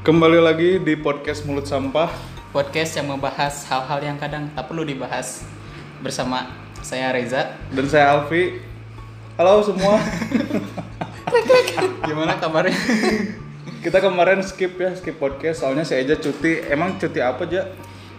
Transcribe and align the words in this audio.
Kembali 0.00 0.40
lagi 0.40 0.80
di 0.80 0.96
podcast 0.96 1.44
Mulut 1.44 1.68
Sampah. 1.68 2.08
podcast 2.50 2.98
yang 2.98 3.06
membahas 3.06 3.62
hal-hal 3.70 4.00
yang 4.02 4.18
kadang 4.18 4.50
tak 4.50 4.66
perlu 4.66 4.82
dibahas 4.82 5.46
bersama 6.02 6.50
saya 6.82 7.14
Reza. 7.14 7.54
Dan 7.70 7.86
saya 7.86 8.10
Alfi. 8.10 8.58
Halo 9.38 9.62
semua. 9.62 10.02
Gimana 12.08 12.34
kabarnya? 12.36 12.74
Kita 13.84 14.02
kemarin 14.02 14.42
skip 14.42 14.74
ya, 14.76 14.90
skip 14.92 15.16
podcast 15.16 15.62
soalnya 15.62 15.86
saya 15.86 16.02
aja 16.02 16.18
cuti. 16.18 16.58
Emang 16.66 16.98
cuti 16.98 17.20
apa 17.22 17.46
aja? 17.46 17.70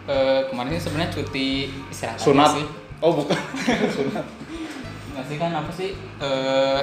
Eh, 0.08 0.41
kemarin 0.48 0.80
sebenarnya 0.80 1.12
cuti 1.12 1.68
istirahat 1.91 2.18
Sunat. 2.18 2.55
sih. 2.55 2.66
Oh, 3.04 3.12
bukan. 3.13 3.36
Sunat. 3.98 4.26
Nggak 5.12 5.26
sih 5.27 5.36
kan 5.36 5.52
apa 5.52 5.72
sih? 5.76 5.91
Eh, 6.23 6.80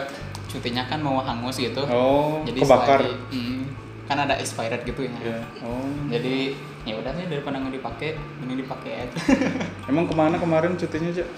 cutinya 0.52 0.84
kan 0.84 1.00
mau 1.00 1.16
hangus 1.18 1.56
gitu. 1.56 1.80
Oh, 1.88 2.44
Jadi 2.44 2.60
kebakar. 2.60 3.00
selagi- 3.00 3.16
mm, 3.32 3.62
kan 4.08 4.16
ada 4.18 4.34
expired 4.34 4.82
gitu 4.82 5.04
ya. 5.04 5.12
Ya. 5.22 5.38
Oh. 5.60 5.84
Jadi 6.08 6.56
ya 6.82 6.96
udah 6.96 7.12
sih 7.12 7.28
daripada 7.28 7.60
nggak 7.60 7.74
dipakai, 7.76 8.08
mending 8.40 8.64
dipakai 8.64 9.04
aja. 9.04 9.16
Emang 9.90 10.08
ke 10.08 10.14
mana 10.14 10.36
kemarin 10.36 10.74
cutinya 10.74 11.12
aja? 11.12 11.28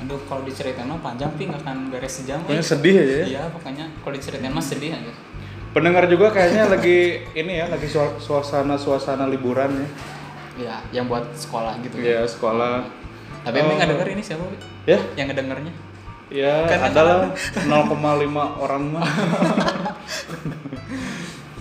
Aduh, 0.00 0.16
kalau 0.24 0.40
diceritain 0.42 0.88
mah 0.88 0.96
panjang 0.98 1.28
tapi 1.28 1.44
nggak 1.46 1.60
akan 1.60 1.76
beres 1.92 2.16
sejam. 2.16 2.40
Pokoknya 2.40 2.64
sedih 2.64 2.96
aja 2.96 3.14
ya. 3.14 3.26
Iya, 3.28 3.42
pokoknya 3.52 3.84
kalau 4.00 4.14
diceritain 4.16 4.48
mah 4.48 4.64
sedih 4.64 4.90
aja. 4.90 5.12
Pendengar 5.70 6.08
juga 6.08 6.32
kayaknya 6.32 6.66
lagi 6.66 6.98
ini 7.40 7.52
ya, 7.54 7.68
lagi 7.68 7.84
sua- 7.86 8.16
suasana-suasana 8.16 9.28
liburan 9.28 9.70
ya. 9.76 9.88
Ya, 10.58 10.76
yang 10.90 11.06
buat 11.06 11.28
sekolah 11.32 11.76
gitu. 11.80 12.00
Iya, 12.00 12.24
sekolah. 12.24 12.88
Tapi 13.40 13.56
emang 13.56 13.72
Oh. 13.72 13.78
nggak 13.78 13.90
denger 13.92 14.08
ini 14.10 14.22
siapa? 14.24 14.44
Ya, 14.84 14.96
Yang 15.14 15.36
ngedengernya? 15.36 15.72
ya 16.30 16.62
Karena 16.64 16.86
adalah 16.88 17.18
0,5 17.66 18.30
orang 18.56 18.82
mah. 18.88 19.04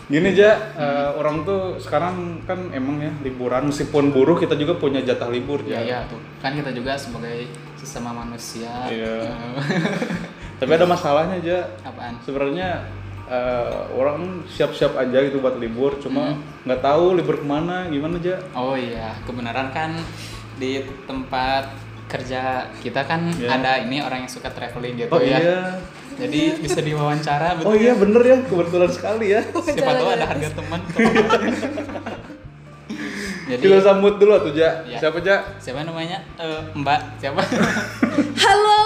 Gini 0.09 0.33
aja, 0.33 0.49
eh, 0.73 1.09
orang 1.13 1.45
tuh 1.45 1.77
sekarang 1.77 2.41
kan 2.43 2.73
emang 2.73 2.97
ya 2.97 3.13
liburan 3.21 3.69
meskipun 3.69 4.09
buruh 4.09 4.35
kita 4.35 4.57
juga 4.57 4.73
punya 4.73 4.99
jatah 4.99 5.29
libur 5.29 5.61
Ya, 5.61 5.79
ya. 5.79 6.01
ya 6.01 6.09
tuh. 6.09 6.17
Kan 6.41 6.57
kita 6.57 6.73
juga 6.73 6.97
sebagai 6.97 7.45
sesama 7.77 8.09
manusia. 8.11 8.73
Iya. 8.89 9.29
Tapi 10.59 10.71
ada 10.73 10.83
masalahnya 10.83 11.37
aja. 11.37 11.57
apaan? 11.85 12.17
Sebenarnya 12.19 12.89
eh, 13.25 13.79
orang 13.93 14.41
siap-siap 14.49 14.97
aja 14.97 15.21
gitu 15.21 15.37
buat 15.37 15.55
libur, 15.55 16.01
cuma 16.01 16.33
nggak 16.65 16.81
tahu 16.81 17.13
libur 17.13 17.37
ke 17.37 17.45
mana, 17.45 17.85
gimana 17.85 18.17
aja. 18.17 18.41
Oh 18.51 18.73
iya, 18.73 19.13
kebenaran 19.23 19.69
kan 19.69 19.93
di 20.57 20.81
tempat 21.05 21.69
kerja 22.09 22.65
kita 22.81 23.05
kan 23.05 23.29
Iya. 23.31 23.49
ada 23.53 23.71
ini 23.79 24.01
orang 24.01 24.25
yang 24.25 24.31
suka 24.33 24.49
traveling 24.49 24.97
gitu 24.97 25.13
Oh 25.13 25.21
ya. 25.21 25.37
iya. 25.37 25.61
Jadi 26.17 26.41
bisa 26.63 26.79
diwawancara 26.81 27.61
betul. 27.61 27.69
Oh 27.69 27.75
iya 27.77 27.93
bener 27.93 28.21
ya, 28.25 28.37
kebetulan 28.47 28.89
sekali 28.89 29.35
ya. 29.35 29.41
Siapa 29.45 29.91
tahu 29.93 30.09
ada 30.09 30.25
harga 30.25 30.49
teman. 30.55 30.79
Jadi 33.49 33.65
Kita 33.65 33.81
sambut 33.81 34.21
dulu 34.21 34.37
tuh 34.45 34.53
Ja. 34.53 34.85
Iya. 34.85 35.01
Siapa 35.01 35.25
Ja? 35.25 35.41
siapa 35.57 35.81
namanya? 35.81 36.21
Eh, 36.37 36.61
Mbak, 36.77 37.01
siapa? 37.17 37.41
Halo. 38.45 38.81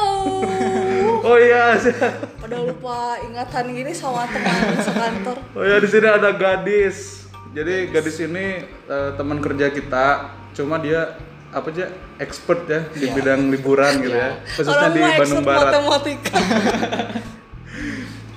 Oh 1.24 1.36
iya. 1.36 1.76
Pada 2.40 2.58
lupa 2.64 3.20
ingatan 3.28 3.76
gini 3.76 3.92
sama 3.92 4.24
teman 4.32 4.80
sekantor. 4.80 5.38
Oh 5.52 5.64
ya 5.68 5.84
di 5.84 5.88
sini 5.92 6.08
ada 6.08 6.32
gadis. 6.32 7.28
Jadi 7.52 7.92
gadis 7.92 8.24
ini 8.24 8.64
eh, 8.88 9.10
teman 9.20 9.44
kerja 9.44 9.68
kita. 9.68 10.32
Cuma 10.56 10.80
dia 10.80 11.12
apa 11.54 11.70
aja 11.70 11.86
expert 12.18 12.66
ya 12.66 12.82
di 12.92 13.06
Iya. 13.06 13.14
bidang 13.14 13.42
liburan 13.48 13.94
gitu 14.00 14.12
Iya. 14.12 14.28
ya. 14.28 14.32
Khususnya 14.50 14.74
Orang 14.82 14.92
di 14.92 15.02
Bandung 15.16 15.44
Barat. 15.44 15.62
matematika. 15.70 16.38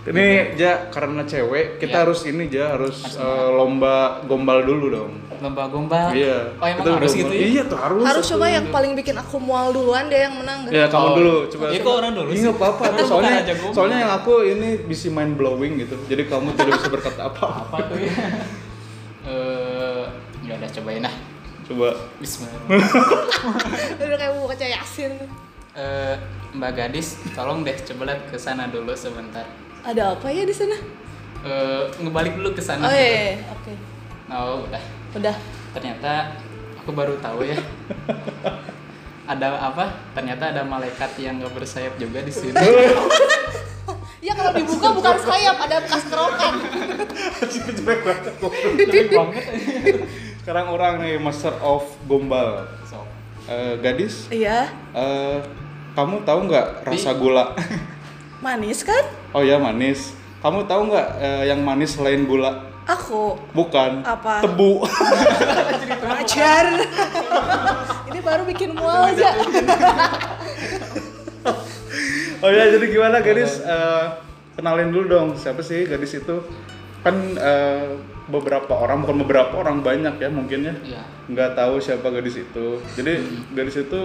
Ini 0.07 0.27
Ja 0.55 0.87
karena 0.87 1.27
cewek 1.27 1.83
kita 1.83 1.91
Iya. 1.93 2.03
harus 2.05 2.21
ini 2.25 2.47
Ja 2.47 2.79
harus 2.79 2.95
eh, 3.11 3.49
lomba 3.51 4.23
gombal 4.23 4.63
dulu 4.63 4.87
dong. 4.89 5.13
Lomba 5.37 5.67
gombal. 5.67 6.15
Iya. 6.15 6.55
Oh 6.55 6.65
emang 6.65 6.79
Kita 6.79 6.91
harus 6.95 7.11
gombal. 7.11 7.23
gitu 7.27 7.35
ya? 7.35 7.47
Iya 7.51 7.63
tuh 7.67 7.75
harus. 7.77 8.03
Harus 8.07 8.25
coba 8.31 8.47
yang 8.47 8.67
paling 8.71 8.93
bikin 8.95 9.17
aku 9.17 9.37
mual 9.37 9.75
duluan 9.75 10.07
dia 10.07 10.31
yang 10.31 10.39
menang. 10.39 10.71
Ya 10.71 10.87
kamu 10.87 11.03
Oh. 11.03 11.15
dulu 11.19 11.35
coba. 11.51 11.65
Iya, 11.69 11.81
kok 11.83 11.95
orang 11.97 12.13
dulu 12.15 12.29
Iya 12.31 12.51
apa-apa. 12.53 12.83
Soalnya 13.03 13.41
soalnya 13.75 13.99
yang 13.99 14.13
aku 14.15 14.33
ini 14.47 14.69
bisa 14.81 15.11
mind 15.11 15.35
blowing 15.35 15.75
gitu. 15.81 15.99
Jadi 16.07 16.23
kamu 16.25 16.55
tidak 16.55 16.73
bisa 16.79 16.89
berkata 16.89 17.21
apa-apa. 17.27 17.67
Apa 17.67 17.79
tuh 17.85 17.99
ya? 17.99 18.13
Eh, 19.27 20.05
ya 20.47 20.55
udah 20.55 20.71
cobain 20.71 21.03
lah. 21.03 21.11
Coba. 21.67 21.99
Bismillahirrahmanirrahim. 22.23 23.99
Udah 24.07 24.19
kayak 24.23 24.33
mau 24.39 24.47
baca 24.47 24.67
Yasin. 24.71 25.13
Eh, 25.75 26.15
Mbak 26.55 26.73
gadis, 26.79 27.19
tolong 27.35 27.67
deh 27.67 27.75
coba 27.75 28.03
lihat 28.07 28.23
ke 28.31 28.39
sana 28.39 28.71
dulu 28.71 28.95
sebentar. 28.95 29.43
Ada 29.83 30.15
apa 30.15 30.31
ya 30.31 30.47
di 30.47 30.55
sana? 30.55 30.79
Eh, 31.43 31.83
ngebalik 32.07 32.39
dulu 32.39 32.55
ke 32.55 32.63
sana. 32.63 32.87
Oh 32.87 32.95
iya, 32.95 33.43
iya. 33.43 33.51
oke. 33.51 33.73
Oh, 34.31 34.63
udah. 34.63 34.83
Udah. 35.19 35.35
Ternyata 35.75 36.39
aku 36.79 36.95
baru 36.95 37.19
tahu 37.19 37.43
ya. 37.43 37.59
ada 39.27 39.59
apa? 39.59 39.91
Ternyata 40.15 40.55
ada 40.55 40.63
malaikat 40.63 41.19
yang 41.19 41.43
gak 41.43 41.51
bersayap 41.51 41.99
juga 41.99 42.23
di 42.23 42.31
sini. 42.31 42.55
Ya 44.27 44.35
kalau 44.35 44.59
dibuka 44.59 44.91
bukan 44.91 45.23
sayap, 45.23 45.55
ada 45.55 45.87
bekas 45.87 46.03
kerokan. 46.11 46.59
Jelek 47.53 48.01
banget. 48.03 48.35
Jelek 48.75 49.09
banget. 49.15 49.45
Sekarang 50.47 50.71
orang 50.71 51.03
nih 51.03 51.19
master 51.19 51.51
of 51.59 51.83
gombal. 52.07 52.63
So, 52.87 53.03
Eh, 53.51 53.83
gadis, 53.83 54.31
Iya, 54.31 54.71
eh, 54.95 55.43
kamu 55.99 56.23
tahu 56.23 56.47
nggak 56.47 56.87
rasa 56.87 57.19
gula? 57.19 57.51
manis 58.47 58.87
kan? 58.87 59.11
Oh 59.35 59.43
ya 59.43 59.59
manis. 59.59 60.15
Kamu 60.39 60.71
tahu 60.71 60.87
nggak 60.87 61.09
eh, 61.19 61.51
yang 61.51 61.67
manis 61.67 61.99
selain 61.99 62.31
gula? 62.31 62.63
Aku 62.87 63.35
Bukan. 63.51 64.07
Apa? 64.07 64.39
Tebu. 64.39 64.87
ajar. 66.23 66.67
Ini 68.15 68.19
baru 68.23 68.47
bikin 68.47 68.71
mual 68.79 69.11
aja. 69.11 69.35
oh 72.39 72.51
ya 72.55 72.71
jadi 72.71 72.87
gimana 72.87 73.19
gadis? 73.19 73.67
Eh, 73.67 74.05
kenalin 74.55 74.95
dulu 74.95 75.11
dong 75.11 75.29
siapa 75.35 75.59
sih 75.59 75.91
gadis 75.91 76.23
itu? 76.23 76.39
Kan 77.03 77.35
eh, 77.35 77.99
beberapa 78.27 78.73
orang 78.73 79.03
bukan 79.03 79.17
beberapa 79.19 79.55
orang 79.57 79.81
banyak 79.81 80.15
ya 80.17 80.29
mungkin 80.29 80.61
ya 80.65 80.75
Iya. 80.85 81.03
nggak 81.27 81.51
tahu 81.55 81.79
siapa 81.79 82.11
gadis 82.11 82.39
itu. 82.39 82.67
Jadi 82.93 83.13
gadis 83.53 83.77
itu 83.79 84.01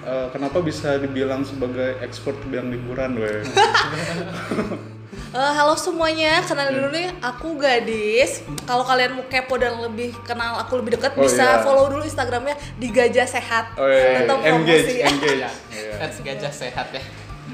eh, 0.00 0.26
kenapa 0.30 0.60
bisa 0.60 0.96
dibilang 0.96 1.42
sebagai 1.42 1.96
expert 1.98 2.38
di 2.40 2.48
bidang 2.48 2.68
liburan, 2.70 3.10
weh? 3.16 3.42
Eh, 5.30 5.52
halo 5.52 5.74
semuanya, 5.74 6.42
kenalin 6.42 6.74
dulu 6.76 6.88
nih, 6.90 7.10
aku 7.18 7.58
gadis. 7.58 8.42
Kalau 8.64 8.82
kalian 8.82 9.14
mau 9.14 9.26
kepo 9.26 9.58
dan 9.58 9.78
lebih 9.80 10.14
kenal 10.22 10.58
aku 10.58 10.78
lebih 10.78 10.94
dekat, 10.94 11.14
Oh, 11.14 11.22
bisa 11.22 11.42
iya. 11.44 11.58
follow 11.58 11.86
dulu 11.88 12.02
Instagramnya 12.02 12.54
di 12.78 12.86
Gajah 12.86 13.26
Sehat. 13.26 13.74
Oh 13.74 13.86
iya, 13.86 14.22
Tetap 14.22 14.38
engage, 14.42 14.86
promosi. 14.86 15.02
engage. 15.02 15.38
ya, 15.40 15.50
Iya. 15.70 15.92
Pets 15.98 16.18
gajah 16.20 16.52
sehat 16.52 16.86
ya. 16.88 17.02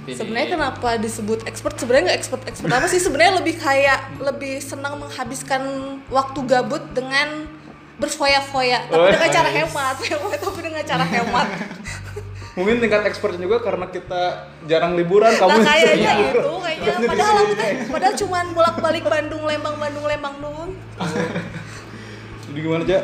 Sebenarnya 0.06 0.48
kenapa 0.54 0.96
disebut 0.96 1.46
expert? 1.46 1.74
Sebenarnya 1.78 2.10
nggak 2.10 2.18
expert 2.18 2.42
expert 2.46 2.70
apa 2.70 2.86
sih? 2.86 2.98
Sebenarnya 2.98 3.42
lebih 3.42 3.58
kayak 3.58 4.18
lebih 4.18 4.58
senang 4.58 4.98
menghabiskan 4.98 5.62
waktu 6.08 6.40
gabut 6.46 6.82
dengan 6.90 7.46
berfoya-foya, 8.00 8.88
tapi 8.88 8.96
Oh, 8.96 9.12
dengan 9.12 9.28
cara 9.28 9.48
nice. 9.50 9.58
hemat, 9.60 9.94
tapi 10.40 10.60
dengan 10.64 10.82
cara 10.82 11.04
hemat. 11.04 11.48
Mungkin 12.58 12.82
tingkat 12.82 13.06
expertnya 13.06 13.40
juga 13.40 13.62
karena 13.62 13.86
kita 13.86 14.22
jarang 14.66 14.98
liburan, 14.98 15.30
kamu 15.32 15.48
Nah 15.48 15.62
kayaknya 15.62 16.12
gitu, 16.18 16.38
liburan. 16.42 16.60
kayaknya 16.66 16.96
padahal 17.06 17.34
aku 17.38 17.52
padahal 17.92 18.14
cuman 18.18 18.44
bolak-balik 18.50 19.04
Bandung, 19.06 19.42
Lembang, 19.46 19.76
Bandung, 19.78 20.04
Lembang 20.04 20.34
doang. 20.42 20.70
Jadi 22.50 22.58
gimana 22.58 22.82
aja? 22.82 22.98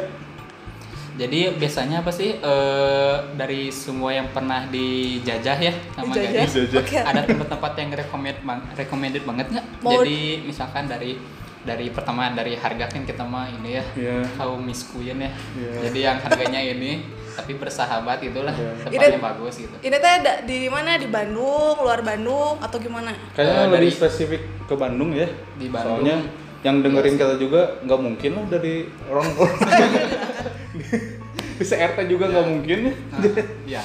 Jadi 1.16 1.48
biasanya 1.52 2.00
apa 2.00 2.10
sih 2.10 2.36
eh, 2.36 3.16
dari 3.32 3.68
semua 3.68 4.12
yang 4.12 4.28
pernah 4.28 4.64
dijajah 4.66 5.56
ya 5.58 5.72
sama 5.90 6.12
Dijajah. 6.12 6.32
gadis? 6.36 6.52
Dijajah. 6.52 6.80
Oke. 6.82 6.96
Ada 7.08 7.20
tempat-tempat 7.24 7.72
yang 7.74 7.90
recommend 7.94 8.38
bang- 8.42 8.66
recommended 8.74 9.24
banget 9.24 9.46
nggak? 9.50 9.64
Jadi 9.82 10.20
misalkan 10.42 10.84
dari 10.84 11.16
dari 11.62 11.90
pertama 11.90 12.30
dari 12.30 12.54
harga 12.54 12.86
kan 12.86 13.02
kita 13.02 13.24
mah 13.24 13.50
ini 13.50 13.74
ya 13.74 13.84
Iya. 13.96 14.16
kaum 14.36 14.60
miskuyen 14.60 15.18
ya. 15.18 15.32
Iya. 15.52 15.70
Jadi 15.82 15.98
yang 16.00 16.18
harganya 16.20 16.60
ini 16.62 17.02
tapi 17.32 17.52
bersahabat 17.54 18.20
itulah 18.22 18.52
Iya. 18.52 18.70
tempatnya 18.82 19.08
Ini- 19.10 19.24
bagus 19.24 19.54
gitu. 19.58 19.74
Ini 19.78 19.96
teh 19.96 20.14
di 20.44 20.68
mana? 20.68 20.94
Di 20.94 21.08
Bandung, 21.08 21.74
luar 21.76 22.00
Bandung, 22.00 22.60
atau 22.60 22.76
gimana? 22.76 23.10
Kayaknya 23.32 23.56
Eh, 23.56 23.64
lebih 23.66 23.76
dari- 23.82 23.90
spesifik 23.90 24.42
ke 24.62 24.74
Bandung 24.74 25.10
ya. 25.10 25.26
Di 25.56 25.66
Bandung. 25.66 26.04
Soalnya 26.04 26.16
yang 26.60 26.76
dengerin 26.80 27.14
kita 27.14 27.34
juga 27.36 27.80
nggak 27.82 28.00
mungkin 28.00 28.30
lah 28.32 28.44
dari 28.48 28.74
orang 29.06 29.26
di 31.58 31.64
CRT 31.64 31.98
juga 32.06 32.28
nggak 32.28 32.46
mungkin 32.46 32.78
ya. 32.84 32.94
Nah, 33.10 33.22
ya. 33.64 33.82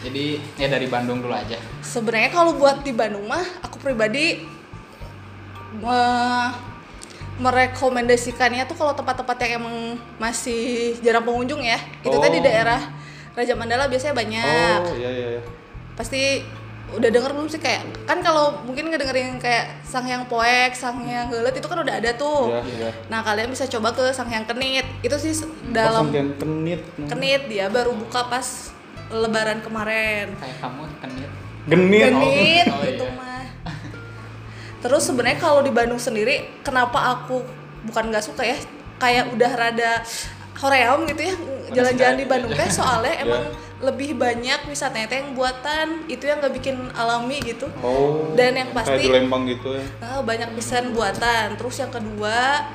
Jadi 0.00 0.24
ya 0.56 0.66
dari 0.66 0.86
Bandung 0.86 1.20
dulu 1.20 1.34
aja. 1.34 1.58
Sebenarnya 1.80 2.30
kalau 2.30 2.56
buat 2.56 2.80
di 2.80 2.92
Bandung 2.92 3.26
mah, 3.26 3.44
aku 3.60 3.76
pribadi 3.76 4.40
me- 5.76 6.52
merekomendasikannya 7.40 8.68
tuh 8.68 8.76
kalau 8.76 8.92
tempat-tempat 8.92 9.36
yang 9.40 9.64
emang 9.64 9.76
masih 10.16 10.92
jarang 11.00 11.24
pengunjung 11.24 11.64
ya. 11.64 11.80
Itu 12.00 12.16
tadi 12.20 12.36
di 12.36 12.44
Oh. 12.44 12.44
daerah 12.44 12.80
Raja 13.32 13.54
Mandala 13.56 13.88
biasanya 13.88 14.12
banyak. 14.12 14.78
Oh 14.84 14.96
iya 14.96 15.10
iya. 15.10 15.28
iya. 15.36 15.42
Pasti 15.96 16.44
udah 16.92 17.08
denger 17.08 17.30
belum 17.30 17.46
sih 17.46 17.56
kayak 17.56 17.80
kan 18.02 18.18
kalau 18.18 18.62
mungkin 18.62 18.88
ngedengerin 18.88 19.36
kayak 19.36 19.82
sang 19.82 20.04
yang 20.04 20.24
poek, 20.24 20.72
sang 20.72 20.98
yang 21.02 21.26
gelet 21.26 21.52
itu 21.52 21.64
kan 21.64 21.78
udah 21.78 21.94
ada 21.94 22.10
tuh. 22.12 22.50
Iya, 22.50 22.60
iya. 22.68 22.90
Nah 23.06 23.20
kalian 23.20 23.48
bisa 23.48 23.66
coba 23.66 23.90
ke 23.90 24.10
sang 24.10 24.26
yang 24.26 24.42
kenit. 24.42 24.82
Itu 25.00 25.14
sih 25.14 25.30
s- 25.32 25.46
Dalam 25.66 26.08
dalam 26.08 26.10
yang 26.10 26.30
kenit. 26.34 26.80
kenit 27.06 27.42
dia 27.46 27.66
baru 27.66 27.92
buka 27.92 28.26
pas 28.26 28.74
lebaran 29.08 29.58
kemarin. 29.60 30.34
kayak 30.36 30.56
kamu 30.58 30.82
kenit 30.98 31.30
Genit. 31.62 32.02
Genit 32.04 32.66
Oh, 32.68 32.80
gitu 32.80 33.04
iya. 33.04 33.14
mah. 33.14 33.44
Terus 34.80 35.02
sebenarnya 35.04 35.38
kalau 35.38 35.60
di 35.60 35.70
Bandung 35.70 35.98
sendiri 35.98 36.34
kenapa 36.60 36.96
aku 37.14 37.44
bukan 37.82 38.08
nggak 38.08 38.24
suka 38.24 38.42
ya 38.42 38.56
kayak 38.96 39.28
udah 39.30 39.50
rada 39.50 40.00
hoream 40.56 41.04
gitu 41.06 41.22
ya 41.22 41.34
jalan-jalan 41.72 42.16
di 42.16 42.26
Bandung 42.26 42.50
teh 42.50 42.66
soalnya 42.66 43.12
Iya. 43.14 43.24
emang 43.24 43.44
lebih 43.80 44.12
banyak 44.12 44.68
wisatanya 44.68 45.08
teh 45.08 45.18
yang 45.18 45.32
buatan 45.32 46.04
itu 46.04 46.28
yang 46.28 46.36
nggak 46.36 46.52
bikin 46.52 46.76
alami 46.92 47.40
gitu 47.40 47.64
Oh. 47.80 48.36
Dan 48.36 48.52
yang 48.54 48.70
Kayak 48.70 48.86
pasti- 48.92 49.02
di 49.02 49.08
Lembang 49.08 49.48
gitu 49.48 49.72
ya. 49.72 49.84
Ah, 49.98 50.20
banyak 50.20 50.52
pisan 50.52 50.92
buatan 50.92 51.56
terus 51.56 51.76
yang 51.76 51.88
kedua 51.88 52.68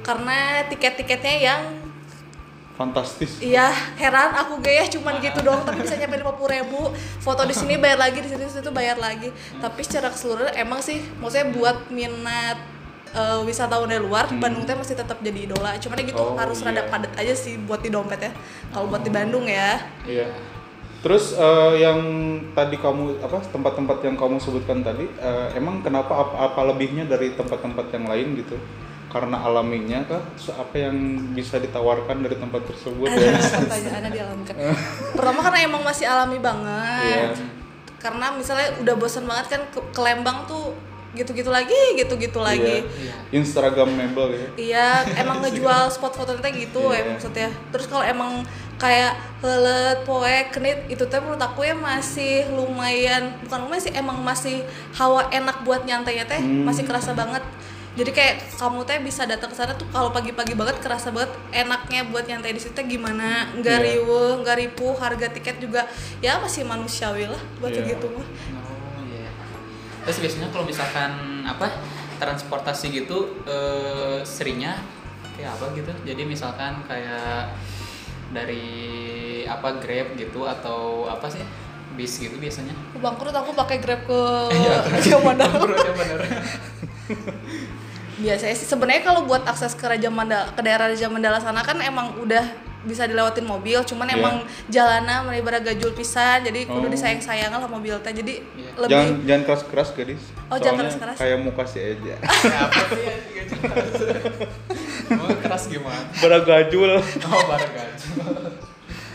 karena 0.00 0.38
tiket-tiketnya 0.64 1.36
yang 1.40 1.62
Fantastis. 2.74 3.38
Iya, 3.38 3.70
heran 3.94 4.34
aku 4.34 4.58
gaya 4.58 4.82
cuman 4.90 5.22
gitu 5.22 5.46
dong, 5.46 5.62
tapi 5.62 5.86
bisa 5.86 5.94
nyampe 5.94 6.18
lima 6.18 6.34
ribu. 6.34 6.90
Foto 7.22 7.46
di 7.46 7.54
sini 7.54 7.78
bayar 7.78 8.02
lagi, 8.02 8.18
di 8.18 8.26
sini 8.26 8.50
situ 8.50 8.66
bayar 8.74 8.98
lagi. 8.98 9.30
Tapi 9.62 9.78
secara 9.78 10.10
keseluruhan 10.10 10.58
emang 10.58 10.82
sih, 10.82 10.98
maksudnya 11.22 11.54
buat 11.54 11.86
minat 11.88 12.58
eh, 13.14 13.40
wisatawan 13.46 13.86
dari 13.86 14.02
luar, 14.02 14.26
Bandung 14.42 14.66
teh 14.66 14.74
masih 14.74 14.98
tetap 14.98 15.22
jadi 15.22 15.46
idola. 15.46 15.78
Cuman 15.78 15.96
ya 16.02 16.04
gitu 16.10 16.20
Oh, 16.20 16.34
harus 16.34 16.58
rada 16.66 16.82
iya. 16.82 16.90
padat 16.90 17.12
aja 17.14 17.34
sih 17.34 17.54
buat 17.62 17.80
di 17.80 17.94
dompet 17.94 18.18
ya. 18.18 18.32
Kalau 18.74 18.90
buat 18.90 19.06
di 19.06 19.10
Bandung 19.14 19.46
ya. 19.46 19.78
Iya. 20.04 20.28
Terus 21.04 21.36
eh, 21.36 21.72
yang 21.84 22.00
tadi 22.56 22.80
kamu 22.80 23.20
apa 23.20 23.44
tempat-tempat 23.52 24.00
yang 24.08 24.16
kamu 24.16 24.40
sebutkan 24.40 24.80
tadi 24.80 25.04
eh, 25.04 25.46
emang 25.52 25.84
kenapa 25.84 26.16
apa, 26.16 26.34
apa 26.48 26.60
lebihnya 26.72 27.04
dari 27.04 27.36
tempat-tempat 27.36 27.92
yang 27.92 28.08
lain 28.08 28.40
gitu? 28.40 28.56
Karena 29.12 29.46
alaminya 29.46 30.02
kah? 30.10 30.22
So, 30.34 30.50
Apa 30.58 30.74
yang 30.90 30.96
bisa 31.38 31.62
ditawarkan 31.62 32.24
dari 32.24 32.34
tempat 32.34 32.66
tersebut 32.66 33.06
ya? 33.14 33.36
Pertanyaannya 33.62 34.10
di 34.10 34.18
alam 34.18 34.40
kan. 34.42 34.56
Pertama 35.14 35.38
karena 35.44 35.58
emang 35.62 35.82
masih 35.86 36.08
alami 36.08 36.42
banget. 36.42 37.04
Iya. 37.06 37.30
Karena 38.02 38.34
misalnya 38.34 38.74
udah 38.82 38.94
bosan 38.98 39.24
banget 39.28 39.46
kan 39.54 39.62
ke, 39.70 39.78
ke 39.94 40.00
Lembang 40.02 40.48
tuh 40.50 40.74
gitu-gitu 41.14 41.48
lagi, 41.48 41.74
gitu-gitu 41.94 42.38
lagi. 42.38 42.82
iya 43.00 43.14
Instagramable 43.30 44.30
ya. 44.30 44.48
Iya, 44.54 44.88
emang 45.16 45.40
ngejual 45.40 45.88
spot 45.88 46.14
foto 46.14 46.34
teh 46.34 46.52
gitu 46.52 46.90
Iya. 46.90 47.02
ya 47.02 47.10
maksudnya. 47.10 47.48
Terus 47.70 47.86
kalau 47.86 48.02
emang 48.02 48.42
kayak 48.74 49.14
helet, 49.40 50.02
poek, 50.02 50.50
kenit 50.50 50.78
itu 50.86 51.04
teh 51.04 51.18
menurut 51.18 51.38
aku 51.38 51.62
ya 51.62 51.72
masih 51.72 52.50
lumayan 52.50 53.30
bukan 53.42 53.58
lumayan 53.62 53.82
sih 53.82 53.94
emang 53.94 54.18
masih 54.20 54.66
hawa 54.92 55.30
enak 55.30 55.62
buat 55.62 55.82
nyantainya 55.82 56.26
teh 56.26 56.38
Hmm. 56.38 56.66
masih 56.66 56.82
kerasa 56.82 57.10
banget. 57.12 57.42
Jadi 57.94 58.10
kayak 58.10 58.58
kamu 58.58 58.82
teh 58.82 58.98
bisa 58.98 59.22
datang 59.22 59.46
ke 59.46 59.54
sana 59.54 59.70
tuh 59.70 59.86
kalau 59.86 60.10
pagi-pagi 60.10 60.58
banget 60.58 60.82
kerasa 60.82 61.14
banget 61.14 61.30
enaknya 61.54 62.02
buat 62.04 62.26
nyantai 62.26 62.50
di 62.50 62.58
situ 62.58 62.74
teh 62.74 62.82
gimana, 62.82 63.54
nggak 63.54 63.78
Iya. 63.78 63.86
riuh, 64.02 64.42
nggak 64.42 64.56
ripuh, 64.58 64.98
harga 64.98 65.30
tiket 65.30 65.62
juga 65.62 65.86
ya 66.18 66.42
masih 66.42 66.66
manusiawi 66.66 67.30
lah 67.30 67.38
buat 67.58 67.70
Iya. 67.70 67.86
segitu 67.86 68.10
mah. 68.10 68.26
Terus 70.04 70.18
biasanya 70.20 70.48
kalau 70.52 70.64
misalkan 70.68 71.42
apa 71.48 71.68
transportasi 72.20 72.92
gitu 72.92 73.40
eh, 73.48 74.20
seringnya 74.22 74.78
kayak 75.36 75.50
apa 75.56 75.64
gitu? 75.74 75.92
Jadi 76.04 76.22
misalkan 76.28 76.84
kayak 76.86 77.56
dari 78.30 78.66
apa 79.44 79.80
Grab 79.80 80.16
gitu 80.16 80.44
atau 80.48 81.08
apa 81.08 81.28
sih 81.28 81.42
bis 81.94 82.18
gitu 82.18 82.36
biasanya? 82.38 82.74
Bangkrut 82.98 83.34
aku 83.34 83.56
pakai 83.56 83.78
Grab 83.80 84.04
ke 84.06 84.20
Iya, 84.60 84.74
Jawa 85.02 85.20
Mandala. 85.32 85.64
Ya 88.14 88.38
biasanya 88.38 88.54
sih 88.54 88.70
sebenarnya 88.70 89.02
kalau 89.02 89.26
buat 89.26 89.42
akses 89.42 89.74
ke 89.74 89.90
Raja 89.90 90.06
Mandala 90.06 90.46
ke 90.54 90.62
daerah 90.62 90.86
Raja 90.86 91.10
Mandala 91.10 91.42
sana 91.42 91.66
kan 91.66 91.82
emang 91.82 92.14
udah 92.22 92.46
bisa 92.84 93.04
dilewatin 93.04 93.42
mobil 93.42 93.80
cuman 93.80 94.06
Iya. 94.06 94.16
emang 94.16 94.36
jalanan 94.68 95.24
melibara 95.24 95.58
gajul 95.58 95.90
pisan 95.90 96.40
jadi 96.40 96.64
kudu 96.64 96.86
Oh. 96.86 96.92
disayang 96.92 97.18
sayangan 97.18 97.58
lah 97.58 97.66
mobil 97.66 97.96
teh 97.98 98.12
jadi 98.12 98.40
Iya. 98.54 98.70
lebih 98.76 98.92
Jangan 98.92 99.10
jangan 99.24 99.42
keras-keras 99.44 99.88
gadis. 99.92 100.22
Oh, 100.46 100.56
jangan 100.56 100.60
Soalnya 100.60 100.76
keras-keras. 100.94 101.16
Kayak 101.18 101.38
muka 101.40 101.62
si 101.64 101.78
Eja. 101.80 102.14
Ya, 102.14 102.18
apa 102.66 102.82
sih. 102.86 103.04
Mau 105.10 105.28
keras 105.38 105.64
gimana? 105.66 106.00
Beragajul. 106.14 106.90
Oh 106.96 107.42
baragaju. 107.44 108.08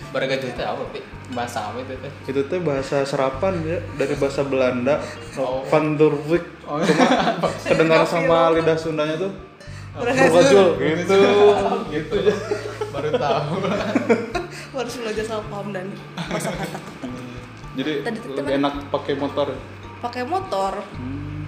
Baragaju 0.10 0.46
itu 0.48 0.64
apa? 0.64 0.84
Pi? 0.90 1.00
Bahasa 1.30 1.70
apa 1.70 1.78
itu 1.80 1.94
teh? 1.96 2.12
Itu 2.26 2.42
tuh 2.44 2.60
bahasa 2.60 3.06
serapan 3.06 3.54
ya 3.62 3.78
dari 3.96 4.14
bahasa 4.16 4.42
Belanda. 4.42 4.98
Oh. 5.36 5.62
Van 5.64 5.94
der 5.94 6.14
Wijk. 6.26 6.46
Oh. 6.66 6.82
Cuma 6.82 7.06
kedengar 7.70 8.02
sama 8.04 8.50
lidah 8.52 8.74
Sundanya 8.74 9.16
tuh 9.16 9.32
Beragajul. 10.00 10.68
Beragajul 10.74 10.78
gitu. 10.80 11.18
gitu 11.92 12.16
ya. 12.24 12.36
Baru 12.90 13.10
tahu. 13.14 13.54
harus 14.72 14.96
belajar 14.96 15.24
salah 15.26 15.46
paham 15.46 15.70
dan 15.70 15.86
masa 16.26 16.50
kata 16.52 16.80
Jadi 17.76 17.92
Tadi 18.02 18.18
lebih 18.30 18.54
enak 18.58 18.74
pakai 18.90 19.14
motor. 19.14 19.48
pakai 20.00 20.24
motor 20.24 20.74
Hmm, 20.96 21.44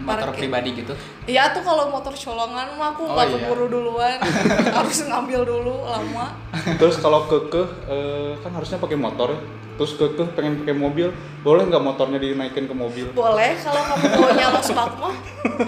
motor 0.00 0.30
Parkir. 0.30 0.40
pribadi 0.40 0.70
gitu. 0.76 0.94
Iya 1.24 1.50
tuh 1.50 1.60
kalau 1.60 1.90
motor 1.90 2.14
colongan 2.14 2.66
mah 2.72 2.92
aku 2.92 3.02
Oh, 3.02 3.12
nggak 3.12 3.26
iya. 3.26 3.34
keburu 3.36 3.66
duluan 3.66 4.18
harus 4.78 4.98
ngambil 5.02 5.40
dulu 5.42 5.74
lama 5.84 6.38
Terus 6.76 6.96
kalau 6.96 7.26
kekeh 7.26 7.66
eh, 7.84 8.32
kan 8.38 8.50
harusnya 8.52 8.78
pakai 8.78 8.94
motor 8.96 9.28
ya. 9.28 9.40
Terus 9.76 9.92
kekeh 9.94 10.24
pengen 10.32 10.56
pakai 10.58 10.72
mobil, 10.74 11.12
boleh 11.42 11.66
nggak 11.66 11.82
motornya 11.82 12.16
dinaikin 12.16 12.64
ke 12.64 12.72
mobil? 12.72 13.12
boleh 13.12 13.52
kalau 13.58 13.82
kamu 13.84 14.04
bawanya 14.08 14.46
los 14.48 14.70
mah 14.72 15.14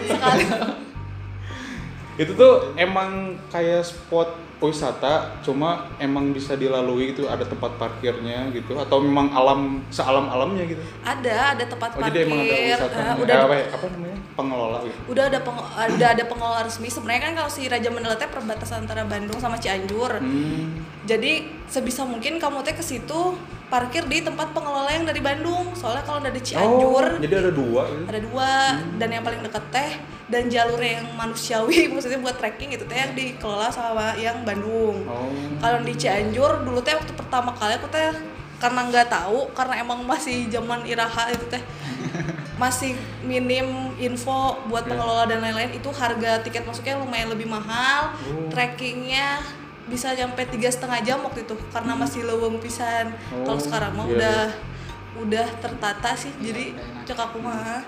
sekali 0.00 0.44
Itu 2.18 2.34
tuh 2.34 2.74
emang 2.74 3.38
kayak 3.48 3.86
spot 3.86 4.48
wisata, 4.58 5.38
cuma 5.46 5.86
emang 6.02 6.34
bisa 6.34 6.58
dilalui 6.58 7.14
gitu, 7.14 7.30
ada 7.30 7.46
tempat 7.46 7.78
parkirnya 7.78 8.50
gitu, 8.50 8.74
atau 8.74 8.98
memang 8.98 9.30
alam 9.30 9.86
sealam 9.86 10.26
alamnya 10.26 10.66
gitu. 10.66 10.82
ada 11.06 11.54
ada 11.54 11.62
tempat 11.62 11.94
Oh 11.94 12.02
parkir 12.02 12.26
jadi 12.26 12.26
emang 12.26 12.38
ada 12.42 12.56
wisata, 12.58 12.98
eh, 12.98 13.14
udah 13.22 13.36
eh, 13.38 13.46
apa, 13.46 13.54
ya, 13.54 13.66
apa 13.70 13.86
namanya 13.94 14.18
pengelola 14.34 14.78
gitu. 14.82 14.98
udah 15.14 15.24
ada 15.30 15.38
peng, 15.46 15.58
udah 15.94 16.08
ada 16.10 16.24
pengelola 16.26 16.60
resmi 16.66 16.88
sebenarnya 16.90 17.22
kan 17.30 17.32
kalau 17.38 17.50
si 17.54 17.62
Raja 17.70 17.88
Mandala 17.94 18.18
perbatasan 18.18 18.82
antara 18.82 19.06
Bandung 19.06 19.38
sama 19.38 19.56
Cianjur 19.62 20.18
Hmm. 20.18 20.87
Jadi 21.08 21.32
sebisa 21.66 22.04
mungkin 22.04 22.36
kamu 22.36 22.60
teh 22.60 22.72
ke 22.72 22.84
situ 22.84 23.32
parkir 23.66 24.04
di 24.04 24.20
tempat 24.20 24.52
pengelola 24.52 24.88
yang 24.88 25.04
dari 25.04 25.18
Bandung 25.18 25.72
soalnya 25.72 26.00
kalau 26.02 26.20
dari 26.20 26.36
Cianjur 26.38 27.04
Oh, 27.06 27.16
jadi 27.18 27.34
ada 27.38 27.50
dua 27.50 27.82
gitu. 27.86 28.04
ada 28.06 28.20
dua 28.20 28.50
dan 28.94 29.08
yang 29.10 29.20
paling 29.22 29.40
deket 29.40 29.64
teh 29.70 29.90
dan 30.26 30.46
jalur 30.46 30.76
yang 30.78 31.04
manusiawi 31.14 31.84
maksudnya 31.90 32.16
buat 32.18 32.36
trekking 32.36 32.70
itu 32.70 32.84
teh 32.84 32.96
yang 32.98 33.12
dikelola 33.12 33.68
sama 33.68 34.12
yang 34.16 34.40
Bandung 34.42 35.04
Oh. 35.04 35.32
kalau 35.58 35.80
di 35.82 35.92
Cianjur 35.94 36.60
dulu 36.62 36.80
teh 36.80 36.92
waktu 36.92 37.12
pertama 37.12 37.52
kali 37.52 37.72
aku 37.74 37.88
teh 37.88 38.12
karena 38.58 38.80
nggak 38.84 39.06
tahu 39.08 39.48
karena 39.52 39.74
emang 39.78 40.02
masih 40.02 40.48
zaman 40.48 40.84
iraha 40.84 41.28
itu 41.28 41.44
teh 41.46 41.62
masih 42.62 42.92
minim 43.22 43.68
info 43.96 44.56
buat 44.66 44.82
Ya. 44.82 44.90
pengelola 44.90 45.24
dan 45.24 45.38
lain-lain 45.38 45.70
itu 45.72 45.88
harga 45.90 46.40
tiket 46.40 46.64
masuknya 46.64 46.96
lumayan 46.96 47.28
lebih 47.28 47.46
mahal 47.46 48.16
Oh. 48.24 48.48
trekkingnya 48.48 49.38
bisa 49.88 50.12
sampai 50.12 50.44
tiga 50.46 50.68
setengah 50.68 51.00
jam 51.02 51.18
waktu 51.20 51.42
itu 51.42 51.54
karena 51.68 51.92
masih 51.94 52.22
leweng 52.22 52.56
pisan 52.58 53.10
Oh, 53.30 53.42
kalau 53.42 53.58
sekarang 53.58 53.92
mah 53.92 54.04
iya, 54.04 54.14
udah 54.14 54.40
udah 55.18 55.46
tertata 55.58 56.12
sih 56.14 56.30
jadi 56.38 56.72
udah 56.72 56.86
enak. 56.86 57.04
cek 57.04 57.18
aku 57.18 57.38
mah 57.38 57.80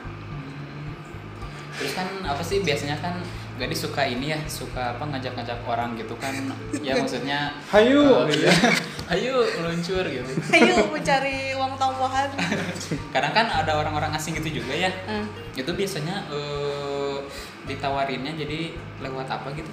Terus 1.71 1.93
kan 1.95 2.09
apa 2.23 2.43
sih 2.43 2.61
biasanya 2.61 3.01
kan 3.01 3.17
gadis 3.57 3.81
suka 3.81 4.05
ini 4.05 4.33
ya, 4.33 4.41
suka 4.45 4.93
apa 4.93 5.05
ngajak-ngajak 5.07 5.65
orang 5.65 5.93
gitu 5.95 6.13
kan. 6.17 6.33
Ya 6.77 6.93
maksudnya 6.93 7.57
Hayu. 7.69 8.29
iya. 8.29 8.53
Ayo 9.09 9.41
meluncur 9.57 10.05
gitu. 10.05 10.29
ayo 10.51 10.87
mencari 10.87 11.51
uang 11.53 11.75
tambahan 11.75 12.29
Kadang 13.15 13.33
kan 13.33 13.47
ada 13.49 13.73
orang-orang 13.75 14.13
asing 14.13 14.37
gitu 14.37 14.61
juga 14.61 14.71
ya. 14.71 14.93
Eh, 15.09 15.25
Itu 15.57 15.73
biasanya 15.73 16.29
eh, 16.29 17.17
ditawarinnya 17.65 18.33
jadi 18.35 18.77
lewat 19.01 19.27
apa 19.27 19.49
gitu? 19.53 19.69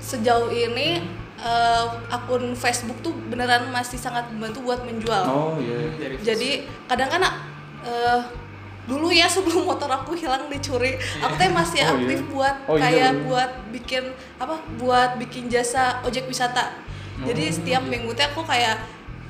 Sejauh 0.00 0.48
ini 0.48 1.04
eh, 1.36 1.84
akun 2.08 2.52
Facebook 2.52 2.98
tuh 3.00 3.12
beneran 3.28 3.68
masih 3.68 3.96
sangat 3.96 4.26
membantu 4.28 4.64
buat 4.64 4.80
menjual 4.82 5.24
Oh 5.24 5.54
iya. 5.56 5.78
Dari 5.94 6.14
jadi 6.20 6.50
kadang 6.86 7.08
kan 7.08 7.22
eh, 7.80 8.20
dulu 8.84 9.08
ya 9.08 9.24
sebelum 9.24 9.64
motor 9.70 9.86
aku 9.86 10.12
hilang 10.12 10.48
dicuri 10.48 10.96
aku 11.20 11.34
teh 11.36 11.48
masih 11.48 11.84
Oh, 11.84 11.94
aktif 11.94 12.18
iya. 12.18 12.28
buat 12.28 12.54
Oh, 12.64 12.74
iya, 12.74 12.82
kayak 12.82 13.10
bener. 13.12 13.24
buat 13.24 13.50
bikin 13.70 14.04
apa 14.36 14.56
buat 14.76 15.10
bikin 15.16 15.46
jasa 15.46 16.00
ojek 16.02 16.24
wisata 16.24 16.72
Oh, 17.20 17.28
jadi 17.28 17.52
setiap 17.52 17.82
iya. 17.84 17.90
minggu 17.90 18.10
teh 18.12 18.24
aku 18.24 18.40
kayak 18.42 18.80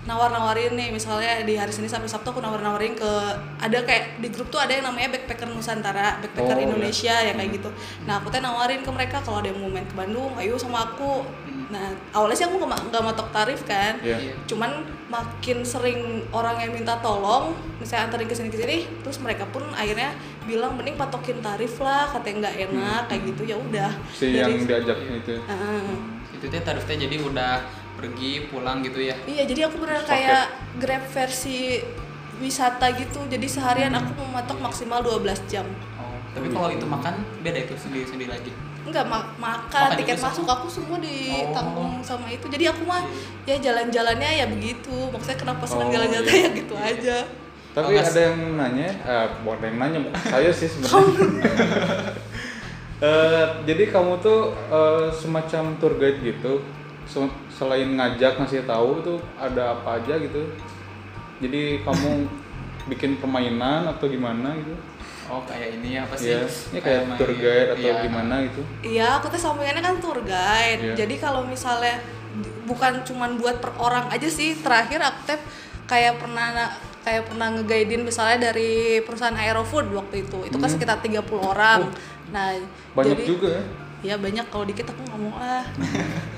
nawar-nawarin 0.01 0.73
nih 0.75 0.89
misalnya 0.91 1.45
di 1.45 1.61
hari 1.61 1.69
Senin 1.71 1.93
sampai 1.93 2.09
Sabtu 2.09 2.33
aku 2.33 2.41
nawar-nawarin 2.41 2.97
ke 2.97 3.13
ada 3.61 3.79
kayak 3.85 4.17
di 4.19 4.29
grup 4.33 4.49
tuh 4.49 4.57
ada 4.57 4.73
yang 4.73 4.89
namanya 4.89 5.13
backpacker 5.13 5.45
Nusantara 5.47 6.17
backpacker 6.25 6.57
Oh, 6.57 6.61
iya. 6.61 6.67
Indonesia 6.67 7.15
ya 7.21 7.33
kayak 7.37 7.51
gitu 7.61 7.69
nah 8.09 8.17
aku 8.17 8.33
teh 8.33 8.41
nawarin 8.41 8.81
ke 8.81 8.91
mereka 8.91 9.21
kalau 9.21 9.45
ada 9.45 9.53
yang 9.53 9.61
mau 9.61 9.69
main 9.69 9.85
ke 9.85 9.93
Bandung 9.93 10.33
ayo 10.41 10.57
sama 10.57 10.89
aku 10.89 11.25
Nah 11.71 11.87
awalnya 12.11 12.35
sih 12.35 12.47
aku 12.51 12.59
nggak 12.59 12.67
ma- 12.67 12.83
nggak 12.91 13.05
matok 13.07 13.31
tarif 13.31 13.63
kan. 13.63 13.95
Iya. 14.03 14.35
Cuman 14.51 14.83
makin 15.07 15.63
sering 15.63 16.27
orang 16.35 16.59
yang 16.59 16.75
minta 16.75 16.99
tolong, 16.99 17.55
misalnya 17.79 18.11
anterin 18.11 18.27
ke 18.27 18.35
sini 18.35 18.51
ke 18.51 18.59
sini, 18.59 18.77
terus 19.07 19.23
mereka 19.23 19.47
pun 19.47 19.63
akhirnya 19.71 20.11
bilang 20.51 20.75
mending 20.75 20.99
patokin 20.99 21.39
tarif 21.39 21.79
lah, 21.79 22.11
katanya 22.11 22.51
nggak 22.51 22.57
enak 22.67 23.03
kayak 23.07 23.23
gitu 23.23 23.43
ya 23.47 23.57
udah. 23.57 23.91
Hmm. 23.95 24.11
Si 24.11 24.35
yang 24.35 24.51
diajak 24.67 24.99
itu. 24.99 25.35
Heeh. 25.39 26.19
itu 26.31 26.47
teh 26.49 26.63
tarifnya 26.65 26.97
jadi 27.07 27.17
udah 27.21 27.55
pergi 28.01 28.33
pulang 28.47 28.81
gitu 28.81 28.99
ya 28.99 29.13
Iya, 29.23 29.45
jadi 29.45 29.61
aku 29.69 29.77
benar 29.79 30.01
kayak 30.03 30.49
Grab 30.77 31.05
versi 31.07 31.85
wisata 32.37 32.89
gitu. 32.93 33.21
Jadi 33.23 33.45
seharian 33.45 33.93
aku 33.93 34.17
mematok 34.17 34.59
maksimal 34.59 35.05
12 35.05 35.21
jam. 35.47 35.69
oh 35.95 36.09
tapi 36.31 36.49
kalau 36.49 36.69
itu 36.69 36.87
makan 36.87 37.15
beda 37.39 37.59
itu 37.61 37.75
sendiri 37.77 38.07
sendiri 38.07 38.31
lagi 38.31 38.49
Enggak 38.81 39.05
ma- 39.05 39.29
makan, 39.37 39.93
Makan 39.93 39.99
tiket 39.99 40.17
masuk 40.17 40.49
aku 40.49 40.65
semua 40.67 40.97
ditanggung 40.97 42.01
Oh. 42.01 42.03
sama 42.03 42.27
itu. 42.27 42.49
Jadi 42.49 42.65
aku 42.65 42.83
mah 42.83 43.05
ya 43.45 43.61
jalan-jalannya 43.61 44.41
ya 44.41 44.47
begitu. 44.49 44.89
Maksudnya 45.13 45.37
kenapa 45.37 45.69
senang 45.69 45.87
Oh, 45.87 45.95
jalan-jalan 45.95 46.25
iya. 46.27 46.41
ya 46.49 46.51
gitu 46.57 46.75
aja. 46.75 47.17
Tapi 47.71 47.93
Oh, 47.93 48.01
ada 48.01 48.21
yang 48.25 48.39
nanya, 48.57 48.89
eh, 48.89 49.27
bukan 49.45 49.63
yang 49.63 49.77
nanya, 49.79 49.99
saya 50.33 50.49
sih 50.51 50.67
sebenarnya. 50.67 51.29
Eh, 53.01 53.47
jadi 53.65 53.89
kamu 53.89 54.21
tuh 54.21 54.53
eh, 54.69 55.09
semacam 55.11 55.73
tour 55.77 55.97
guide 55.97 56.21
gitu, 56.21 56.61
selain 57.51 57.91
ngajak 57.91 58.39
ngasih 58.39 58.63
tahu 58.65 59.03
itu 59.03 59.15
ada 59.37 59.75
apa 59.75 59.99
aja 59.99 60.15
gitu. 60.17 60.43
Jadi 61.41 61.83
kamu 61.83 62.11
bikin 62.87 63.19
permainan 63.19 63.87
atau 63.87 64.07
gimana 64.07 64.55
gitu? 64.57 64.75
oh 65.31 65.39
kayak 65.47 65.79
ini 65.79 65.95
apa 65.95 66.11
sih 66.19 66.35
Iya, 66.35 66.43
ini 66.43 66.79
kayak 66.83 67.03
main- 67.07 67.19
tour 67.23 67.31
guide 67.31 67.69
atau 67.71 67.87
iya. 67.87 68.03
gimana 68.03 68.35
gitu? 68.43 68.63
Iya, 68.83 69.09
aku 69.23 69.31
tuh 69.31 69.39
sampingannya 69.39 69.79
kan 69.79 69.95
tour 70.03 70.19
guide. 70.27 70.83
Iya. 70.83 70.95
Jadi 70.99 71.15
kalau 71.23 71.47
misalnya 71.47 72.03
bukan 72.67 73.07
cuman 73.07 73.39
buat 73.39 73.63
per 73.63 73.71
orang 73.79 74.11
aja 74.11 74.27
sih. 74.27 74.59
Terakhir 74.59 74.99
aku 74.99 75.31
teh 75.31 75.39
kayak 75.87 76.19
pernah 76.19 76.75
kayak 77.07 77.31
pernah 77.31 77.47
ngeguidein 77.47 78.03
misalnya 78.03 78.51
dari 78.51 78.99
perusahaan 79.07 79.39
Aerofood 79.39 79.95
waktu 79.95 80.27
itu. 80.27 80.51
Itu 80.51 80.59
kan 80.59 80.67
Hmm. 80.67 80.75
sekitar 80.75 80.99
30 80.99 81.23
orang. 81.39 81.87
Nah, 82.35 82.59
Banyak 82.99 83.15
jadi, 83.15 83.23
juga 83.23 83.49
ya? 83.55 83.63
Ya 84.03 84.15
banyak 84.19 84.51
kalau 84.51 84.67
dikit 84.67 84.91
aku 84.91 84.99
nggak 84.99 85.21
mau 85.21 85.39
ah. 85.39 85.63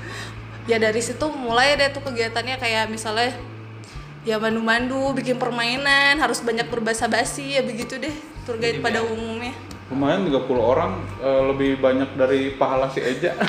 ya 0.63 0.77
dari 0.77 0.99
situ 0.99 1.25
mulai 1.29 1.75
deh 1.75 1.91
tuh 1.91 2.01
kegiatannya 2.01 2.55
kayak 2.55 2.87
misalnya 2.87 3.35
ya 4.23 4.39
mandu-mandu, 4.39 5.11
bikin 5.11 5.35
permainan, 5.35 6.15
harus 6.15 6.39
banyak 6.39 6.71
berbahasa 6.71 7.11
basi 7.11 7.55
ya 7.55 7.61
begitu 7.61 7.99
deh 7.99 8.15
tour 8.43 8.55
guide 8.55 8.79
Jadi 8.79 8.83
pada 8.83 8.99
biar- 8.99 9.11
umumnya. 9.11 9.53
Lumayan 9.91 10.25
30 10.25 10.47
orang 10.57 10.91
eh, 11.19 11.41
lebih 11.53 11.77
banyak 11.77 12.15
dari 12.15 12.55
pahala 12.55 12.87
si 12.87 13.03
Eja. 13.03 13.35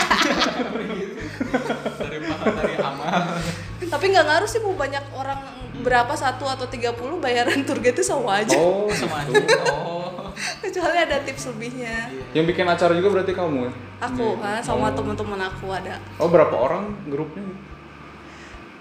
dari 1.97 2.19
mahal 2.21 2.49
dari 2.53 2.75
amal 2.77 3.39
Tapi 3.81 4.05
nggak 4.11 4.27
ngaruh 4.27 4.49
sih 4.51 4.61
mau 4.61 4.75
banyak 4.75 5.05
orang 5.15 5.41
berapa 5.81 6.11
satu 6.13 6.45
atau 6.45 6.67
30 6.67 6.91
bayaran 7.19 7.63
tour 7.63 7.79
guide 7.79 7.95
itu 7.95 8.03
sama 8.03 8.43
aja. 8.43 8.55
Oh, 8.55 8.91
sama 8.91 9.23
gitu. 9.27 9.41
aja 9.41 9.63
oh 9.73 10.11
Kecuali 10.63 10.97
ada 10.97 11.17
tips 11.21 11.47
lebihnya. 11.49 12.11
Yang 12.33 12.45
bikin 12.51 12.67
acara 12.67 12.93
juga 12.93 13.09
berarti 13.13 13.33
kamu 13.33 13.59
ya? 13.65 13.73
Aku 14.03 14.37
kan 14.37 14.59
sama 14.59 14.89
Oh. 14.89 14.95
teman-teman 14.95 15.41
aku 15.41 15.67
ada. 15.69 15.97
Oh, 16.17 16.27
berapa 16.27 16.53
orang 16.53 16.91
grupnya? 17.07 17.45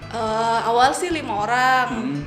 Eh, 0.05 0.60
awal 0.63 0.91
sih 0.91 1.10
lima 1.10 1.33
orang. 1.39 1.88
Hmm, 1.89 2.22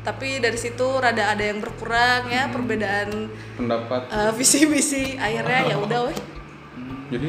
Tapi 0.00 0.40
dari 0.40 0.56
situ 0.56 0.80
rada 0.96 1.28
ada 1.30 1.44
yang 1.44 1.60
berkurang 1.60 2.24
ya 2.26 2.48
perbedaan 2.48 3.28
pendapat. 3.54 4.08
eh, 4.08 4.32
visi-visi. 4.32 5.16
Akhirnya 5.16 5.60
ya 5.66 5.76
udah 5.84 6.08
weh 6.08 6.16
Jadi 7.10 7.28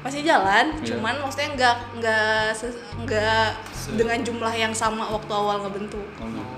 masih 0.00 0.22
jalan. 0.22 0.64
Iya. 0.76 0.86
Cuman 0.92 1.14
maksudnya 1.18 1.48
nggak 1.52 1.76
nggak 1.94 2.48
nggak 3.02 3.46
dengan 3.92 4.18
jumlah 4.22 4.54
yang 4.54 4.72
sama 4.72 5.04
waktu 5.06 5.28
awal 5.30 5.60
ngebentuk. 5.60 6.04
oh, 6.16 6.26
gitu. 6.26 6.55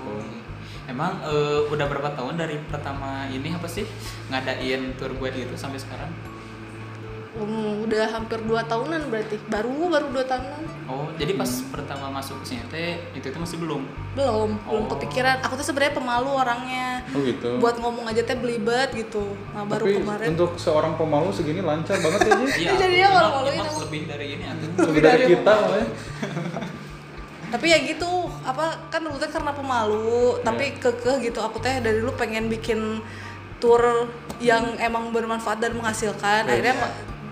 Emang 0.89 1.21
eh, 1.21 1.69
udah 1.69 1.85
berapa 1.85 2.09
tahun 2.11 2.33
dari 2.35 2.57
pertama 2.63 3.07
ini 3.29 3.53
apa 3.53 3.65
sih 3.65 3.85
ngadain 4.27 4.97
tour 4.97 5.13
guide 5.13 5.37
gitu 5.39 5.53
sampai 5.55 5.77
sekarang? 5.77 6.09
Um, 7.31 7.85
udah 7.85 8.09
hampir 8.09 8.41
dua 8.41 8.65
tahunan 8.65 9.05
berarti. 9.07 9.37
Baru 9.45 9.69
baru 9.87 10.09
dua 10.09 10.25
tahunan. 10.25 10.65
Oh, 10.89 11.05
jadi 11.13 11.37
pas 11.37 11.47
pertama 11.69 12.09
masuk 12.09 12.41
ke 12.41 12.45
sini 12.49 12.65
teh 12.67 12.97
itu 13.13 13.21
itu 13.23 13.37
masih 13.37 13.61
belum. 13.61 13.85
Belum, 14.11 14.57
belum 14.59 14.83
Oh. 14.83 14.89
kepikiran. 14.89 15.37
Aku 15.39 15.53
tuh 15.53 15.63
sebenarnya 15.63 15.93
pemalu 15.93 16.25
orangnya. 16.27 17.05
Oh 17.07 17.21
gitu. 17.21 17.61
Buat 17.61 17.77
ngomong 17.77 18.09
aja 18.09 18.25
teh 18.25 18.33
belibet 18.33 18.89
gitu. 18.91 19.37
Nah, 19.53 19.61
baru 19.63 19.85
Tapi 19.85 19.93
kemarin. 19.95 20.27
untuk 20.33 20.57
seorang 20.57 20.97
pemalu 20.97 21.29
segini 21.29 21.61
lancar 21.61 22.01
banget 22.01 22.19
ya, 22.19 22.31
Ji. 22.33 22.45
Iya. 22.59 22.71
jadinya 22.75 22.97
emang- 23.05 23.13
kalau 23.13 23.29
maluin 23.37 23.53
emang 23.53 23.69
aku- 23.69 23.81
lebih 23.85 24.01
dari 24.03 24.25
ini 24.27 24.43
atuh. 24.43 24.69
Lebih 24.83 25.01
dari 25.05 25.23
kita 25.29 25.51
malah. 25.53 25.85
tapi 27.49 27.65
ya 27.67 27.77
gitu 27.81 28.07
apa 28.41 28.77
kan 28.87 29.01
dulu 29.01 29.17
teh 29.17 29.27
karena 29.27 29.49
pemalu 29.49 30.37
tapi 30.41 30.69
Iya. 30.69 30.79
kekeh 30.79 31.15
gitu 31.23 31.39
aku 31.39 31.57
teh 31.57 31.81
dari 31.81 31.97
dulu 31.97 32.13
pengen 32.13 32.45
bikin 32.45 33.01
tour 33.57 34.07
yang 34.39 34.77
emang 34.77 35.09
bermanfaat 35.09 35.57
dan 35.57 35.73
menghasilkan 35.73 36.45
Iya. 36.45 36.51
akhirnya 36.53 36.75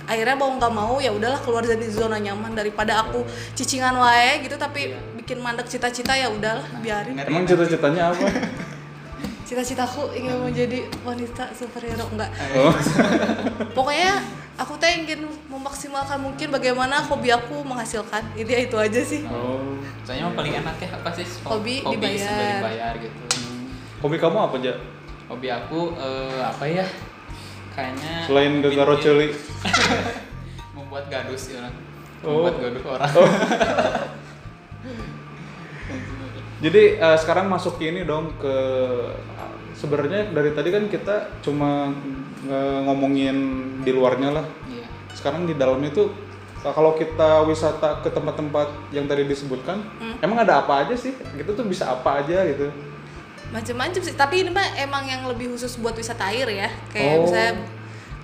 akhirnya 0.07 0.35
mau 0.35 0.49
nggak 0.51 0.73
mau 0.73 0.95
ya 0.97 1.11
udahlah 1.11 1.37
keluar 1.39 1.61
dari 1.61 1.85
zona 1.87 2.17
nyaman 2.17 2.51
daripada 2.51 3.03
aku 3.03 3.21
cicingan 3.53 3.93
wae 3.95 4.41
gitu 4.41 4.57
tapi 4.57 4.91
Iya. 4.91 4.99
bikin 5.17 5.37
mandek 5.37 5.67
cita-cita 5.67 6.11
ya 6.11 6.27
udahlah 6.27 6.65
biarin 6.79 7.13
Emang 7.19 7.45
cita-citanya 7.45 8.09
apa? 8.11 8.25
cita-citaku 9.47 10.11
ingin 10.11 10.43
menjadi 10.43 10.83
wanita 11.01 11.55
superhero 11.55 12.03
enggak 12.11 12.27
Oh. 12.51 12.75
pokoknya 13.77 14.19
aku 14.59 14.75
teh 14.75 14.91
ingin 14.91 15.23
memaksimalkan 15.47 16.19
mungkin 16.19 16.51
bagaimana 16.51 16.99
hobi 16.99 17.31
aku 17.31 17.63
menghasilkan 17.63 18.27
ini 18.35 18.67
itu 18.67 18.75
aja 18.75 18.99
sih 18.99 19.23
Oh. 19.25 19.79
Soalnya 20.03 20.31
paling 20.33 20.53
enak 20.55 20.75
ya 20.77 20.89
apa 20.93 21.09
sih? 21.11 21.25
Ho- 21.43 21.59
Hobi 21.59 21.83
sambil 21.83 21.99
dibayar. 21.99 22.59
dibayar 22.59 22.93
gitu. 22.95 23.21
Hobi 23.99 24.15
kamu 24.17 24.37
apa 24.39 24.55
aja? 24.55 24.73
Hobi 25.27 25.47
aku 25.47 25.79
eh, 25.95 26.39
apa 26.39 26.63
ya? 26.63 26.85
Kayaknya 27.75 28.13
Selain 28.23 28.51
gegaro 28.59 28.95
ceuli. 28.97 29.27
membuat 30.79 31.07
gaduh 31.07 31.35
sih 31.35 31.55
orang. 31.55 31.75
Oh. 32.23 32.39
Membuat 32.39 32.55
gaduh 32.57 32.83
orang. 32.87 33.11
Jadi 36.57 36.97
eh, 36.97 37.17
sekarang 37.21 37.45
masuk 37.47 37.77
ke 37.77 37.89
ini 37.89 38.01
dong 38.01 38.33
ke 38.41 38.55
sebenarnya 39.77 40.33
dari 40.33 40.57
tadi 40.57 40.69
kan 40.73 40.89
kita 40.89 41.37
cuma 41.45 41.93
eh, 42.45 42.79
ngomongin 42.85 43.37
di 43.85 43.91
luarnya 43.93 44.41
lah. 44.41 44.45
Iya. 44.65 44.87
Sekarang 45.13 45.45
di 45.45 45.53
dalamnya 45.53 45.93
itu 45.93 46.09
kalau 46.57 46.97
kita 46.97 47.45
wisata 47.45 48.01
ke 48.01 48.09
tempat-tempat 48.09 48.91
yang 48.91 49.05
tadi 49.07 49.23
disebutkan, 49.23 49.79
emang 50.19 50.41
ada 50.41 50.65
apa 50.65 50.83
aja 50.83 50.97
sih? 50.97 51.13
Gitu 51.37 51.53
tuh 51.53 51.63
bisa 51.63 51.87
apa 51.87 52.25
aja 52.25 52.43
gitu. 52.43 52.67
macem-macem 53.47 54.03
sih 54.03 54.11
tapi 54.11 54.43
ini 54.43 54.51
mah 54.51 54.75
emang 54.75 55.07
yang 55.07 55.23
lebih 55.23 55.55
khusus 55.55 55.79
buat 55.79 55.95
wisata 55.95 56.35
air 56.35 56.51
ya 56.51 56.67
kayak 56.91 57.15
Oh. 57.15 57.23
misalnya 57.23 57.63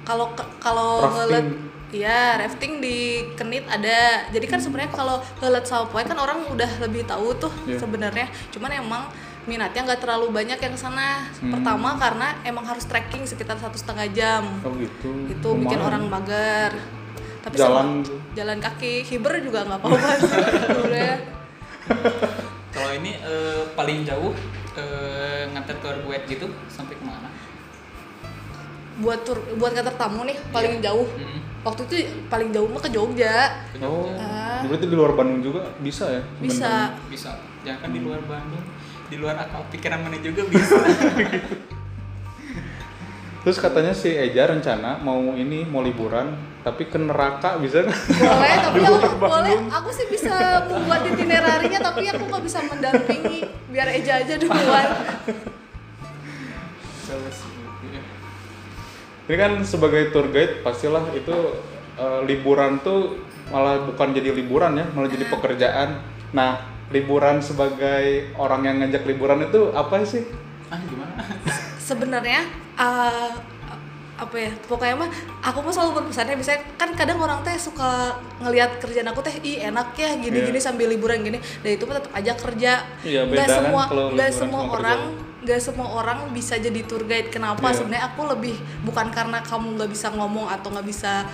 kalau 0.04 0.28
kalau 0.60 1.00
Rafting. 1.00 1.72
Iya, 1.94 2.42
rafting 2.42 2.82
di 2.82 2.98
Kenit 3.34 3.70
ada. 3.70 4.26
Jadi 4.28 4.46
kan 4.46 4.58
sebenarnya 4.58 4.90
kalau 4.90 5.22
ngelet 5.38 5.62
Salpoe 5.64 6.02
kan 6.02 6.18
orang 6.18 6.50
udah 6.50 6.82
lebih 6.82 7.06
tahu 7.06 7.38
tuh 7.38 7.54
Iya. 7.64 7.78
sebenarnya. 7.78 8.26
Cuman 8.50 8.74
emang 8.74 9.04
minatnya 9.46 9.86
nggak 9.86 10.02
terlalu 10.02 10.34
banyak 10.34 10.58
yang 10.58 10.74
sana. 10.74 11.22
Hmm. 11.38 11.54
Pertama 11.54 11.94
karena 11.96 12.34
emang 12.42 12.66
harus 12.66 12.84
trekking 12.84 13.24
sekitar 13.24 13.56
satu 13.56 13.78
setengah 13.78 14.10
jam. 14.10 14.44
Oh 14.62 14.74
gitu. 14.74 15.30
Itu 15.30 15.50
bikin 15.54 15.78
Lumayan. 15.78 15.88
orang 15.88 16.04
mager. 16.10 16.72
Tapi 17.44 17.56
Jalan 17.56 18.02
sama- 18.02 18.34
jalan 18.34 18.58
kaki, 18.58 19.04
hiber 19.04 19.38
juga 19.38 19.62
nggak 19.62 19.78
apa-apa. 19.78 20.00
Kalau 22.74 22.92
ini 22.92 23.12
eh, 23.16 23.62
paling 23.76 24.02
jauh 24.02 24.34
eh, 24.74 25.46
nganter 25.48 25.78
guide 25.78 26.26
gitu 26.26 26.48
sampai 26.66 26.96
ke 26.96 27.04
mana? 27.06 27.30
Buat 28.96 29.20
tur 29.22 29.38
buat 29.56 29.72
nganter 29.72 29.96
tamu 29.96 30.22
nih 30.24 30.38
paling 30.50 30.74
Iya. 30.76 30.84
jauh 30.88 31.08
Mm-mm. 31.10 31.40
waktu 31.62 31.82
itu 31.84 31.96
paling 32.28 32.50
jauh 32.50 32.68
mah 32.68 32.78
ke 32.78 32.90
Jogja 32.90 33.36
Ke 33.70 33.78
Oh, 33.80 34.06
Jogja. 34.06 34.20
Ah. 34.20 34.62
berarti 34.64 34.86
di 34.86 34.94
luar 34.94 35.12
Bandung 35.14 35.42
juga 35.42 35.66
bisa 35.80 36.06
ya? 36.08 36.22
bisa 36.38 36.94
Bisa. 37.08 37.32
Jangan 37.62 37.80
kan 37.80 37.90
di 37.90 38.00
luar 38.00 38.20
Bandung, 38.22 38.66
di 39.08 39.16
luar 39.16 39.36
akal 39.38 39.64
pikiran 39.70 40.00
mana 40.00 40.20
juga 40.20 40.44
bisa. 40.46 40.76
Terus 43.40 43.56
katanya 43.58 43.92
si 43.92 44.08
Eja 44.10 44.46
rencana 44.46 44.96
mau 44.98 45.20
ini 45.34 45.64
mau 45.64 45.80
liburan, 45.80 46.32
tapi 46.60 46.86
ke 46.86 46.96
neraka 46.98 47.56
bisa 47.58 47.84
boleh 47.84 48.56
tapi 48.58 48.80
aku 48.80 48.96
boleh 49.14 49.16
Bandung. 49.18 49.64
aku 49.70 49.90
sih 49.90 50.08
bisa 50.08 50.36
membuat 50.66 51.04
itinerarinya 51.06 51.80
tapi 51.82 52.04
aku 52.06 52.24
nggak 52.26 52.40
bisa 52.42 52.60
mendampingi 52.64 53.44
biar 53.68 53.88
Eja 53.90 54.20
aja 54.20 54.36
duluan 54.38 54.88
Ini 59.24 59.36
kan 59.40 59.52
sebagai 59.64 60.12
tour 60.12 60.28
guide 60.30 60.62
pastilah 60.62 61.04
itu 61.16 61.38
eh, 61.96 62.22
liburan 62.28 62.84
tuh 62.84 63.24
malah 63.52 63.84
bukan 63.88 64.12
jadi 64.16 64.36
liburan 64.36 64.76
ya, 64.80 64.86
malah 64.92 65.10
jadi 65.12 65.26
pekerjaan. 65.28 66.02
Nah, 66.34 66.60
liburan 66.90 67.40
sebagai 67.40 68.34
orang 68.36 68.62
yang 68.66 68.76
ngajak 68.84 69.04
liburan 69.08 69.46
itu 69.46 69.72
apa 69.74 70.04
sih? 70.06 70.26
ah 70.74 70.80
gimana? 70.90 71.14
sebenarnya 71.78 72.42
uh, 72.82 73.34
apa 74.14 74.36
ya 74.38 74.52
pokoknya 74.70 74.94
mah 74.94 75.10
aku 75.42 75.66
mah 75.66 75.74
selalu 75.74 75.92
berpesannya 76.06 76.38
misalnya 76.38 76.62
kan 76.78 76.94
kadang 76.94 77.18
orang 77.18 77.42
teh 77.42 77.58
suka 77.58 78.14
ngelihat 78.46 78.78
kerjaan 78.78 79.10
aku 79.10 79.26
teh 79.26 79.34
ih 79.42 79.58
enak 79.66 79.98
ya 79.98 80.14
gini 80.22 80.38
Iya. 80.38 80.48
gini 80.54 80.60
sambil 80.62 80.88
liburan 80.92 81.26
gini. 81.26 81.42
Dan 81.66 81.70
itu 81.74 81.84
mah 81.90 81.98
tetap 81.98 82.14
aja 82.14 82.32
kerja. 82.38 82.74
Iya, 83.02 83.26
nggak 83.26 83.34
beda 83.34 83.42
kan 83.42 83.58
semua 83.58 83.84
kalau 83.90 84.06
nggak 84.14 84.30
semua 84.30 84.62
orang 84.70 85.00
nggak 85.44 85.60
semua 85.60 85.88
orang 85.92 86.20
bisa 86.32 86.54
jadi 86.62 86.82
tour 86.86 87.04
guide. 87.10 87.34
Kenapa? 87.34 87.74
Iya. 87.74 87.76
sebenarnya 87.82 88.06
aku 88.14 88.22
lebih 88.30 88.56
bukan 88.86 89.08
karena 89.10 89.42
kamu 89.42 89.82
nggak 89.82 89.90
bisa 89.92 90.08
ngomong 90.14 90.46
atau 90.48 90.70
nggak 90.70 90.88
bisa 90.88 91.26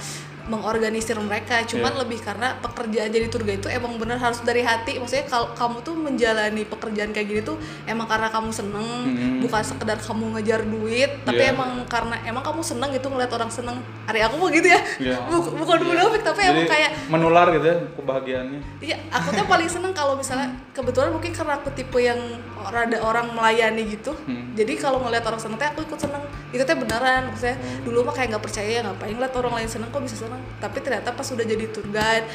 mengorganisir 0.50 1.14
mereka 1.16 1.62
cuman 1.64 1.92
Iya. 1.92 2.00
lebih 2.02 2.20
karena 2.20 2.58
pekerjaan 2.60 3.08
jadi 3.08 3.26
tour 3.28 3.42
guide 3.42 3.60
itu 3.60 3.70
emang 3.70 3.96
bener 3.96 4.18
harus 4.18 4.42
dari 4.42 4.60
hati 4.60 4.98
maksudnya 4.98 5.24
kalau 5.24 5.54
kamu 5.54 5.78
tuh 5.80 5.94
menjalani 5.94 6.64
pekerjaan 6.64 7.10
kayak 7.10 7.28
gini 7.28 7.42
tuh 7.42 7.56
emang 7.86 8.06
karena 8.06 8.28
kamu 8.28 8.50
seneng 8.50 8.88
Mhm. 9.06 9.40
bukan 9.42 9.62
sekedar 9.62 9.98
kamu 9.98 10.26
ngejar 10.34 10.62
duit 10.64 11.12
tapi 11.22 11.40
Iya. 11.40 11.54
emang 11.54 11.86
karena 11.86 12.18
emang 12.24 12.42
kamu 12.42 12.62
seneng 12.62 12.90
gitu 12.90 13.08
ngeliat 13.08 13.30
orang 13.30 13.48
seneng 13.48 13.78
hari 14.04 14.20
aku 14.20 14.36
mau 14.36 14.50
gitu 14.50 14.66
ya. 14.66 14.82
Buk- 15.30 15.54
bukan 15.54 15.80
munafik 15.84 16.22
tapi 16.22 16.42
Jadi 16.42 16.50
emang 16.52 16.66
kayak 16.68 16.92
menular 17.08 17.48
gitu 17.52 17.66
ya 17.68 17.78
kebahagiaannya. 17.94 18.60
Iya, 18.80 18.98
aku 19.08 19.30
tuh 19.32 19.46
paling 19.46 19.70
seneng 19.70 19.94
kalau 19.94 20.14
misalnya 20.14 20.50
kebetulan 20.72 21.10
mungkin 21.10 21.30
karena 21.30 21.54
aku 21.56 21.70
tipe 21.72 22.00
yang 22.00 22.18
rada 22.66 22.98
orang 23.00 23.32
melayani 23.32 23.88
gitu. 23.90 24.12
Hmm. 24.22 24.52
Jadi 24.54 24.76
kalau 24.76 25.00
ngeliat 25.00 25.24
orang 25.24 25.38
seneng 25.38 25.56
teh 25.56 25.66
aku 25.66 25.82
ikut 25.82 25.96
seneng. 25.98 26.22
Itu 26.50 26.62
teh 26.62 26.74
beneran. 26.74 27.28
Maksudnya 27.28 27.56
Hmm. 27.56 27.84
dulu 27.84 28.04
mah 28.04 28.14
kayak 28.14 28.28
nggak 28.30 28.44
percaya 28.44 28.70
ya 28.70 28.82
ngapain 28.82 29.12
ngeliat 29.12 29.34
orang 29.34 29.54
lain 29.56 29.70
seneng 29.70 29.90
kok 29.90 30.02
bisa 30.02 30.18
seneng. 30.18 30.42
Tapi 30.58 30.78
ternyata 30.80 31.10
pas 31.10 31.26
udah 31.26 31.46
jadi 31.46 31.66
tour 31.70 31.88
guide 31.88 32.28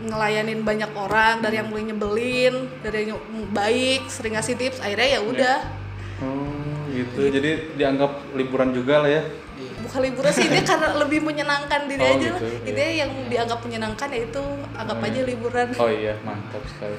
ngelayanin 0.00 0.62
banyak 0.62 0.90
orang 0.92 1.38
dari 1.38 1.58
yang 1.58 1.66
mulai 1.66 1.84
nyebelin, 1.84 2.54
dari 2.80 3.10
yang 3.10 3.18
baik, 3.50 4.06
sering 4.06 4.34
ngasih 4.34 4.54
tips, 4.54 4.78
akhirnya 4.78 5.18
ya 5.18 5.20
udah. 5.20 5.58
Oh, 6.18 6.54
gitu. 6.88 7.26
Jadi 7.28 7.74
dianggap 7.74 8.30
liburan 8.32 8.70
juga 8.70 9.02
lah 9.02 9.10
ya. 9.10 9.22
Iya. 9.58 9.72
Bukan 9.82 10.00
liburan 10.00 10.30
sih, 10.30 10.46
dia 10.46 10.62
karena 10.62 10.94
lebih 11.02 11.18
menyenangkan 11.18 11.90
diri 11.90 11.98
Oh, 12.00 12.14
aja 12.14 12.28
lah. 12.30 12.38
gitu, 12.38 12.46
iya. 12.46 12.58
Intinya 12.62 12.92
yang 12.96 13.10
dianggap 13.26 13.58
menyenangkan 13.60 14.08
ya 14.08 14.20
itu 14.24 14.42
anggap 14.72 14.96
Oh, 14.96 15.06
aja 15.06 15.18
iya. 15.18 15.26
liburan. 15.26 15.66
Oh 15.74 15.90
iya, 15.90 16.14
mantap 16.22 16.62
sekali. 16.62 16.94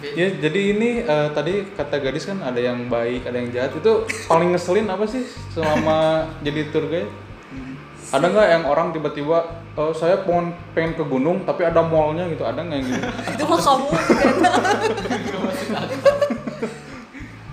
Tapi- 0.00 0.16
Ya, 0.16 0.26
jadi 0.32 0.60
ini 0.72 0.90
eh, 1.02 1.28
tadi 1.30 1.68
kata 1.70 1.96
gadis 1.98 2.24
kan 2.24 2.40
ada 2.40 2.56
yang 2.56 2.88
baik, 2.88 3.20
ada 3.22 3.36
yang 3.36 3.50
jahat. 3.50 3.72
Itu 3.74 3.92
paling 4.24 4.48
ngeselin 4.50 4.88
apa 4.88 5.04
sih 5.04 5.20
selama 5.50 5.98
jadi 6.46 6.68
tour 6.70 6.86
guide? 6.86 7.12
Ada 8.10 8.26
nggak 8.26 8.48
yang 8.50 8.64
orang 8.64 8.90
tiba-tiba 8.90 9.38
"Eh, 9.72 9.92
saya 9.92 10.18
pengen 10.18 10.50
pengen 10.72 10.92
ke 10.94 11.04
gunung 11.04 11.44
tapi 11.44 11.62
ada 11.62 11.78
mallnya 11.80 12.26
gitu, 12.26 12.42
ada 12.42 12.58
nggak 12.58 12.76
yang 12.76 12.88
gitu? 12.88 13.06
itu 13.36 13.44
mah 13.44 13.60
kamu 13.60 13.86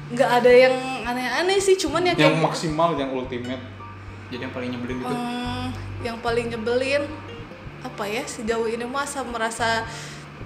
nggak 0.08 0.30
ada 0.34 0.50
yang 0.50 0.76
aneh-aneh 1.04 1.60
sih 1.60 1.76
cuman 1.78 2.02
ya 2.02 2.14
yang 2.16 2.32
kayak 2.32 2.42
maksimal, 2.42 2.96
yang 2.96 3.12
ultimate. 3.12 3.60
jadi 4.28 4.42
yang 4.42 4.54
paling 4.54 4.70
nyebelin 4.72 4.98
itu 4.98 5.08
Hmm, 5.08 5.66
yang 6.02 6.18
paling 6.20 6.46
nyebelin 6.48 7.04
apa 7.80 8.04
ya 8.04 8.24
sejauh 8.26 8.66
ini 8.66 8.84
masa 8.84 9.22
merasa 9.22 9.84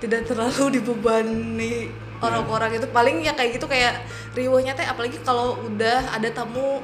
tidak 0.02 0.26
terlalu 0.26 0.82
dibebani 0.82 1.88
orang-orang 2.20 2.82
itu. 2.82 2.90
Paling 2.90 3.22
ya 3.22 3.38
kayak 3.38 3.62
gitu 3.62 3.70
kayak 3.70 4.02
riuhnya 4.34 4.74
teh 4.74 4.84
apalagi 4.84 5.22
kalau 5.22 5.62
udah 5.62 6.18
ada 6.18 6.30
tamu 6.34 6.82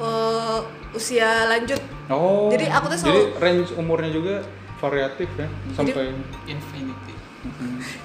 eh, 0.00 0.60
usia 0.96 1.46
lanjut. 1.46 1.78
Oh. 2.08 2.48
Jadi 2.48 2.66
aku 2.72 2.86
tuh 2.90 2.98
Jadi 2.98 3.04
selalu- 3.04 3.32
range 3.38 3.70
umurnya 3.76 4.10
juga 4.10 4.34
variatif 4.80 5.28
ya, 5.38 5.48
sampai 5.72 6.12
infinity. 6.44 7.14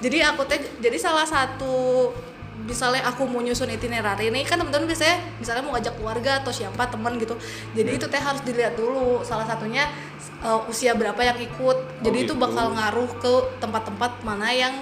Jadi 0.00 0.18
aku 0.20 0.44
teh 0.44 0.60
jadi 0.80 0.96
salah 1.00 1.24
satu 1.24 2.08
misalnya 2.66 3.04
aku 3.04 3.24
mau 3.24 3.40
nyusun 3.40 3.68
itinerary 3.68 4.28
ini 4.28 4.44
kan 4.44 4.60
teman-teman 4.60 4.88
biasanya 4.88 5.16
misalnya 5.38 5.62
mau 5.64 5.72
ngajak 5.76 5.94
keluarga 5.96 6.40
atau 6.42 6.52
siapa 6.52 6.88
teman 6.88 7.16
gitu. 7.16 7.34
Jadi 7.72 7.90
Hmm. 7.94 7.98
itu 8.00 8.06
teh 8.06 8.20
harus 8.20 8.42
dilihat 8.42 8.74
dulu 8.76 9.22
salah 9.22 9.46
satunya 9.46 9.88
uh, 10.42 10.60
usia 10.66 10.92
berapa 10.92 11.18
yang 11.20 11.38
ikut. 11.38 11.76
Jadi 12.02 12.18
itu 12.24 12.34
gitu. 12.34 12.40
bakal 12.40 12.72
ngaruh 12.74 13.10
ke 13.20 13.32
tempat-tempat 13.58 14.20
mana 14.22 14.50
yang 14.50 14.74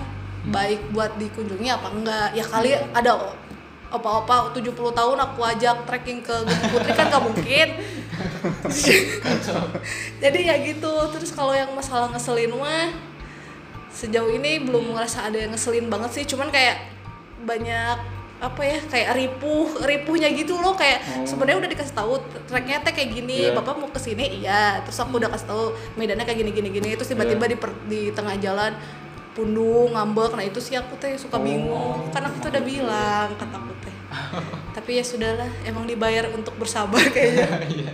baik 0.48 0.80
buat 0.90 1.14
dikunjungi 1.18 1.68
apa 1.68 1.88
enggak. 1.92 2.28
Ya 2.32 2.44
kali 2.46 2.72
ada 2.74 3.12
o- 3.14 3.36
opa-opa 3.88 4.52
70 4.52 4.74
tahun 4.92 5.16
aku 5.16 5.40
ajak 5.44 5.88
trekking 5.88 6.20
ke 6.20 6.34
Gunung 6.44 6.68
Putri 6.68 6.92
kan 6.92 7.08
gak 7.08 7.24
mungkin. 7.24 7.68
Jadi 10.22 10.38
ya 10.44 10.56
gitu. 10.60 10.92
Terus 11.14 11.30
kalau 11.32 11.54
yang 11.54 11.70
masalah 11.72 12.10
ngeselin 12.12 12.52
mah 12.52 12.92
sejauh 13.88 14.30
ini 14.30 14.62
belum 14.62 14.94
ngerasa 14.94 15.26
ada 15.26 15.38
yang 15.40 15.50
ngeselin 15.54 15.88
banget 15.88 16.10
sih. 16.20 16.24
Cuman 16.28 16.52
kayak 16.52 16.97
banyak 17.40 17.98
apa 18.38 18.62
ya 18.62 18.78
kayak 18.80 19.08
ripuh 19.12 19.82
ripuhnya 19.82 20.30
gitu 20.30 20.54
loh 20.54 20.72
kayak 20.72 21.02
Oh. 21.10 21.26
sebenarnya 21.26 21.58
udah 21.58 21.70
dikasih 21.70 21.90
tahu 21.92 22.12
treknya 22.46 22.78
teh 22.80 22.92
kayak 22.92 23.10
gini 23.12 23.38
Iya. 23.44 23.52
bapak 23.52 23.74
mau 23.76 23.88
ke 23.88 23.98
sini 23.98 24.38
iya 24.38 24.78
terus 24.80 24.94
aku 24.96 25.18
udah 25.18 25.26
kasih 25.28 25.46
tahu 25.48 25.64
medannya 25.94 26.22
kayak 26.22 26.38
gini 26.38 26.50
gini 26.52 26.68
gini 26.70 26.88
terus 26.94 27.10
tiba-tiba 27.10 27.44
Iya. 27.44 27.50
di 27.50 27.56
per- 27.56 27.80
di 27.84 28.00
tengah 28.12 28.38
jalan 28.38 28.78
pundung 29.34 29.90
ngambek 29.90 30.32
nah 30.32 30.44
itu 30.44 30.58
sih 30.58 30.74
aku 30.74 30.94
teh 30.96 31.14
suka 31.14 31.34
Oh. 31.34 31.42
bingung 31.42 31.98
karena 32.08 32.26
aku 32.28 32.38
tuh 32.40 32.50
udah 32.52 32.62
bilang 32.62 33.28
kata 33.34 33.54
aku 33.56 33.74
teh 33.80 33.96
tapi 34.78 34.90
ya 34.94 35.02
sudahlah 35.02 35.50
emang 35.64 35.82
dibayar 35.84 36.30
untuk 36.30 36.54
bersabar 36.54 37.02
kayaknya 37.08 37.42
Iya. 37.74 37.92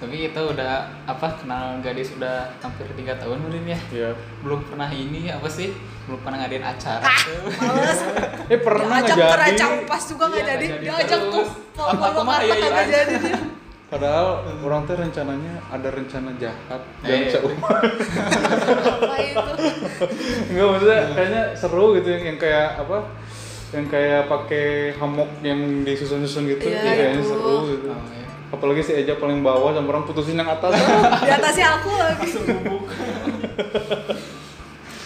Tapi 0.00 0.16
kita 0.22 0.40
udah 0.46 0.72
apa 1.04 1.28
kenal 1.36 1.76
gadis 1.78 2.08
udah 2.10 2.48
hampir 2.58 2.88
tiga 2.94 3.12
tahun 3.14 3.36
mungkin 3.38 3.68
ya 3.68 3.76
Iya. 3.90 4.10
belum 4.40 4.64
pernah 4.64 4.88
ini 4.88 5.28
apa 5.28 5.44
sih 5.44 5.76
belum 6.04 6.20
pernah 6.20 6.40
ngadain 6.40 6.64
acara 6.64 7.04
Ah, 7.04 7.20
tuh. 7.20 7.52
males 7.54 8.00
Eh 8.48 8.58
pernah 8.58 8.96
nggak 8.98 9.12
jadi? 9.12 9.36
Raja 9.36 9.66
Upas 9.78 10.02
juga 10.08 10.24
nggak 10.26 10.40
Iya, 10.40 10.48
jadi 10.50 10.64
nggak 10.64 10.80
jadi 10.80 10.88
diajak 10.88 11.20
ke 11.20 11.28
terus. 11.30 11.50
Aku- 11.76 12.24
mah 12.24 12.38
iya, 12.38 12.54
iya 12.54 12.68
nggak 12.70 12.88
jadi 12.88 13.14
dia 13.20 13.38
Padahal 13.90 14.28
orang 14.56 14.82
teh 14.84 14.94
rencananya 14.94 15.54
ada 15.66 15.88
rencana 15.90 16.30
jahat 16.36 16.80
dan 17.00 17.18
Eh, 17.20 17.34
apa 18.86 19.14
itu 19.20 19.52
Enggak 20.46 20.66
maksudnya 20.70 21.00
kayaknya 21.10 21.42
seru 21.52 21.84
gitu 21.92 22.08
yang, 22.08 22.24
yang 22.24 22.38
kayak 22.38 22.78
apa? 22.78 22.98
Yang 23.70 23.86
kayak 23.88 24.22
pakai 24.26 24.66
hammock 24.94 25.30
yang 25.40 25.58
disusun-susun 25.82 26.46
gitu, 26.48 26.66
Iya, 26.66 26.86
kayaknya 26.88 27.22
seru 27.24 27.54
gitu. 27.68 27.88
Oh, 27.88 27.98
iya. 28.08 28.29
Apalagi 28.50 28.82
si 28.82 28.92
Eja 28.92 29.14
paling 29.14 29.40
bawah 29.40 29.70
sama 29.70 29.86
orang 29.88 30.02
putusin 30.02 30.34
yang 30.34 30.48
atas. 30.48 30.74
di 31.26 31.30
atasnya 31.30 31.78
aku 31.78 31.90
lagi 31.94 32.26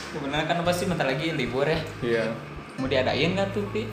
Sebenarnya 0.09 0.47
kan 0.51 0.57
apa 0.61 0.73
sih 0.73 0.87
bentar 0.87 1.05
lagi 1.05 1.31
libur 1.31 1.65
ya 1.65 1.81
Iya. 2.01 2.25
mau 2.75 2.89
diadain 2.89 3.33
nggak 3.33 3.53
tuh 3.53 3.63
Pi? 3.71 3.85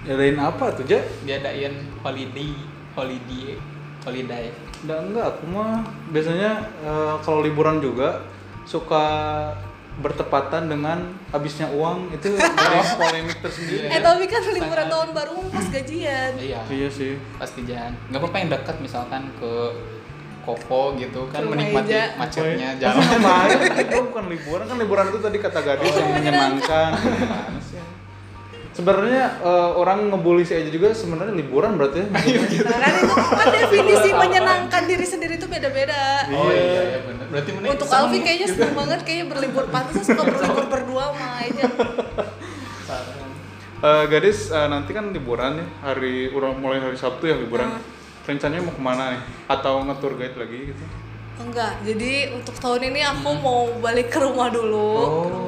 Jadain 0.00 0.34
apa 0.34 0.72
tuh, 0.72 0.88
Ja? 0.88 1.04
diadain 1.22 1.70
holiday 2.00 2.48
holiday 2.96 3.60
holiday 4.00 4.48
Enggak, 4.80 5.00
enggak, 5.04 5.26
aku 5.28 5.44
mah 5.46 5.84
biasanya 6.08 6.50
eh, 6.80 7.14
kalau 7.20 7.44
liburan 7.44 7.78
juga 7.78 8.24
suka 8.64 9.04
bertepatan 10.00 10.66
dengan 10.66 10.98
habisnya 11.28 11.68
uang 11.68 12.08
itu 12.10 12.32
dari 12.58 12.80
polemik 12.94 13.36
tersendiri. 13.38 13.84
eh 13.86 13.94
ya. 13.94 14.00
tapi 14.02 14.24
kan 14.24 14.40
liburan 14.46 14.86
tahun 14.88 15.08
baru 15.12 15.38
pas 15.46 15.66
gajian 15.70 16.32
iya 16.36 16.60
Iya 16.66 16.88
sih. 16.88 17.20
pasti 17.36 17.60
jangan 17.62 17.92
nggak 18.08 18.18
apa-apa 18.18 18.36
yang 18.38 18.50
dekat 18.50 18.76
misalkan 18.78 19.28
ke 19.36 19.52
Kopo 20.40 20.96
gitu 20.96 21.28
kan 21.28 21.44
rumah 21.44 21.52
menikmati 21.54 21.92
Eja. 21.92 22.16
macetnya 22.16 22.68
Jalan 22.74 22.96
jalan 22.96 23.20
main 23.20 23.58
itu 23.78 23.98
bukan 24.02 24.24
liburan 24.26 24.64
kan 24.64 24.76
liburan 24.76 25.04
itu 25.06 25.18
tadi 25.20 25.36
kata 25.38 25.60
gadis 25.60 25.84
Oh, 25.86 26.00
yang 26.00 26.10
menyenangkan. 26.16 26.90
Sebenarnya 28.80 29.24
eh, 29.44 29.70
orang 29.76 30.08
ngebully 30.08 30.44
si 30.48 30.56
Eja 30.56 30.72
juga 30.72 30.96
sebenarnya 30.96 31.36
liburan 31.36 31.76
berarti. 31.76 32.00
ya? 32.00 32.08
nah 32.08 32.78
kan 32.80 32.92
itu 32.96 33.12
kan 33.12 33.48
definisi 33.52 34.08
menyenangkan 34.16 34.82
diri 34.88 35.04
sendiri 35.04 35.36
itu 35.36 35.44
beda-beda 35.44 36.24
oh 36.32 36.48
iya 36.48 36.96
iya 36.96 36.98
benar 37.04 37.24
berarti 37.28 37.50
mana 37.52 37.64
untuk 37.76 37.88
Alfi 37.92 38.18
kayaknya 38.24 38.48
gitu. 38.48 38.56
seneng 38.56 38.72
banget 38.72 39.00
kayaknya 39.04 39.26
berlibur 39.28 39.64
pantas 39.68 40.02
suka 40.08 40.22
berlibur 40.24 40.64
berdua 40.72 41.04
sama 41.12 41.28
aja 41.44 41.64
Parah. 42.88 43.16
Eh, 43.80 44.04
gadis 44.12 44.52
eh, 44.52 44.68
nanti 44.68 44.92
kan 44.92 45.08
liburan 45.08 45.56
ya 45.56 45.66
hari 45.80 46.28
mulai 46.36 46.84
hari 46.84 47.00
Sabtu 47.00 47.24
ya 47.24 47.40
liburan. 47.40 47.80
Rencananya 48.28 48.60
mau 48.60 48.76
ke 48.76 48.82
mana 48.84 49.16
nih? 49.16 49.22
Atau 49.48 49.80
ngetur 49.88 50.20
guide 50.20 50.36
lagi 50.36 50.58
gitu? 50.68 50.84
Enggak 51.42 51.72
jadi 51.82 52.12
untuk 52.32 52.54
tahun 52.54 52.80
ini 52.86 53.00
aku 53.02 53.30
mau 53.36 53.60
balik 53.78 54.08
ke 54.08 54.18
rumah 54.18 54.48
dulu 54.48 54.90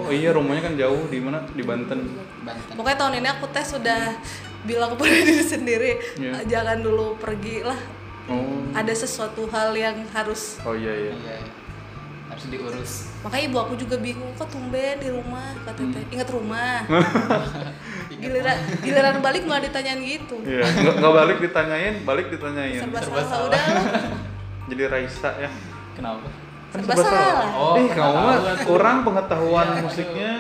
Oh 0.03 0.11
iya 0.11 0.31
rumahnya 0.31 0.63
kan 0.63 0.75
jauh 0.75 1.05
di 1.07 1.19
mana 1.19 1.41
di 1.49 1.63
Banten. 1.63 2.01
Banten 2.41 2.73
pokoknya 2.75 2.99
tahun 2.99 3.15
ini 3.17 3.29
aku 3.31 3.47
tes 3.49 3.71
sudah 3.71 4.17
bilang 4.63 4.93
kepada 4.93 5.11
diri 5.23 5.43
sendiri 5.43 5.93
Iya. 6.17 6.31
"Ah, 6.33 6.45
jangan 6.45 6.79
dulu 6.79 7.17
pergi 7.17 7.63
lah 7.63 7.79
Oh 8.27 8.63
ada 8.73 8.91
sesuatu 8.91 9.45
hal 9.47 9.73
yang 9.73 9.99
harus 10.09 10.57
oh 10.63 10.73
iya 10.73 10.91
iya. 10.91 11.13
iya 11.13 11.35
iya. 11.39 11.51
harus 12.27 12.45
diurus 12.49 12.93
makanya 13.21 13.45
ibu 13.45 13.59
aku 13.59 13.75
juga 13.77 13.97
bingung 13.97 14.33
kok 14.33 14.49
tumben 14.49 14.97
di 14.97 15.09
rumah 15.09 15.53
kata 15.63 15.85
teh 15.87 16.05
ingat 16.09 16.29
rumah 16.29 16.81
giliran 18.23 18.57
giliran 18.81 19.17
balik 19.19 19.43
malah 19.43 19.61
ditanyain 19.61 20.01
gitu 20.01 20.37
Iya 20.41 20.63
nggak 20.63 20.95
nggak 20.99 21.15
balik 21.15 21.39
ditanyain 21.41 21.95
balik 22.03 22.27
ditanyain. 22.29 22.81
serba 22.81 22.99
serba 22.99 23.21
salah 23.21 23.27
salah. 23.27 23.47
udah. 23.51 23.65
Jadi 24.63 24.83
Raisa 24.87 25.31
ya. 25.37 25.51
Kenapa 25.93 26.29
Kan 26.69 26.81
serba 26.81 26.95
serba 26.95 27.05
salah. 27.05 27.29
salah 27.29 27.51
Oh, 27.55 27.75
eh 27.77 27.87
kamu 27.87 28.17
mah 28.17 28.37
kurang 28.65 28.97
pengetahuan 29.03 29.67
Iya, 29.69 29.81
musiknya. 29.83 30.33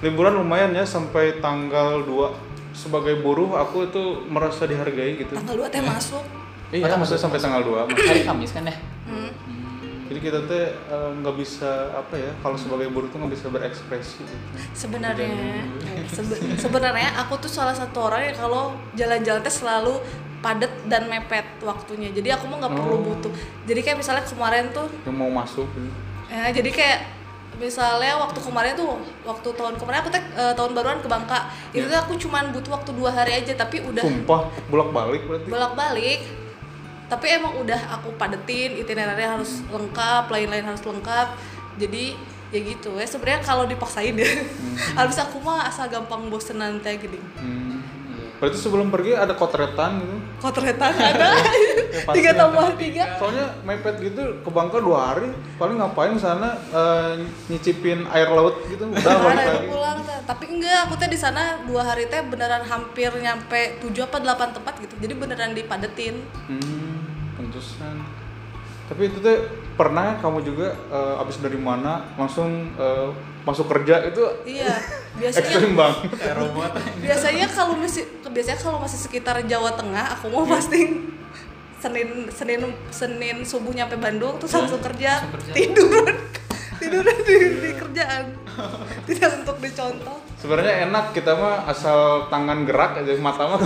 Liburan 0.00 0.34
lumayan 0.34 0.72
ya 0.72 0.84
sampai 0.84 1.38
tanggal 1.38 2.00
2 2.00 2.32
sebagai 2.74 3.16
buruh 3.18 3.54
aku 3.54 3.86
itu 3.86 4.02
merasa 4.26 4.64
dihargai 4.64 5.16
gitu. 5.16 5.32
tanggal 5.32 5.56
2 5.58 5.70
teh 5.70 5.80
masuk 5.80 6.24
Iya, 6.70 6.84
tanggal 6.84 6.98
maksudnya 6.98 7.22
sampai 7.22 7.38
tanggal 7.38 7.62
2. 7.62 7.86
hari 7.88 8.20
Kamis 8.22 8.50
kan 8.50 8.64
ya 8.64 8.76
hmm. 9.06 9.30
Jadi 10.04 10.20
kita 10.20 10.40
teh 10.44 10.64
eh, 10.68 11.10
nggak 11.14 11.34
bisa 11.34 11.70
apa 11.90 12.14
ya, 12.14 12.30
kalau 12.38 12.54
sebagai 12.54 12.88
buruh 12.88 13.08
tuh 13.08 13.18
nggak 13.18 13.32
bisa 13.32 13.46
berekspresi 13.48 14.20
gitu. 14.20 14.36
sebenarnya 14.72 15.64
sebe- 16.06 16.40
sebenarnya 16.56 17.08
aku 17.16 17.36
tuh 17.38 17.48
salah 17.48 17.72
satu 17.72 18.04
orang 18.04 18.28
yang 18.28 18.36
kalau 18.38 18.64
jalan-jalan 18.92 19.40
teh 19.40 19.54
selalu 19.54 19.96
padat 20.44 20.68
dan 20.84 21.08
mepet 21.08 21.48
waktunya. 21.60 22.12
Jadi 22.12 22.28
aku 22.28 22.44
mah 22.44 22.60
nggak 22.60 22.74
perlu 22.74 22.94
Oh. 22.94 23.02
butuh. 23.02 23.32
Jadi 23.64 23.80
kayak 23.80 23.96
misalnya 23.96 24.22
kemarin 24.22 24.68
tuh 24.70 24.84
Yang 25.02 25.16
mau 25.16 25.30
masuk. 25.32 25.64
Ya 26.28 26.52
jadi 26.52 26.68
kayak 26.68 26.98
misalnya 27.54 28.18
waktu 28.18 28.38
kemarin 28.38 28.74
tuh 28.74 28.98
waktu 29.22 29.48
tahun 29.48 29.78
kemarin 29.78 29.98
aku 30.02 30.10
teh 30.10 30.20
eh, 30.20 30.52
tahun 30.52 30.70
baruan 30.72 31.00
ke 31.00 31.08
Bangka. 31.08 31.48
Itu 31.70 31.86
tuh 31.86 31.96
aku 31.96 32.12
cuman 32.18 32.52
butuh 32.52 32.76
waktu 32.76 32.90
dua 32.92 33.08
hari 33.08 33.32
aja 33.34 33.54
tapi 33.54 33.80
udah 33.80 34.02
Sumpah, 34.02 34.40
bolak-balik 34.68 35.24
berarti. 35.24 35.48
bolak-balik. 35.48 36.20
Tapi 37.04 37.26
emang 37.30 37.54
udah 37.56 37.80
aku 37.94 38.12
padetin 38.14 38.74
itinerary 38.74 39.22
harus 39.22 39.64
lengkap 39.66 40.28
lain-lain 40.28 40.64
harus 40.64 40.82
lengkap. 40.82 41.28
Jadi 41.76 42.16
ya 42.50 42.60
gitu. 42.60 42.96
Ya 42.96 43.06
sebenarnya 43.06 43.40
kalau 43.40 43.64
dipaksain 43.64 44.14
ya. 44.14 44.26
Habis 44.98 45.18
aku 45.18 45.38
mah 45.38 45.64
asal 45.64 45.86
gampang 45.86 46.28
bosenan 46.28 46.80
teh 46.80 46.96
gini. 46.96 47.16
Hmm. 47.36 47.73
Berarti 48.44 48.60
sebelum 48.60 48.92
pergi 48.92 49.16
ada 49.16 49.32
kotretan 49.32 50.04
gitu. 50.04 50.16
kotretan 50.36 50.92
ada. 51.16 51.32
Pasti 52.04 52.20
tiga 52.20 52.36
tambah 52.36 52.76
tiga. 52.76 53.16
Soalnya 53.16 53.56
mepet 53.64 53.96
gitu 54.04 54.20
ke 54.44 54.50
Bangka 54.52 54.84
dua 54.84 55.16
hari, 55.16 55.32
paling 55.56 55.80
ngapain 55.80 56.12
sana 56.20 56.52
eh, 56.68 57.24
nyicipin 57.48 58.04
air 58.12 58.28
laut 58.28 58.60
gitu, 58.68 58.84
udah 58.84 59.16
balik 59.24 59.46
lagi. 59.48 59.66
pulang 59.72 59.98
tapi 60.28 60.44
enggak 60.52 60.84
aku 60.84 61.00
teh 61.00 61.08
di 61.08 61.16
sana 61.16 61.64
dua 61.64 61.88
hari 61.88 62.04
teh 62.12 62.20
beneran 62.20 62.60
hampir 62.68 63.08
nyampe 63.16 63.80
tujuh 63.80 64.04
apa 64.04 64.20
delapan 64.20 64.52
tempat 64.52 64.76
gitu. 64.76 64.92
Jadi 65.00 65.14
beneran 65.16 65.56
dipadetin. 65.56 66.20
Hmm, 66.44 67.00
pantesan. 67.40 68.04
Tapi 68.92 69.08
itu 69.08 69.24
teh 69.24 69.40
pernah 69.80 70.20
kamu 70.20 70.44
juga 70.44 70.76
eh, 70.92 71.22
abis 71.24 71.40
dari 71.40 71.56
mana 71.56 72.12
langsung 72.20 72.68
eh, 72.76 73.08
masuk 73.44 73.68
kerja 73.68 74.08
itu 74.08 74.24
iya 74.48 74.72
biasanya 75.20 75.44
ekstrim 75.44 75.72
robot. 76.34 76.72
Biasanya 76.98 77.46
kalau 77.52 77.74
masih 77.76 78.04
biasanya 78.32 78.58
kalau 78.58 78.78
masih 78.80 78.98
sekitar 78.98 79.36
Jawa 79.44 79.76
Tengah 79.76 80.16
aku 80.18 80.32
mau 80.32 80.48
pasti 80.48 81.12
Senin 81.78 82.32
Senin 82.32 82.72
Senin 82.88 83.44
subuh 83.44 83.70
nyampe 83.76 84.00
Bandung 84.00 84.40
terus 84.40 84.56
Ya, 84.56 84.64
langsung 84.64 84.80
kerja, 84.80 85.12
tiduran 85.52 86.16
tiduran 86.80 87.16
di, 87.28 87.36
di 87.60 87.70
kerjaan. 87.76 88.24
Tidak 89.04 89.30
untuk 89.44 89.56
dicontoh. 89.60 90.18
Sebenarnya 90.40 90.88
enak 90.88 91.16
kita 91.16 91.36
mah 91.36 91.64
asal 91.68 92.28
tangan 92.28 92.64
gerak 92.68 93.00
aja 93.00 93.12
mata 93.20 93.44
mah. 93.48 93.60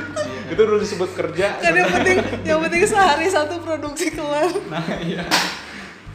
Itu 0.52 0.66
dulu 0.66 0.82
disebut 0.82 1.14
kerja. 1.14 1.62
kan 1.62 1.70
yang 1.70 1.90
penting 1.90 2.18
yang 2.42 2.58
penting 2.58 2.82
sehari 2.82 3.30
satu 3.30 3.62
produksi 3.62 4.10
keluar. 4.10 4.50
Nah 4.66 4.82
iya 4.98 5.22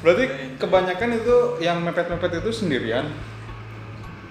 Berarti 0.05 0.25
kebanyakan 0.61 1.09
itu 1.17 1.35
yang 1.59 1.81
mepet-mepet 1.81 2.45
itu 2.45 2.53
sendirian. 2.53 3.09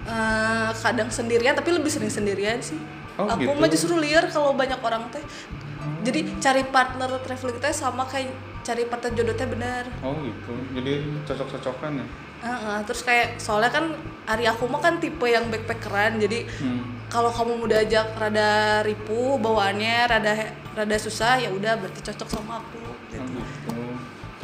Eh, 0.05 0.69
kadang 0.79 1.09
sendirian 1.09 1.57
tapi 1.57 1.73
lebih 1.73 1.89
sering 1.89 2.13
sendirian 2.13 2.61
sih 2.61 2.77
Oh, 3.17 3.25
aku 3.25 3.41
gitu. 3.41 3.57
mah 3.57 3.65
justru 3.65 3.97
liar 3.97 4.29
kalau 4.29 4.53
banyak 4.53 4.77
orang 4.77 5.09
teh 5.09 5.23
jadi 6.05 6.29
cari 6.37 6.61
partner 6.61 7.09
traveling 7.25 7.57
teh 7.57 7.73
sama 7.73 8.05
kayak 8.05 8.29
cari 8.61 8.85
partner 8.85 9.17
jodoh 9.17 9.33
teh 9.33 9.49
benar 9.49 9.89
Oh 10.05 10.13
gitu. 10.21 10.53
Jadi 10.77 10.93
cocok-cocokan 11.25 11.91
ya. 11.97 12.05
Heeh, 12.37 12.77
terus 12.85 13.01
kayak 13.01 13.41
soalnya 13.41 13.73
kan 13.73 13.97
Ari 14.25 14.45
aku 14.45 14.69
mah 14.69 14.77
kan 14.77 15.01
tipe 15.01 15.25
yang 15.25 15.49
backpackeran 15.49 16.21
jadi 16.21 16.45
Hmm. 16.61 17.01
kalau 17.09 17.33
kamu 17.33 17.57
mau 17.57 17.65
diajak 17.65 18.13
rada 18.13 18.81
ripuh 18.81 19.41
bawaannya 19.41 20.05
rada 20.05 20.33
rada 20.77 20.97
susah 21.01 21.41
ya 21.41 21.49
udah 21.49 21.81
berarti 21.81 22.05
cocok 22.05 22.29
sama 22.29 22.61
aku. 22.61 22.93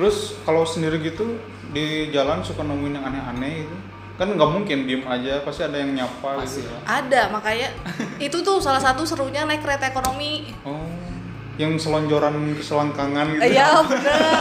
Terus 0.01 0.33
kalau 0.41 0.65
sendiri 0.65 0.97
gitu 0.97 1.37
di 1.69 2.09
jalan 2.09 2.41
suka 2.41 2.65
nemuin 2.65 2.97
yang 2.97 3.05
aneh-aneh 3.05 3.69
itu 3.69 3.77
kan 4.17 4.25
nggak 4.27 4.49
mungkin 4.49 4.77
diem 4.85 5.05
aja 5.05 5.45
pasti 5.45 5.61
ada 5.61 5.77
yang 5.77 5.93
nyapa 5.93 6.41
pasti 6.41 6.61
gitu. 6.61 6.73
ada 6.83 7.29
makanya 7.29 7.69
itu 8.17 8.37
tuh 8.41 8.57
salah 8.57 8.77
satu 8.77 9.05
serunya 9.05 9.45
naik 9.45 9.61
kereta 9.61 9.89
ekonomi 9.89 10.53
Oh, 10.61 10.89
yang 11.57 11.77
selonjoran 11.77 12.33
ke 12.53 12.61
selangkangan 12.61 13.33
gitu. 13.33 13.45
iya 13.45 13.77
bener 13.89 14.33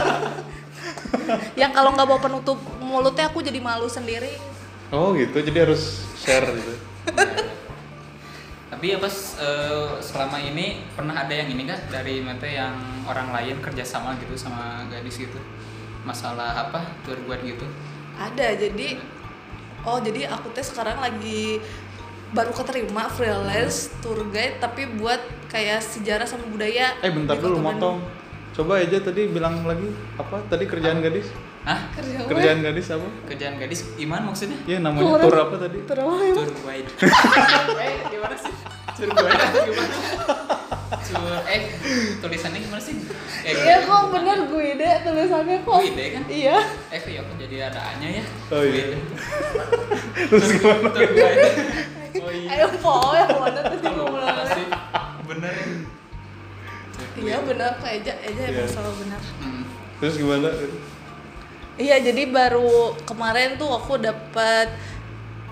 yang 1.53 1.69
kalau 1.69 1.93
nggak 1.93 2.05
bawa 2.05 2.19
penutup 2.19 2.57
mulutnya 2.77 3.29
aku 3.29 3.41
jadi 3.41 3.61
malu 3.61 3.85
sendiri 3.85 4.33
Oh 4.91 5.15
gitu. 5.15 5.39
Jadi 5.39 5.55
harus 5.55 6.03
share 6.19 6.43
gitu. 6.51 6.73
tapi 8.81 8.97
ya 8.97 8.97
pas 8.97 9.37
eh, 9.37 9.93
selama 10.01 10.41
ini 10.41 10.81
pernah 10.97 11.13
ada 11.13 11.29
yang 11.29 11.53
ini 11.53 11.69
nggak 11.69 11.93
dari 11.93 12.17
mete 12.17 12.49
yang 12.49 12.73
orang 13.05 13.29
lain 13.29 13.61
kerjasama 13.61 14.17
gitu 14.17 14.33
sama 14.33 14.89
gadis 14.89 15.21
gitu 15.21 15.37
masalah 16.01 16.65
apa 16.65 16.81
tour 17.05 17.13
guide 17.29 17.45
gitu 17.45 17.61
ada 18.17 18.57
jadi 18.57 18.97
oh 19.85 20.01
jadi 20.01 20.33
aku 20.33 20.49
teh 20.57 20.65
sekarang 20.65 20.97
lagi 20.97 21.61
baru 22.33 22.49
keterima 22.57 23.05
freelance 23.05 23.93
tour 24.01 24.17
guide 24.33 24.57
tapi 24.57 24.89
buat 24.97 25.21
kayak 25.53 25.77
sejarah 25.85 26.25
sama 26.25 26.49
budaya 26.49 26.97
Eh 27.05 27.13
bentar 27.13 27.37
dulu 27.37 27.61
motong. 27.61 28.01
Coba 28.57 28.81
aja 28.81 28.97
tadi 28.97 29.29
bilang 29.29 29.61
lagi 29.61 29.93
apa? 30.17 30.41
Tadi 30.49 30.65
kerjaan 30.65 31.05
gadis? 31.05 31.29
Hah? 31.61 31.77
Bandung. 31.93 31.93
kerja 31.93 32.17
apa? 32.17 32.29
Kerjaan 32.31 32.59
gadis 32.59 32.87
apa? 32.89 33.07
kerjaan 33.25 33.55
gadis 33.55 33.79
iman 33.99 34.21
maksudnya 34.25 34.57
Iya 34.65 34.77
namanya 34.79 35.05
Kurang. 35.07 35.23
tour 35.23 35.37
apa 35.37 35.55
tadi? 35.59 35.79
Tour 35.83 35.99
apa 35.99 36.13
ya? 36.19 36.33
tour 36.33 36.49
guide 36.59 36.89
eh 37.85 37.95
gimana 38.07 38.35
sih 38.35 38.53
tour 38.91 39.09
guide 39.11 39.45
gimana 39.61 39.93
tour 41.03 41.33
eh 41.45 41.61
tulisannya 42.17 42.59
gimana 42.61 42.81
sih 42.81 42.95
eh, 43.41 43.53
iya 43.55 43.77
kok 43.81 44.09
bener 44.09 44.37
gue 44.43 44.67
deh 44.73 44.93
tulisannya 45.01 45.55
kok 45.61 45.77
Guide 45.77 46.05
kan? 46.11 46.23
iya 46.27 46.57
eh 46.87 46.97
kok 46.97 47.11
ya 47.11 47.21
kok 47.21 47.35
jadi 47.37 47.55
ada 47.67 47.79
A 47.79 47.91
nya 47.95 48.09
ya 48.11 48.23
Oh, 48.49 48.61
iya. 48.61 48.97
Terus 50.27 50.49
gimana? 50.55 50.89
tour 50.89 51.11
guide 51.11 51.45
oh 52.25 52.31
iya 52.31 52.49
ayo 52.51 52.67
po 52.75 52.93
yang 53.13 53.29
mana 53.33 53.59
Terima 53.63 53.85
dimulai 54.01 54.33
kasih. 54.35 54.65
bener 55.23 55.53
iya 57.17 57.37
bener 57.39 57.69
kok 57.75 57.85
Eja 57.87 58.13
Eja 58.19 58.41
Iya. 58.41 58.57
emang 58.57 58.65
selalu 58.67 58.93
benar 58.99 59.21
Hmm. 59.37 59.63
Terus 59.99 60.15
gimana? 60.17 60.49
Iya 61.81 61.97
jadi 61.97 62.29
baru 62.29 62.93
kemarin 63.03 63.57
tuh 63.57 63.67
aku 63.67 63.97
dapat 63.97 64.69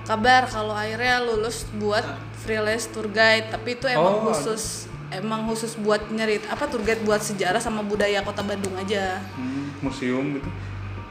kabar 0.06 0.46
kalau 0.46 0.74
akhirnya 0.74 1.22
lulus 1.22 1.66
buat 1.76 2.06
freelance 2.40 2.86
tour 2.88 3.10
guide. 3.10 3.50
Tapi 3.50 3.76
itu 3.76 3.86
emang 3.86 4.22
Oh, 4.22 4.30
khusus 4.30 4.86
emang 5.10 5.46
khusus 5.46 5.74
buat 5.76 6.06
nyerit 6.10 6.46
apa 6.46 6.66
tour 6.66 6.82
guide 6.82 7.02
buat 7.02 7.20
sejarah 7.20 7.58
sama 7.58 7.82
budaya 7.82 8.22
kota 8.22 8.42
Bandung 8.42 8.74
aja. 8.74 9.22
Hmm, 9.34 9.74
museum 9.82 10.38
gitu. 10.38 10.50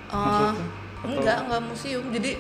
Maksudnya? 0.08 0.50
Atau- 0.54 1.10
enggak 1.14 1.38
enggak 1.46 1.62
museum. 1.62 2.04
Jadi 2.10 2.30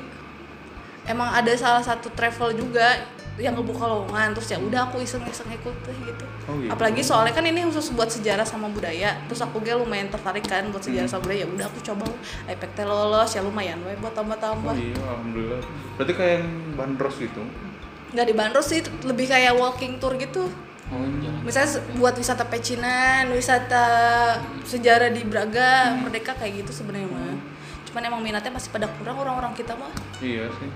emang 1.04 1.30
ada 1.30 1.52
salah 1.54 1.82
satu 1.82 2.10
travel 2.10 2.54
juga 2.54 3.06
yang 3.38 3.54
ngebuka 3.54 3.80
lowongan 3.80 4.34
terus 4.34 4.50
ya 4.50 4.58
udah 4.58 4.80
aku 4.84 4.98
iseng-iseng 4.98 5.46
ikut 5.48 5.70
gitu. 5.86 6.24
Oh, 6.44 6.58
gitu. 6.58 6.68
apalagi 6.68 7.00
soalnya 7.00 7.30
kan 7.30 7.42
ini 7.42 7.62
khusus 7.62 7.90
buat 7.90 8.06
sejarah 8.06 8.42
sama 8.42 8.66
budaya 8.66 9.14
terus 9.24 9.38
aku 9.38 9.58
gue 9.58 9.72
lumayan 9.72 10.06
tertarik 10.06 10.42
kan 10.42 10.66
buat 10.68 10.82
sejarah 10.82 11.06
Hmm. 11.06 11.14
sama 11.14 11.22
budaya 11.24 11.40
ya 11.42 11.48
udah 11.48 11.66
aku 11.66 11.78
coba 11.80 12.04
IPK 12.44 12.70
teh 12.74 12.82
lolos 12.82 13.30
ya 13.30 13.40
lumayan 13.40 13.78
we 13.80 13.94
buat 13.96 14.10
Oh 14.10 14.18
tambah-tambah 14.18 14.74
iya, 14.74 14.98
alhamdulillah. 14.98 15.62
Berarti 15.94 16.12
kayak 16.12 16.34
yang 16.36 16.46
bandros 16.74 17.16
gitu. 17.16 17.42
nggak 18.08 18.26
dibanderol 18.26 18.64
sih 18.64 18.80
lebih 19.04 19.26
kayak 19.26 19.52
walking 19.52 19.96
tour 19.96 20.16
gitu 20.16 20.48
oh 20.88 21.04
jangan 21.20 21.44
misalnya 21.44 21.70
buat 21.94 22.16
wisata 22.16 22.42
pecinan 22.42 23.28
wisata 23.30 23.84
sejarah 24.64 25.08
di 25.08 25.22
Braga 25.22 25.92
Merdeka 25.94 26.32
kayak 26.32 26.64
gitu 26.64 26.72
sebenarnya 26.74 27.04
mah 27.06 27.36
cuman 27.84 28.02
emang 28.04 28.20
minatnya 28.20 28.48
masih 28.48 28.68
pada 28.68 28.88
kurang 28.96 29.16
orang-orang 29.16 29.52
kita 29.52 29.72
mah 29.72 29.92
Iya 30.18 30.48
sih. 30.50 30.68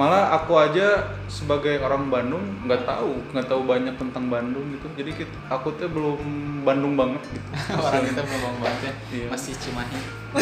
Malah 0.00 0.32
aku 0.32 0.56
aja 0.56 0.96
sebagai 1.28 1.76
orang 1.78 2.08
Bandung 2.08 2.40
nggak 2.64 2.88
tahu, 2.88 3.20
nggak 3.30 3.44
tahu 3.44 3.68
banyak 3.68 3.92
tentang 3.94 4.32
Bandung 4.32 4.72
gitu. 4.72 4.88
Jadi 4.96 5.10
kita, 5.14 5.34
aku 5.46 5.76
tuh 5.76 5.92
belum 5.92 6.16
Bandung 6.64 6.96
banget 6.96 7.20
gitu. 7.28 7.48
orang 7.78 8.08
kita 8.08 8.22
belum 8.24 8.54
banget 8.58 8.80
ya 8.80 8.92
Iya. 9.14 9.26
masih 9.28 9.52
Cimahi 9.54 10.00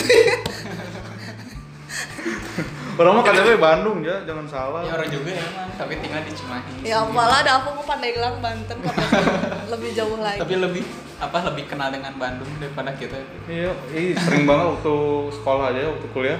Orang 2.94 3.14
mah 3.14 3.22
KTP 3.22 3.54
Bandung 3.56 4.02
ya, 4.02 4.26
jangan 4.26 4.42
salah. 4.44 4.82
ya 4.82 4.90
orang 4.92 5.06
juga 5.08 5.30
emang 5.30 5.70
tapi 5.72 5.94
tinggal 5.98 6.18
di 6.20 6.32
Cimahi 6.34 6.72
Ya 6.82 6.98
apalah 7.00 7.38
ada 7.40 7.52
aku 7.56 7.68
mau 7.72 7.84
Pandeglang 7.84 8.38
Banten 8.38 8.74
katanya 8.76 9.22
lebih 9.68 9.90
jauh 9.92 10.18
lagi. 10.18 10.38
tapi 10.38 10.54
lebih 10.56 10.82
apa 11.16 11.38
lebih 11.46 11.64
kenal 11.66 11.90
dengan 11.90 12.10
Bandung 12.14 12.50
daripada 12.58 12.90
kita 12.92 13.22
Iya, 13.46 13.70
ih, 13.90 14.14
sering 14.16 14.44
banget 14.44 14.66
waktu 14.72 14.94
sekolah 15.32 15.64
aja, 15.70 15.86
waktu 15.88 16.06
kuliah. 16.10 16.38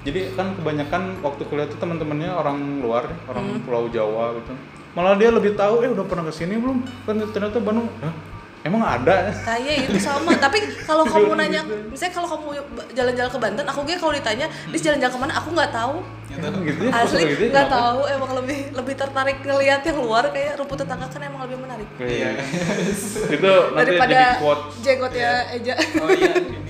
Jadi 0.00 0.32
kan 0.32 0.54
kebanyakan 0.54 1.02
waktu 1.20 1.42
kuliah 1.44 1.66
tuh 1.66 1.76
teman-temannya 1.76 2.30
orang 2.30 2.58
luar, 2.78 3.04
orang 3.26 3.60
Pulau 3.60 3.86
Jawa 3.88 4.36
gitu. 4.36 4.54
Malah 4.92 5.14
dia 5.14 5.28
lebih 5.28 5.52
tahu, 5.52 5.82
eh 5.82 5.90
udah 5.90 6.04
pernah 6.04 6.24
ke 6.24 6.32
sini 6.32 6.54
belum? 6.54 6.80
Kan 7.04 7.18
ternyata 7.28 7.58
Bandung, 7.58 7.90
Hah? 7.98 8.14
Emang 8.58 8.82
ada? 8.82 9.30
kayak 9.38 9.86
itu 9.86 10.02
sama 10.02 10.34
tapi 10.34 10.58
kalau 10.82 11.06
kamu 11.08 11.38
nanya 11.38 11.62
misalnya 11.88 12.10
kalau 12.12 12.28
kamu 12.28 12.58
jalan-jalan 12.90 13.30
ke 13.30 13.38
Banten 13.38 13.64
aku 13.64 13.80
gue 13.86 13.94
kalau 13.94 14.10
ditanya 14.10 14.50
di 14.66 14.76
jalan-jalan 14.76 15.14
ke 15.14 15.20
mana 15.22 15.32
aku 15.38 15.48
nggak 15.54 15.70
tahu 15.70 16.02
Emang 16.28 16.66
gitu 16.66 16.82
ya? 16.84 16.90
asli 16.92 17.22
gitu 17.24 17.42
ya, 17.48 17.50
nggak 17.54 17.68
tahu 17.70 18.00
emang 18.10 18.30
lebih 18.34 18.58
lebih 18.74 18.94
tertarik 18.98 19.38
ngelihat 19.40 19.80
yang 19.86 19.98
luar 20.02 20.24
kayak 20.28 20.58
rumput 20.58 20.74
tetangga 20.74 21.06
kan 21.06 21.22
emang 21.22 21.46
lebih 21.46 21.56
menarik 21.56 21.86
Iya. 21.96 22.30
Itu 23.38 23.52
nanti 23.72 23.94
daripada 23.94 24.12
jadi 24.12 24.42
quote. 24.42 24.62
jenggotnya 24.82 25.30
Eja 25.54 25.74
oh 26.02 26.10
iya 26.10 26.32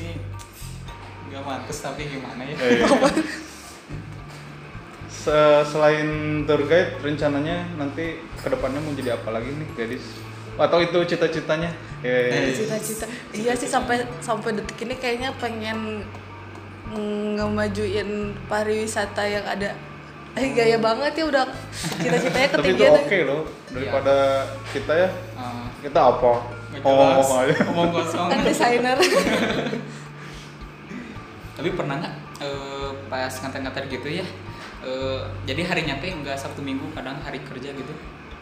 nggak 1.38 1.46
mantes 1.46 1.79
tapi 1.79 2.03
gimana 2.05 2.42
ya 2.42 2.55
Eh, 2.57 2.70
iya. 2.77 2.87
Se- 5.09 5.64
Selain 5.64 6.09
tour 6.42 6.62
guide, 6.64 6.98
rencananya 6.98 7.62
nanti 7.74 8.05
ke 8.35 8.48
depannya 8.48 8.81
mau 8.81 8.92
jadi 8.92 9.14
apa 9.14 9.31
lagi 9.31 9.51
nih, 9.51 9.68
gadis? 9.74 10.05
Atau 10.55 10.81
itu 10.81 10.98
cita-citanya? 11.07 11.70
Eh, 12.01 12.51
cita-cita 12.51 13.07
iya 13.31 13.53
sih 13.53 13.66
sampai 13.66 14.03
sampai 14.18 14.55
detik 14.55 14.79
ini 14.81 14.94
kayaknya 14.94 15.31
pengen 15.37 16.03
ngemajuin 16.88 18.09
pariwisata 18.46 19.20
yang 19.22 19.44
ada 19.44 19.77
eh 20.33 20.48
gaya 20.53 20.79
banget 20.79 21.12
ya 21.14 21.24
udah 21.27 21.44
cita-citanya 21.98 22.48
tapi 22.55 22.70
itu 22.70 22.79
ketinggian 22.79 22.92
oke 22.96 23.18
loh 23.24 23.42
daripada 23.68 24.14
kita 24.70 24.92
ya. 24.96 25.09
Ah, 25.35 25.66
Kita 25.79 26.01
apa? 26.09 26.33
Oh, 26.79 27.16
aja. 27.35 27.55
ngomong 27.64 27.90
kosong 27.92 28.29
kan 28.29 28.38
desainer 28.42 28.98
tapi 31.58 31.74
pernah 31.74 31.98
nggak 31.98 32.14
eh, 32.38 32.90
pas 33.06 33.32
nganter-nganter 33.34 33.84
gitu 33.90 34.08
ya 34.12 34.26
eh, 34.80 35.20
jadi 35.44 35.62
harinya 35.64 35.98
teh 35.98 36.14
nggak 36.14 36.38
sabtu 36.38 36.62
minggu 36.62 36.86
kadang 36.92 37.18
hari 37.18 37.42
kerja 37.42 37.74
gitu 37.74 37.90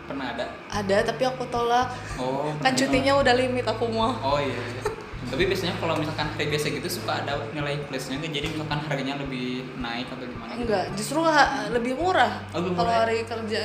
pernah 0.05 0.31
ada 0.31 0.45
ada 0.69 0.97
tapi 1.03 1.25
aku 1.25 1.49
tolak 1.49 1.89
oh 2.15 2.53
kan 2.61 2.77
cutinya 2.77 3.17
udah 3.17 3.35
limit 3.35 3.65
aku 3.65 3.89
mau 3.89 4.13
oh 4.15 4.39
iya, 4.39 4.55
iya. 4.55 4.83
tapi 5.27 5.51
biasanya 5.51 5.75
kalau 5.77 5.99
misalkan 5.99 6.31
hari 6.31 6.47
biasa 6.47 6.71
gitu 6.71 6.89
suka 6.93 7.19
ada 7.19 7.43
nilai 7.51 7.83
plusnya 7.83 8.15
nggak? 8.17 8.31
jadi 8.31 8.47
misalkan 8.47 8.79
harganya 8.87 9.15
lebih 9.17 9.67
naik 9.77 10.07
atau 10.07 10.23
gimana 10.23 10.51
gitu? 10.53 10.63
enggak 10.63 10.85
justru 10.95 11.19
ha- 11.21 11.67
lebih 11.69 11.99
murah 11.99 12.39
Oh, 12.55 12.63
lebih 12.63 12.79
kalau 12.79 12.93
ya? 12.93 12.99
hari 13.03 13.19
kerja 13.25 13.63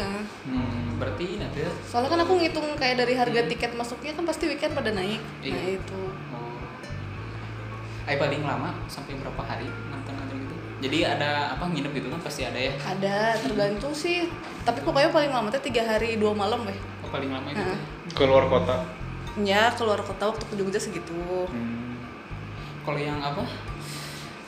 hmm, 0.49 0.97
berarti 0.97 1.25
ya 1.37 1.69
soalnya 1.85 2.09
kan 2.09 2.19
aku 2.23 2.33
ngitung 2.39 2.67
kayak 2.73 2.95
dari 2.97 3.13
harga 3.13 3.41
tiket 3.45 3.71
masuknya 3.75 4.15
kan 4.15 4.25
pasti 4.25 4.43
weekend 4.47 4.73
pada 4.73 4.89
naik 4.89 5.21
nah 5.21 5.45
Iya. 5.45 5.77
itu 5.77 5.99
Oh. 6.01 6.11
Ay 8.12 8.17
paling 8.17 8.43
lama 8.43 8.76
sampai 8.86 9.15
berapa 9.15 9.39
hari 9.41 9.63
nonton-nonton 9.88 10.36
gitu? 10.38 10.56
Jadi 10.82 10.97
ada 11.06 11.30
apa 11.50 11.63
nginep 11.65 11.91
gitu 11.93 12.08
kan 12.10 12.19
pasti 12.19 12.41
ada 12.43 12.60
ya? 12.60 12.74
ada 12.82 13.15
tergantung 13.38 13.93
sih 13.93 14.28
tapi 14.62 14.82
pokoknya 14.82 15.10
paling 15.10 15.32
lama 15.32 15.47
tuh 15.47 15.63
tiga 15.63 15.82
hari 15.82 16.15
dua 16.15 16.34
malam 16.34 16.62
weh 16.62 16.76
Oh, 17.02 17.10
paling 17.10 17.30
lama 17.30 17.47
itu. 17.47 17.58
Teh. 17.58 17.80
Keluar 18.13 18.45
kota. 18.45 18.84
ya 19.39 19.71
keluar 19.71 19.95
kota 20.02 20.28
waktu 20.28 20.43
ke 20.43 20.54
Jogja 20.56 20.76
segitu 20.78 21.15
Hmm. 21.47 21.95
Kalau 22.82 23.00
yang 23.00 23.15
apa? 23.17 23.47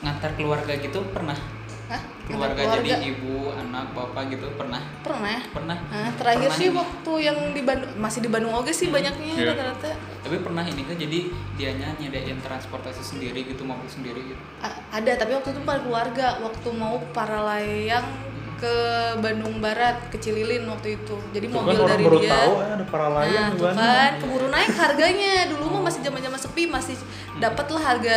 Ngantar 0.00 0.34
keluarga 0.34 0.72
gitu 0.74 1.00
pernah? 1.08 1.38
Hah? 1.86 2.00
Keluarga, 2.22 2.56
Keluarga? 2.58 2.80
jadi 2.82 2.90
ibu, 3.06 3.48
anak, 3.50 3.92
bapak 3.92 4.28
gitu 4.28 4.48
pernah? 4.54 4.80
pernah 5.00 5.40
Pernah. 5.48 5.76
Nah, 5.86 6.10
terakhir 6.14 6.48
Pernah 6.48 6.58
sih 6.58 6.68
ini. 6.68 6.76
waktu 6.76 7.12
yang 7.22 7.38
di 7.50 7.62
Bandung 7.62 7.92
masih 7.94 8.20
di 8.20 8.28
Bandung 8.28 8.52
oke 8.52 8.68
sih 8.70 8.88
banyaknya 8.88 9.32
Iya. 9.34 9.52
rata-rata 9.52 9.88
Tapi 10.24 10.40
pernah 10.40 10.64
ini 10.64 10.82
kan 10.82 10.96
jadi 10.96 11.18
dianya 11.54 11.92
nyediain 12.00 12.40
transportasi 12.40 13.04
sendiri 13.04 13.44
gitu, 13.44 13.60
mobil 13.60 13.84
sendiri 13.86 14.24
gitu. 14.24 14.40
A- 14.58 14.80
ada 14.90 15.12
tapi 15.14 15.36
waktu 15.36 15.52
itu 15.52 15.60
bukan 15.60 15.84
keluarga. 15.84 16.40
Waktu 16.40 16.68
mau 16.72 16.96
para 17.12 17.44
layang 17.44 18.08
ke 18.54 18.74
Bandung 19.20 19.60
Barat 19.60 20.08
ke 20.08 20.16
Cililin 20.16 20.64
waktu 20.64 20.96
itu. 20.96 21.16
Jadi 21.30 21.46
Tuh 21.46 21.54
mobil 21.54 21.76
kan 21.76 21.84
orang 21.84 21.92
dari 21.92 22.04
baru 22.08 22.18
dia. 22.18 22.32
tahu 22.32 22.52
eh, 22.56 22.70
ada 22.72 22.84
para 22.88 23.08
layang 23.12 23.50
nah 23.52 23.52
tuh 23.52 23.66
kan 23.68 24.12
keburu 24.16 24.46
naik 24.48 24.72
harganya. 24.82 25.34
Dulu 25.52 25.64
mah 25.68 25.82
masih 25.84 26.00
zaman 26.00 26.20
zaman 26.24 26.40
sepi 26.40 26.62
masih 26.66 26.96
dapat 27.36 27.66
lah 27.68 27.82
harga 27.84 28.16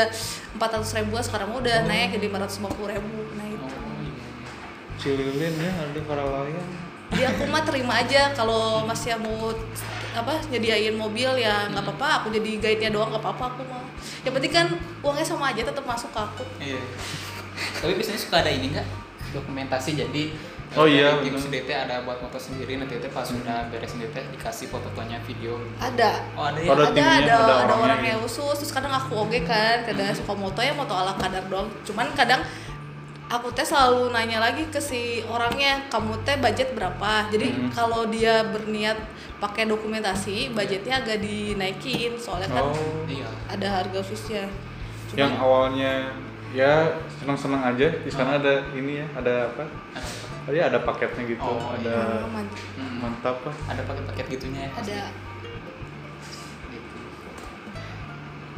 400 0.56 0.98
ribuan 1.04 1.20
sekarang 1.20 1.52
mah 1.52 1.60
udah 1.60 1.78
naik 1.84 2.16
jadi 2.16 2.32
450 2.32 2.72
ribu. 2.88 3.20
Nah 3.36 3.46
itu. 3.46 3.66
Oh 3.68 4.00
iya. 4.00 4.26
Cililin 4.96 5.54
ya 5.60 5.72
ada 5.76 6.00
para 6.08 6.24
layang. 6.24 6.87
Jadi 7.12 7.24
aku 7.32 7.44
mah 7.48 7.64
terima 7.64 7.94
aja 7.98 8.32
kalau 8.36 8.84
masih 8.84 9.16
mau 9.18 9.52
apa 10.12 10.34
nyediain 10.50 10.98
mobil 10.98 11.30
ya 11.38 11.70
nggak 11.70 11.86
apa-apa 11.86 12.08
aku 12.22 12.28
jadi 12.34 12.58
guide 12.58 12.82
nya 12.82 12.90
doang 12.90 13.14
nggak 13.14 13.22
apa-apa 13.22 13.54
aku 13.54 13.62
mah 13.70 13.86
yang 14.26 14.34
penting 14.34 14.52
kan 14.52 14.68
uangnya 15.00 15.26
sama 15.26 15.54
aja 15.54 15.62
tetap 15.62 15.86
masuk 15.86 16.10
ke 16.10 16.20
aku 16.20 16.44
Iya. 16.58 16.82
Tapi 17.58 17.94
biasanya 17.98 18.22
suka 18.22 18.42
ada 18.42 18.50
ini 18.50 18.74
nggak 18.74 18.88
dokumentasi 19.34 19.94
jadi 19.96 20.24
Oh 20.76 20.84
iya, 20.84 21.16
bener. 21.24 21.40
sendiri 21.40 21.64
teh 21.64 21.72
ada 21.72 22.04
buat 22.04 22.20
foto 22.20 22.36
sendiri 22.36 22.76
nanti 22.76 23.00
teh 23.00 23.08
pas 23.08 23.24
sudah 23.24 23.72
beres 23.72 23.88
sendiri 23.88 24.12
teh 24.12 24.20
dikasih 24.36 24.68
foto-fotonya 24.68 25.16
video. 25.24 25.56
ada 25.80 26.28
Oh 26.36 26.44
ada 26.44 26.60
ya. 26.60 26.76
Ada 26.76 26.84
ada 26.84 26.92
timnya, 26.92 27.08
ada, 27.24 27.24
ada 27.24 27.40
ada, 27.40 27.56
orangnya 27.64 27.78
orangnya 27.88 28.14
gitu. 28.20 28.24
khusus 28.28 28.56
terus 28.60 28.72
kadang 28.76 28.92
aku 28.92 29.16
oke 29.16 29.40
kan 29.48 29.88
kadang 29.88 30.12
suka 30.12 30.34
moto 30.36 30.60
ya 30.60 30.76
moto 30.76 30.92
ala 30.92 31.16
kadar 31.16 31.48
doang 31.48 31.72
cuman 31.88 32.12
kadang 32.12 32.44
aku 33.28 33.52
teh 33.52 33.62
selalu 33.62 34.10
nanya 34.10 34.40
lagi 34.40 34.64
ke 34.66 34.80
si 34.80 35.02
orangnya 35.24 35.84
kamu 35.88 36.16
teh 36.24 36.38
budget 36.38 36.72
berapa 36.72 37.28
jadi 37.28 37.48
Hmm. 37.50 37.70
kalau 37.70 38.08
dia 38.08 38.40
berniat 38.46 38.96
pakai 39.38 39.68
dokumentasi 39.68 40.50
budgetnya 40.50 40.98
agak 40.98 41.20
dinaikin 41.20 42.16
soalnya 42.16 42.48
kan 42.50 42.66
Oh. 42.66 43.04
Iya. 43.04 43.28
ada 43.48 43.68
harga 43.74 44.00
khususnya 44.00 44.48
Yang 45.10 45.32
cuman 45.32 45.40
awalnya 45.40 45.92
ya 46.50 46.74
senang-senang 47.18 47.64
aja 47.66 47.88
di 47.98 48.08
sana 48.08 48.36
ada 48.36 48.64
ini 48.72 49.00
ya, 49.00 49.08
ada 49.14 49.34
apa? 49.48 49.64
Oh 50.44 50.54
ya 50.54 50.68
ada 50.68 50.80
paketnya 50.80 51.28
gitu, 51.28 51.44
Oh, 51.44 51.60
ada 51.72 52.24
ah, 52.24 52.24
man- 52.26 52.48
Hmm. 52.76 53.04
mantap 53.04 53.40
lah. 53.42 53.56
Ada 53.68 53.84
paket-paket 53.84 54.26
gitunya 54.30 54.68
ya. 54.68 54.72
ada 54.74 55.00
Gitu. 56.68 56.96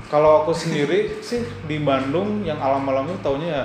Kalau 0.08 0.42
aku 0.42 0.54
sendiri 0.54 1.18
sih 1.20 1.42
di 1.64 1.78
Bandung 1.80 2.42
yang 2.42 2.58
alam-alamnya 2.58 3.18
taunya 3.20 3.48
ya 3.48 3.64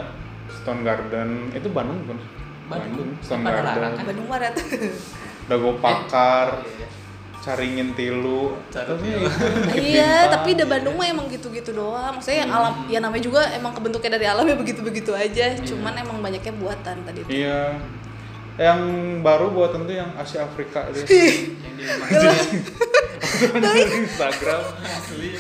Stone 0.65 0.81
Garden. 0.81 1.53
Itu 1.53 1.69
Bandung 1.69 2.01
bukan? 2.03 2.19
Bandung. 2.65 3.09
Stone 3.21 3.43
Pada 3.43 3.61
Garden. 3.61 3.93
kan? 3.93 4.05
Bandung 4.07 4.27
Barat 4.27 4.55
Dago 5.53 5.77
Pakar, 5.77 6.65
iya, 6.65 6.73
iya. 6.81 6.89
Caringin 7.39 7.93
Tilu. 7.93 8.57
Cari 8.67 8.89
Tapi 8.89 9.05
Tilu. 9.05 9.21
itu 9.21 9.45
Bukit 9.61 9.77
iya 9.77 10.09
Bintang. 10.25 10.33
tapi 10.33 10.51
di 10.51 10.65
Bandung 10.65 10.95
mah 10.95 11.07
emang 11.07 11.27
gitu-gitu 11.29 11.71
doang 11.71 12.17
maksudnya 12.17 12.41
yang 12.41 12.53
alam 12.55 12.73
Hmm. 12.75 12.89
ya 12.89 12.99
namanya 12.99 13.21
juga 13.23 13.41
emang 13.53 13.71
kebentuknya 13.71 14.11
dari 14.11 14.27
alam 14.27 14.43
ya 14.43 14.57
begitu-begitu 14.57 15.13
aja 15.13 15.53
cuman 15.63 15.93
emang 15.95 16.17
banyaknya 16.19 16.55
buatan 16.55 16.97
tadi 17.05 17.21
itu 17.21 17.45
Iya. 17.45 17.77
Yang 18.55 18.81
baru 19.21 19.51
buatan 19.51 19.83
tuh 19.83 19.95
yang 19.95 20.11
Asia 20.15 20.43
Afrika 20.43 20.89
itu. 20.89 21.05
Yang 23.45 23.63
di 23.67 23.83
Instagram. 24.01 24.63
asli. 24.81 25.31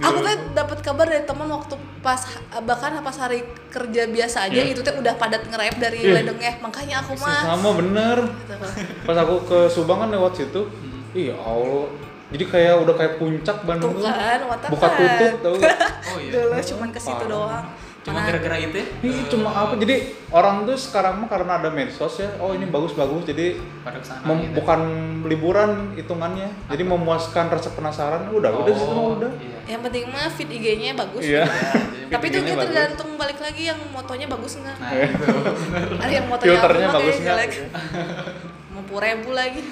Aku 0.00 0.18
tuh 0.18 0.34
dapat 0.50 0.78
kabar 0.80 1.04
dari 1.04 1.22
teman 1.22 1.46
waktu 1.46 1.74
pas 2.00 2.20
bahkan 2.58 2.96
pas 2.98 3.12
hari 3.14 3.40
kerja 3.68 4.08
biasa 4.08 4.48
aja 4.48 4.56
Iya. 4.58 4.72
itu 4.72 4.80
tuh 4.80 4.96
udah 4.96 5.14
padat 5.14 5.44
ngerep 5.44 5.76
dari 5.76 6.00
Iya. 6.02 6.12
ledengnya 6.18 6.52
makanya 6.58 7.00
aku 7.00 7.12
mah 7.14 7.44
Sama 7.46 7.70
bener. 7.76 8.18
gitu. 8.24 8.54
Pas 9.06 9.16
aku 9.16 9.34
ke 9.44 9.58
Subang 9.68 9.98
kan 9.98 10.08
lewat 10.08 10.32
situ. 10.34 10.64
Iya 11.12 11.36
Allah. 11.36 11.92
Jadi 12.30 12.44
kayak 12.46 12.74
udah 12.80 12.94
kayak 12.94 13.12
puncak 13.18 13.56
Bandung 13.62 13.92
tuh 13.92 14.06
kan 14.06 14.38
Buka 14.70 14.88
tutup 14.88 15.34
tau 15.42 15.54
gak? 15.58 15.76
Oh 16.08 16.16
iya. 16.16 16.30
dulu 16.32 16.56
cuman 16.56 16.88
ke 16.88 17.00
situ 17.00 17.24
doang 17.26 17.66
Cuma 18.00 18.16
gara-gara 18.22 18.56
itu 18.56 18.74
ya? 18.74 18.86
Ini 18.98 19.12
eh, 19.12 19.26
cuma 19.28 19.48
apa? 19.50 19.76
Jadi 19.76 19.94
orang 20.30 20.64
tuh 20.64 20.72
sekarang 20.72 21.20
mah 21.20 21.28
karena 21.28 21.52
ada 21.56 21.68
medsos 21.68 22.16
ya. 22.16 22.32
Oh 22.36 22.50
ini 22.50 22.64
bagus-bagus. 22.64 23.24
Jadi 23.24 23.60
pada 23.80 23.96
ke 23.96 24.06
sana 24.06 24.24
mem- 24.24 24.40
gitu. 24.42 24.56
bukan 24.56 24.80
liburan 25.22 25.70
hitungannya. 25.94 26.48
Jadi 26.66 26.82
memuaskan 26.82 27.44
rasa 27.46 27.68
penasaran. 27.70 28.28
Udah, 28.30 28.50
udah 28.54 28.72
situ 28.72 28.88
mah 28.90 29.06
udah. 29.14 29.30
Iya. 29.36 29.58
yang 29.68 29.80
penting 29.80 30.02
mah 30.04 30.26
fit 30.26 30.48
IG-nya 30.48 30.98
bagus 30.98 31.22
Iya. 31.22 31.46
Ya, 31.46 31.46
tapi 32.10 32.26
itu 32.26 32.42
kita 32.42 32.58
bagus. 32.58 32.64
tergantung 32.66 33.10
balik 33.14 33.38
lagi 33.38 33.62
yang 33.64 33.78
motonya 33.86 34.26
bagus 34.26 34.58
nggak 34.58 34.76
Nah, 34.76 34.90
itu. 34.90 35.26
ada 36.02 36.10
yang 36.10 36.26
motonya 36.26 36.50
Filternya 36.50 36.88
bagus 36.90 37.14
kayak 37.14 37.22
nggak? 37.22 37.36
jelek 37.38 37.50
mau 38.72 38.98
ribu 38.98 39.30
lagi 39.30 39.62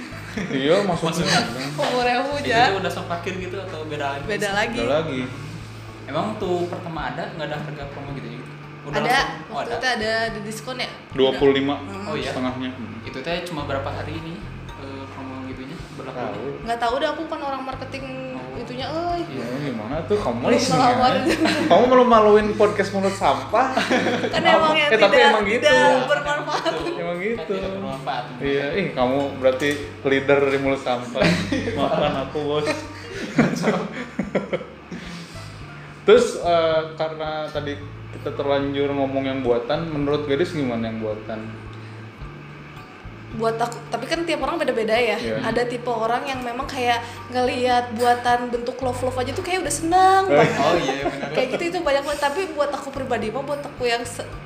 Iya 0.46 0.76
maksudnya. 0.84 1.26
mau 1.74 1.98
ribu 1.98 2.30
Itu 2.36 2.46
aja 2.46 2.70
tuh 2.70 2.78
udah 2.78 2.90
sok 2.92 3.06
parkir 3.10 3.34
gitu 3.40 3.56
atau 3.58 3.82
beda 3.82 4.06
lagi? 4.14 4.24
beda 4.28 4.48
lagi. 4.54 5.20
Emang 6.08 6.36
tuh 6.36 6.64
pertama 6.66 7.00
ada 7.06 7.28
nggak 7.30 7.46
ada 7.46 7.56
harga 7.58 7.84
promo 7.88 8.10
gitu 8.12 8.28
gitu? 8.30 8.44
ada 8.88 8.96
langsung- 8.96 9.28
oh 9.44 9.54
waktu 9.54 9.68
ada. 9.68 9.76
itu 9.76 9.86
ada 9.92 10.12
di 10.32 10.40
diskon 10.42 10.76
ya 10.78 10.88
25 11.12 11.76
Oh 12.08 12.16
iya. 12.16 12.32
setengahnya. 12.32 12.70
Itu 13.04 13.18
teh 13.20 13.44
cuma 13.44 13.62
berapa 13.62 13.84
hari 13.86 14.16
ini 14.16 14.40
eh, 14.74 15.04
promo 15.06 15.44
gitunya 15.44 15.76
berlaku? 15.94 16.16
Tahu. 16.16 16.44
nggak 16.64 16.78
tahu 16.78 16.94
deh 16.96 17.08
aku 17.08 17.22
kan 17.26 17.40
orang 17.42 17.62
marketing 17.62 18.04
Oh. 18.32 18.56
itunya 18.56 18.86
eh 18.86 19.18
Iya. 19.20 19.44
Ya, 19.44 19.56
gimana 19.68 19.94
tuh 20.04 20.16
kamu 20.16 20.38
Malu 20.40 20.56
ngelawar. 20.56 21.12
ya? 21.20 21.36
Kamu 21.68 21.84
malu-maluin 21.86 22.48
podcast 22.54 22.90
mulut 22.90 23.12
sampah. 23.12 23.66
kan 24.26 24.40
emang 24.40 24.72
yang 24.72 24.88
Eh, 24.88 24.96
tapi 24.96 25.12
tidak 25.12 25.28
emang 25.28 25.44
gitu. 25.44 25.68
tidak 25.68 26.08
bermanfaat 26.08 26.72
Emang 26.96 27.16
Kan 27.16 27.26
gitu. 27.28 27.52
tidak 27.52 27.70
bermanfaat. 27.70 28.24
Iya, 28.40 28.64
ih 28.74 28.86
kamu 28.90 29.18
berarti 29.36 29.68
leader 30.02 30.40
di 30.46 30.58
mulut 30.58 30.80
sampah. 30.80 31.20
Maafkan 31.76 32.14
aku 32.24 32.38
bos. 32.40 32.66
Terus 36.08 36.40
eh, 36.40 36.96
karena 36.96 37.52
tadi 37.52 37.76
kita 38.16 38.32
terlanjur 38.32 38.88
ngomong 38.96 39.28
yang 39.28 39.44
buatan, 39.44 39.92
menurut 39.92 40.24
gadis 40.24 40.56
gimana 40.56 40.88
yang 40.88 41.04
buatan? 41.04 41.67
Buat 43.30 43.54
aku 43.54 43.76
tapi 43.86 44.04
kan 44.04 44.24
tiap 44.24 44.40
orang 44.40 44.56
beda-beda 44.56 44.92
ya 44.92 45.14
Iya. 45.14 45.44
ada 45.44 45.60
tipe 45.62 45.84
orang 45.86 46.24
yang 46.24 46.40
memang 46.40 46.64
kayak 46.64 46.96
ngelihat 47.28 47.92
buatan 47.92 48.48
bentuk 48.48 48.80
love 48.80 48.96
love 48.98 49.14
aja 49.14 49.30
tuh 49.30 49.42
kayak 49.42 49.60
udah 49.60 49.74
senang 49.74 50.22
Eh. 50.26 50.32
banget 50.34 50.56
oh 50.58 50.74
iya 50.74 51.04
kayak 51.28 51.48
gitu 51.52 51.62
itu 51.66 51.78
banyak 51.78 52.02
banget 52.02 52.20
tapi 52.22 52.40
buat 52.50 52.70
aku 52.70 52.88
pribadi 52.88 53.28
mah 53.28 53.44
buat 53.44 53.60
aku 53.60 53.84
yang 53.84 54.00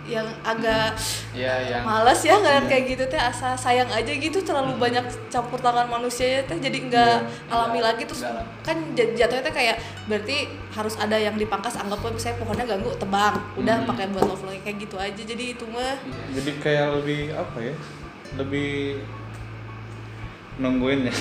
yang 0.04 0.26
agak 0.42 0.98
iya 1.30 1.54
yang 1.70 1.82
males 1.82 2.18
ya 2.20 2.34
ngeliat 2.36 2.58
Iya. 2.58 2.68
kayak 2.68 2.84
gitu 2.88 3.04
teh 3.06 3.20
asa 3.20 3.54
sayang 3.54 3.86
aja 3.88 4.10
gitu 4.10 4.38
terlalu 4.40 4.74
banyak 4.76 5.02
campur 5.28 5.56
tangan 5.56 5.86
manusia 5.86 6.42
teh 6.42 6.58
jadi 6.58 6.78
nggak 6.82 7.16
Iya. 7.22 7.48
alami 7.48 7.70
Nggak- 7.72 7.86
lagi 7.88 8.02
terus 8.04 8.22
kan 8.60 8.76
jat- 8.92 9.14
jatuhnya 9.14 9.44
teh 9.44 9.54
kayak 9.54 9.76
berarti 10.04 10.36
harus 10.72 10.94
ada 10.96 11.14
yang 11.14 11.36
dipangkas 11.36 11.76
anggap 11.76 12.02
aja 12.02 12.10
misalnya 12.10 12.36
pohonnya 12.36 12.66
ganggu 12.66 12.90
tebang 12.96 13.34
udah 13.54 13.76
Hmm. 13.76 13.86
pakai 13.86 14.06
buat 14.08 14.26
love 14.26 14.42
love 14.42 14.58
kayak 14.58 14.76
gitu 14.80 14.96
aja 14.96 15.22
jadi 15.22 15.44
itu 15.52 15.64
mah 15.64 15.94
Iya. 15.96 16.24
jadi 16.34 16.50
kayak 16.58 16.86
lebih 16.98 17.20
apa 17.32 17.58
ya 17.62 17.76
lebih 18.34 19.00
nungguin 20.56 21.08
ya. 21.08 21.14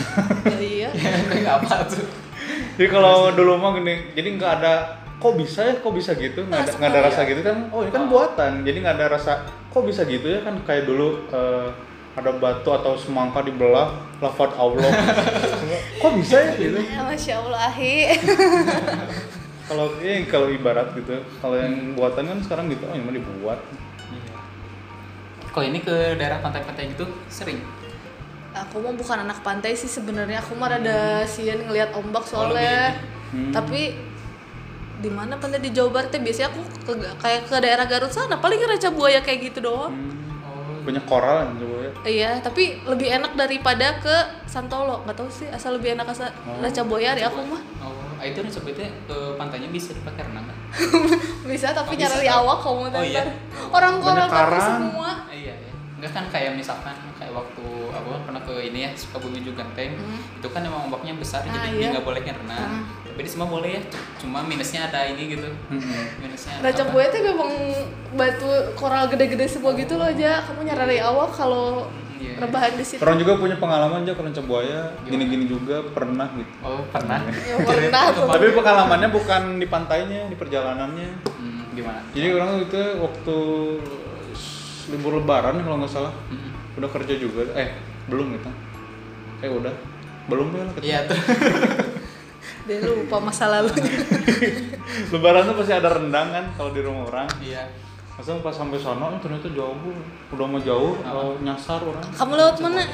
Ya 0.46 0.60
iya 0.60 0.90
Kayak 1.32 1.52
apa 1.62 1.88
tuh? 1.88 2.06
Jadi 2.76 2.88
kalau 2.88 3.32
dulu 3.32 3.56
mah 3.56 3.72
gini 3.74 4.12
jadi 4.12 4.28
nggak 4.36 4.52
ada 4.60 4.74
kok 5.18 5.34
bisa 5.38 5.62
ya 5.64 5.74
kok 5.78 5.94
bisa 5.94 6.12
gitu? 6.14 6.44
Nggak 6.44 6.62
ada, 6.62 6.72
nggak 6.76 6.90
ada 6.90 7.00
rasa 7.02 7.14
sekali. 7.18 7.30
gitu 7.32 7.42
kan? 7.44 7.58
Oh 7.70 7.80
ini 7.82 7.92
kan 7.92 8.04
Oh. 8.04 8.10
buatan. 8.10 8.52
Jadi 8.62 8.78
nggak 8.82 8.96
ada 8.98 9.08
rasa 9.12 9.32
kok 9.70 9.84
bisa 9.84 10.02
gitu 10.04 10.28
ya? 10.28 10.40
Kan 10.42 10.60
kayak 10.62 10.84
dulu 10.84 11.08
eh, 11.30 11.68
ada 12.12 12.32
batu 12.34 12.70
atau 12.70 12.94
semangka 12.94 13.40
dibelah 13.40 13.88
lafad 14.20 14.52
Allah. 14.54 14.84
Kok 16.04 16.12
bisa 16.20 16.44
ya 16.44 16.52
gitu? 16.60 16.76
Ya, 16.76 17.08
masya 17.08 17.40
allah 17.40 17.72
ahi. 17.72 18.12
Kalau 19.72 19.96
eh 20.04 20.28
kalau 20.28 20.52
ibarat 20.52 20.92
gitu. 20.92 21.24
Kalau 21.40 21.56
yang 21.56 21.96
buatan 21.96 22.28
kan 22.28 22.38
sekarang 22.44 22.68
gitu 22.68 22.84
oh 22.84 22.92
ini 22.92 23.00
mah 23.00 23.16
dibuat 23.16 23.60
Kalau 25.52 25.66
ini 25.66 25.80
ke 25.80 25.92
daerah 26.16 26.40
pantai-pantai 26.40 26.90
gitu 26.90 27.06
sering. 27.28 27.60
aku 28.54 28.80
mah 28.80 28.92
bukan 28.92 29.18
anak 29.22 29.40
pantai 29.40 29.72
sih 29.74 29.88
sebenarnya 29.88 30.40
aku 30.40 30.54
mah 30.54 30.68
rada 30.70 31.00
sian 31.26 31.64
ngelihat 31.64 31.92
ombak 31.94 32.20
Oh, 32.22 32.28
soalnya 32.46 33.00
Hmm. 33.30 33.48
tapi 33.50 33.96
di 34.98 35.08
mana 35.08 35.34
pantai 35.34 35.58
di 35.58 35.72
Jawa 35.72 35.88
Barat 35.90 36.10
teh 36.10 36.20
biasanya 36.20 36.52
aku 36.52 36.60
ke, 36.84 36.92
kayak 37.18 37.48
ke 37.48 37.56
daerah 37.58 37.86
Garut 37.86 38.10
sana 38.10 38.36
paling 38.36 38.60
raca 38.62 38.90
buaya 38.90 39.20
kayak 39.20 39.40
gitu 39.48 39.64
doang 39.64 39.90
Hmm. 39.90 40.44
Oh. 40.44 40.84
banyak 40.84 41.00
koral 41.06 41.48
yang 41.48 41.56
coba 41.58 41.76
ya 41.80 41.92
iya 42.06 42.32
tapi 42.38 42.64
lebih 42.84 43.08
enak 43.14 43.32
daripada 43.36 43.96
ke 43.98 44.16
Santolo 44.46 45.00
nggak 45.02 45.16
tahu 45.16 45.32
sih 45.32 45.48
asal 45.48 45.72
lebih 45.74 45.96
enak 45.96 46.06
asal 46.06 46.28
Oh. 46.44 46.60
raca 46.60 46.82
buaya 46.84 47.12
di 47.14 47.24
aku 47.24 47.40
mah 47.46 47.62
Oh, 47.80 48.11
itu 48.24 48.40
coba 48.52 48.68
itu 48.70 48.82
ke 49.06 49.18
pantainya 49.36 49.70
bisa 49.70 49.92
dipakai 49.92 50.24
renang 50.24 50.46
kan? 50.46 50.58
bisa 51.52 51.68
tapi 51.70 51.88
Oh, 51.88 51.96
bisa, 51.96 52.08
nyari 52.08 52.26
kan? 52.26 52.38
awak 52.40 52.58
kamu 52.60 52.82
Oh, 52.88 53.04
iya. 53.04 53.24
orang 53.70 53.94
tapi 54.00 54.32
karang. 54.32 54.68
semua 54.80 55.12
Ah, 55.22 55.34
iya, 55.34 55.54
iya. 55.54 55.72
Enggak 55.96 56.12
kan 56.12 56.26
kayak 56.30 56.52
misalkan 56.56 56.98
kayak 57.14 57.30
waktu 57.32 57.66
aku 57.88 58.08
kan 58.10 58.22
pernah 58.26 58.42
ke 58.42 58.54
ini 58.64 58.80
ya 58.84 58.92
Sukabumi 58.92 59.42
juga 59.42 59.62
Genteng. 59.62 59.94
Hmm. 59.96 60.18
Itu 60.38 60.48
kan 60.50 60.62
emang 60.62 60.90
ombaknya 60.90 61.14
besar 61.14 61.42
Ah, 61.44 61.52
jadi 61.52 61.68
iya. 61.72 61.88
nggak 61.94 62.06
boleh 62.06 62.22
renang. 62.22 62.70
Hmm. 62.82 62.84
Tapi 63.06 63.22
di 63.22 63.30
semua 63.30 63.46
boleh 63.46 63.70
ya. 63.76 63.82
Cuma 64.18 64.42
minusnya 64.42 64.88
ada 64.88 65.06
ini 65.06 65.30
gitu. 65.30 65.46
Hmm. 65.70 65.82
Minusnya 66.18 66.58
raca 66.58 66.82
apa? 66.82 66.90
buaya 66.90 67.08
teh 67.08 67.22
memang 67.22 67.52
batu 68.12 68.50
koral 68.74 69.06
gede-gede 69.08 69.46
semua 69.46 69.72
gitu 69.74 69.94
loh 69.96 70.06
aja 70.06 70.42
kamu 70.42 70.66
nyari 70.66 70.98
awak 71.00 71.30
kalau 71.32 71.86
Iya. 72.22 72.38
rebahan 72.38 72.78
di 72.78 72.86
situ 72.86 73.02
Orang 73.02 73.18
juga 73.18 73.34
punya 73.42 73.58
pengalaman 73.58 74.06
aja 74.06 74.14
kalau 74.14 74.30
buaya 74.46 74.94
gini-gini 75.10 75.50
juga 75.50 75.82
pernah 75.90 76.30
gitu. 76.38 76.54
Oh, 76.62 76.86
pernah. 76.94 77.26
Ya, 77.50 77.58
pernah. 77.58 78.04
Tapi 78.14 78.46
pengalamannya 78.54 79.10
bukan 79.10 79.58
di 79.58 79.66
pantainya, 79.66 80.30
di 80.30 80.38
perjalanannya. 80.38 81.10
Hmm, 81.26 81.62
gimana? 81.74 82.00
Jadi 82.14 82.28
orang 82.30 82.50
itu 82.62 82.82
waktu 83.02 83.38
libur 84.94 85.18
lebaran 85.18 85.66
kalau 85.66 85.82
nggak 85.82 85.92
salah 85.92 86.14
Hmm. 86.30 86.54
udah 86.78 86.90
kerja 86.94 87.14
juga. 87.18 87.50
Eh 87.58 87.74
belum 88.06 88.38
gitu. 88.38 88.50
Eh 89.42 89.50
udah 89.50 89.74
belum 90.30 90.48
ya 90.54 90.64
lah. 90.64 90.74
Iya 90.82 91.00
tuh. 91.10 91.18
dia 92.62 92.78
lupa 92.86 93.18
masa 93.18 93.50
lalunya 93.50 93.90
lebaran 95.14 95.50
tuh 95.50 95.56
pasti 95.58 95.74
ada 95.74 95.98
rendang 95.98 96.30
kan 96.30 96.46
kalau 96.54 96.70
di 96.70 96.82
rumah 96.86 97.10
orang. 97.10 97.28
Iya. 97.42 97.66
Masa 98.22 98.38
pas 98.38 98.54
sampai 98.54 98.78
sana 98.78 99.02
oh, 99.08 99.18
ternyata 99.18 99.50
jauh, 99.50 99.74
udah 100.30 100.46
mau 100.46 100.62
jauh, 100.62 100.94
Oh. 101.02 101.34
eh, 101.34 101.42
nyasar 101.42 101.82
orang. 101.82 102.06
kamu 102.06 102.34
lewat 102.38 102.56
mana 102.62 102.86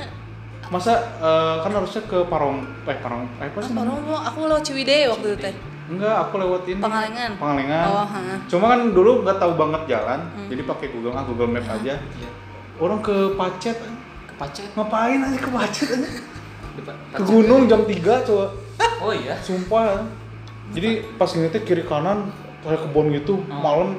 Masa 0.67 0.93
eh, 1.19 1.55
kan 1.59 1.71
harusnya 1.73 1.99
ke 2.01 2.23
Parong, 2.25 2.63
eh 2.81 2.95
Parong, 2.97 3.27
eh 3.37 3.43
apa 3.45 3.59
sih? 3.59 3.67
apa 3.69 3.81
namanya? 3.81 4.03
mau 4.05 4.15
aku 4.17 4.47
lewat 4.47 4.63
Ciwidey 4.63 5.03
waktu 5.05 5.27
itu 5.29 5.39
teh 5.41 5.55
Enggak, 5.87 6.15
aku 6.21 6.35
lewat 6.37 6.63
ini. 6.65 6.79
Pangalengan? 6.79 7.31
Pangalengan. 7.35 7.85
Oh, 7.89 8.03
ha. 8.03 8.19
Cuma 8.45 8.65
kan 8.69 8.91
dulu 8.91 9.23
nggak 9.23 9.35
tahu 9.37 9.53
banget 9.57 9.81
jalan, 9.89 10.19
Hmm. 10.29 10.47
jadi 10.47 10.61
pakai 10.63 10.87
Google, 10.89 11.11
ah 11.11 11.23
Google 11.23 11.47
Map 11.49 11.63
aja. 11.65 11.95
Iya. 11.95 12.29
Orang 12.77 12.99
ke 13.01 13.15
Pacet, 13.33 13.75
Ke 14.25 14.33
Pacet. 14.37 14.67
ngapain 14.73 15.19
aja 15.21 15.35
ke 15.37 15.47
Pacet 15.49 15.87
aja? 15.89 16.07
Di 16.71 16.81
Pa- 16.81 16.99
Ke 17.09 17.21
gunung 17.21 17.67
jam 17.67 17.83
3 17.83 18.19
coba. 18.21 18.47
Oh 18.99 19.11
iya. 19.11 19.35
Sumpah. 19.39 20.07
Jadi 20.71 21.03
pas 21.15 21.27
ngetik 21.29 21.63
kiri 21.63 21.83
kanan 21.83 22.31
kayak 22.63 22.79
kebun 22.81 23.11
gitu, 23.13 23.39
Oh. 23.41 23.55
malam. 23.57 23.89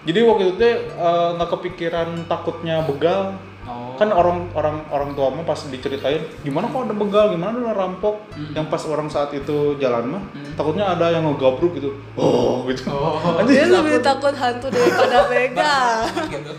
Jadi 0.00 0.18
waktu 0.24 0.42
itu 0.48 0.54
teh 0.56 0.74
eh, 0.88 1.28
nggak 1.36 1.50
kepikiran 1.50 2.08
takutnya 2.24 2.80
begal. 2.84 3.36
Oh. 3.68 3.94
Kan 3.94 4.08
orang 4.10 4.48
orang 4.56 4.80
orang 4.88 5.10
tua 5.12 5.28
mah 5.28 5.44
pas 5.44 5.60
diceritain 5.68 6.24
gimana 6.40 6.66
kok 6.66 6.88
ada 6.88 6.96
begal, 6.96 7.24
gimana 7.30 7.52
ada 7.54 7.76
rampok. 7.76 8.16
Hmm. 8.32 8.56
Yang 8.56 8.66
pas 8.66 8.82
orang 8.88 9.06
saat 9.06 9.30
itu 9.30 9.76
jalan 9.76 10.16
mah 10.16 10.22
Hmm. 10.32 10.56
takutnya 10.56 10.88
ada 10.88 11.12
yang 11.12 11.28
ngegabruk 11.28 11.76
gitu. 11.76 11.92
Oh, 12.16 12.64
gitu. 12.66 12.88
Oh. 12.88 13.20
Anjing, 13.38 13.54
dia 13.54 13.68
lebih 13.68 14.00
takut 14.00 14.32
hantu 14.32 14.72
daripada 14.72 15.18
begal 15.30 15.96
gitu. 16.32 16.52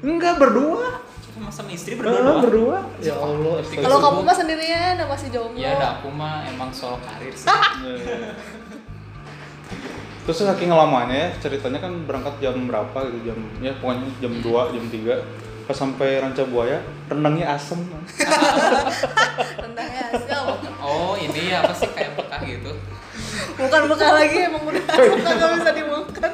Enggak 0.00 0.34
berdua. 0.40 1.04
Cuma 1.36 1.52
sama 1.52 1.68
istri 1.68 2.00
Berdua, 2.00 2.40
berdua. 2.40 2.76
Ya 2.96 3.12
Allah. 3.12 3.60
Kalau 3.60 4.00
kamu 4.00 4.18
mah 4.24 4.32
sendirian 4.32 4.96
masih 5.04 5.28
jomblo 5.28 5.60
Ya 5.60 5.76
ada 5.76 6.00
aku 6.00 6.08
mah 6.08 6.48
emang 6.48 6.72
solo 6.72 6.96
karir 7.04 7.36
sih. 7.36 7.44
Iya. 10.26 10.34
Terus 10.34 10.42
saking 10.42 10.74
lamanya 10.74 11.14
ya 11.14 11.28
ceritanya 11.38 11.78
kan 11.78 12.02
berangkat 12.02 12.34
jam 12.42 12.58
berapa 12.66 12.98
gitu 13.06 13.30
jam 13.30 13.38
ya 13.62 13.70
pokoknya 13.78 14.10
jam 14.18 14.32
2 14.42 14.74
jam 14.74 14.84
3 14.90 15.46
pas 15.66 15.74
sampai 15.74 16.18
Ranca 16.18 16.42
Buaya 16.46 16.82
rendangnya 17.06 17.54
asem 17.54 17.78
rendangnya 19.58 20.02
hasil 20.10 20.42
Oh 20.82 21.14
ini 21.14 21.50
apa 21.50 21.70
sih 21.70 21.90
kayak 21.90 22.18
peka 22.18 22.38
gitu? 22.42 22.70
bukan 23.54 23.82
bekal 23.90 24.14
lagi 24.14 24.38
emang 24.46 24.62
udah 24.62 24.82
asam 24.82 25.18
kagak 25.22 25.50
bisa 25.58 25.70
dimakan 25.74 26.32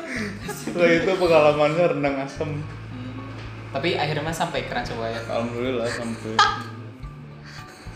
Nah 0.73 0.89
itu 0.89 1.11
pengalamannya 1.13 1.85
rendang 1.93 2.17
asem 2.25 2.51
Hmm. 2.93 3.25
Tapi 3.73 3.97
akhirnya 3.97 4.33
sampai 4.33 4.69
ke 4.69 4.73
Rancabuaya. 4.73 5.17
Alhamdulillah 5.29 5.89
sampai 5.89 6.37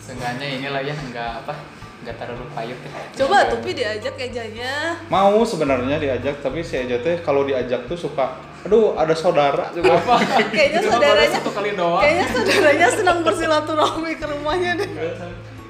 Seenggaknya 0.00 0.60
inilah 0.60 0.80
ya 0.80 0.92
nggak 0.92 1.44
apa 1.44 1.75
nggak 1.96 2.16
terlalu 2.16 2.44
payut 2.52 2.78
ya. 2.78 2.90
coba 3.16 3.48
tupi 3.48 3.70
diajak 3.72 4.14
ejanya 4.16 5.00
mau 5.08 5.40
sebenarnya 5.42 5.96
diajak 5.96 6.38
tapi 6.38 6.60
si 6.60 6.76
Eja 6.76 7.00
teh 7.00 7.18
kalau 7.18 7.42
diajak 7.42 7.84
tuh 7.84 7.96
suka 7.96 8.36
aduh 8.62 8.92
ada 8.94 9.12
saudara 9.12 9.70
juga 9.74 9.96
kayaknya 10.46 10.80
saudaranya 10.82 11.30
satu 11.32 11.50
kali 11.50 11.72
doang. 11.72 12.02
kayaknya 12.02 12.26
saudaranya 12.28 12.88
senang 12.90 13.18
bersilaturahmi 13.22 14.12
ke 14.12 14.26
rumahnya 14.26 14.72
deh 14.76 14.90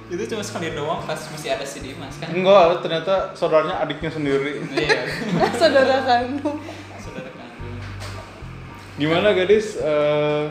itu 0.07 0.23
cuma 0.29 0.39
sekali 0.41 0.71
doang 0.71 0.99
pas 1.01 1.19
masih 1.19 1.51
ada 1.51 1.63
si 1.63 1.79
Dimas 1.81 2.15
kan. 2.17 2.31
enggak 2.31 2.79
ternyata 2.79 3.15
saudaranya 3.33 3.79
adiknya 3.81 4.07
sendiri 4.09 4.63
Iya. 4.69 5.03
saudara 5.61 6.03
kandung 6.03 6.59
Saudara 6.97 7.31
kandung. 7.33 7.79
gimana 8.95 9.31
gadis 9.33 9.77
Eh, 9.77 10.45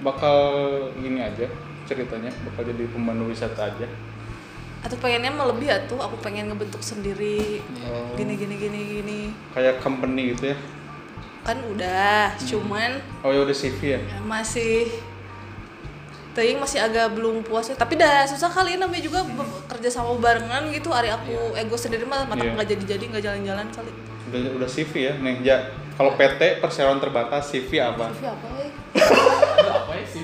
bakal 0.00 0.38
gini 0.96 1.20
aja 1.20 1.46
ceritanya 1.84 2.30
bakal 2.44 2.64
jadi 2.64 2.84
pemandu 2.86 3.28
wisata 3.28 3.66
aja 3.66 3.86
atau 4.80 4.96
pengennya 4.96 5.28
melebih 5.28 5.68
atuh 5.68 5.98
aku 5.98 6.16
pengen 6.18 6.48
ngebentuk 6.48 6.80
sendiri. 6.80 7.60
Iya. 7.60 8.16
gini 8.16 8.32
gini 8.34 8.54
gini 8.56 8.80
gini. 8.94 9.20
Kayak 9.50 9.78
company 9.78 10.32
gitu 10.32 10.52
ya? 10.52 10.56
Kan 11.40 11.60
udah 11.66 12.32
cuman 12.38 13.00
oh 13.20 13.30
ya 13.30 13.40
udah 13.42 13.52
CV 13.52 13.78
ya 13.90 13.98
ya? 13.98 14.18
masih 14.22 14.88
Teuing 16.30 16.56
masih 16.56 16.78
agak 16.78 17.10
belum 17.10 17.42
puas 17.42 17.66
ya. 17.66 17.74
tapi 17.74 17.96
dah 17.96 18.22
susah 18.22 18.46
kali. 18.46 18.78
Namanya 18.78 19.02
juga 19.02 19.20
be- 19.20 19.42
kerja 19.66 19.90
sama 19.90 20.14
barengan 20.14 20.70
gitu. 20.70 20.88
Hari 20.88 21.10
aku 21.10 21.34
ego 21.54 21.74
sendiri 21.74 22.06
mah 22.06 22.22
mata 22.22 22.38
Iya. 22.38 22.54
nggak 22.54 22.68
jadi 22.70 22.84
jadi 22.88 23.04
nggak 23.10 23.24
jalan-jalan 23.24 23.66
kali. 23.68 23.90
Udah 24.30 24.40
udah 24.56 24.68
CV 24.70 24.92
ya? 25.02 25.12
Nih 25.18 25.42
ja. 25.42 25.58
Kalau 25.98 26.14
PT 26.14 26.62
perseroan 26.62 26.96
terbatas. 26.96 27.50
CV 27.50 27.76
apa? 27.76 28.08
Tapi 28.08 28.24
apa 28.24 28.46
ya 28.54 28.68
Aduh, 29.50 29.72
apa 29.76 29.92
ya 29.92 30.04
sih? 30.06 30.22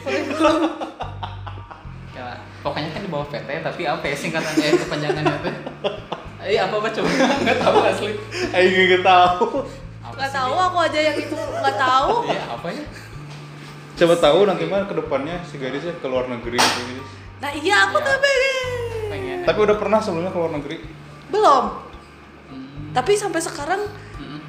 Ya, 2.78 2.84
pokoknya 2.84 2.90
kan 2.92 3.00
di 3.00 3.10
bawah 3.10 3.26
PT 3.26 3.48
tapi 3.64 3.82
apa 3.82 4.04
ya 4.04 4.16
singkatannya 4.16 4.66
kepanjangannya 4.78 5.36
tuh? 5.40 5.54
Eh 6.44 6.56
apa 6.56 6.74
apa 6.76 6.88
coba? 6.90 7.08
Nggak 7.42 7.58
tahu 7.58 7.76
asli. 7.82 8.12
Ayo 8.52 8.68
nggak 8.86 9.02
tahu 9.02 9.46
nggak 10.06 10.32
tahu 10.32 10.54
aku 10.56 10.78
aja 10.80 11.00
yang 11.02 11.16
itu 11.18 11.36
nggak 11.36 11.76
tahu 11.76 12.12
Iya 12.30 12.42
apa 12.48 12.66
ya? 12.72 12.82
coba 13.96 14.14
tahu 14.16 14.38
nanti 14.44 14.64
mah 14.64 14.84
ke 14.84 14.94
depannya 14.94 15.36
si 15.42 15.56
gadisnya 15.56 15.92
ke 15.92 16.06
luar 16.08 16.24
negeri 16.24 16.56
gitu. 16.56 17.04
nah 17.36 17.52
iya 17.52 17.84
aku 17.84 17.96
Iya. 17.96 18.06
tapi 18.06 18.32
Pengen. 19.08 19.38
tapi 19.44 19.58
udah 19.60 19.76
pernah 19.76 20.00
sebelumnya 20.00 20.32
ke 20.32 20.38
luar 20.40 20.52
negeri 20.56 20.76
belum 21.28 21.64
Hmm, 22.46 22.94
tapi 22.94 23.12
sampai 23.12 23.42
sekarang 23.42 23.82
hmm. 24.16 24.40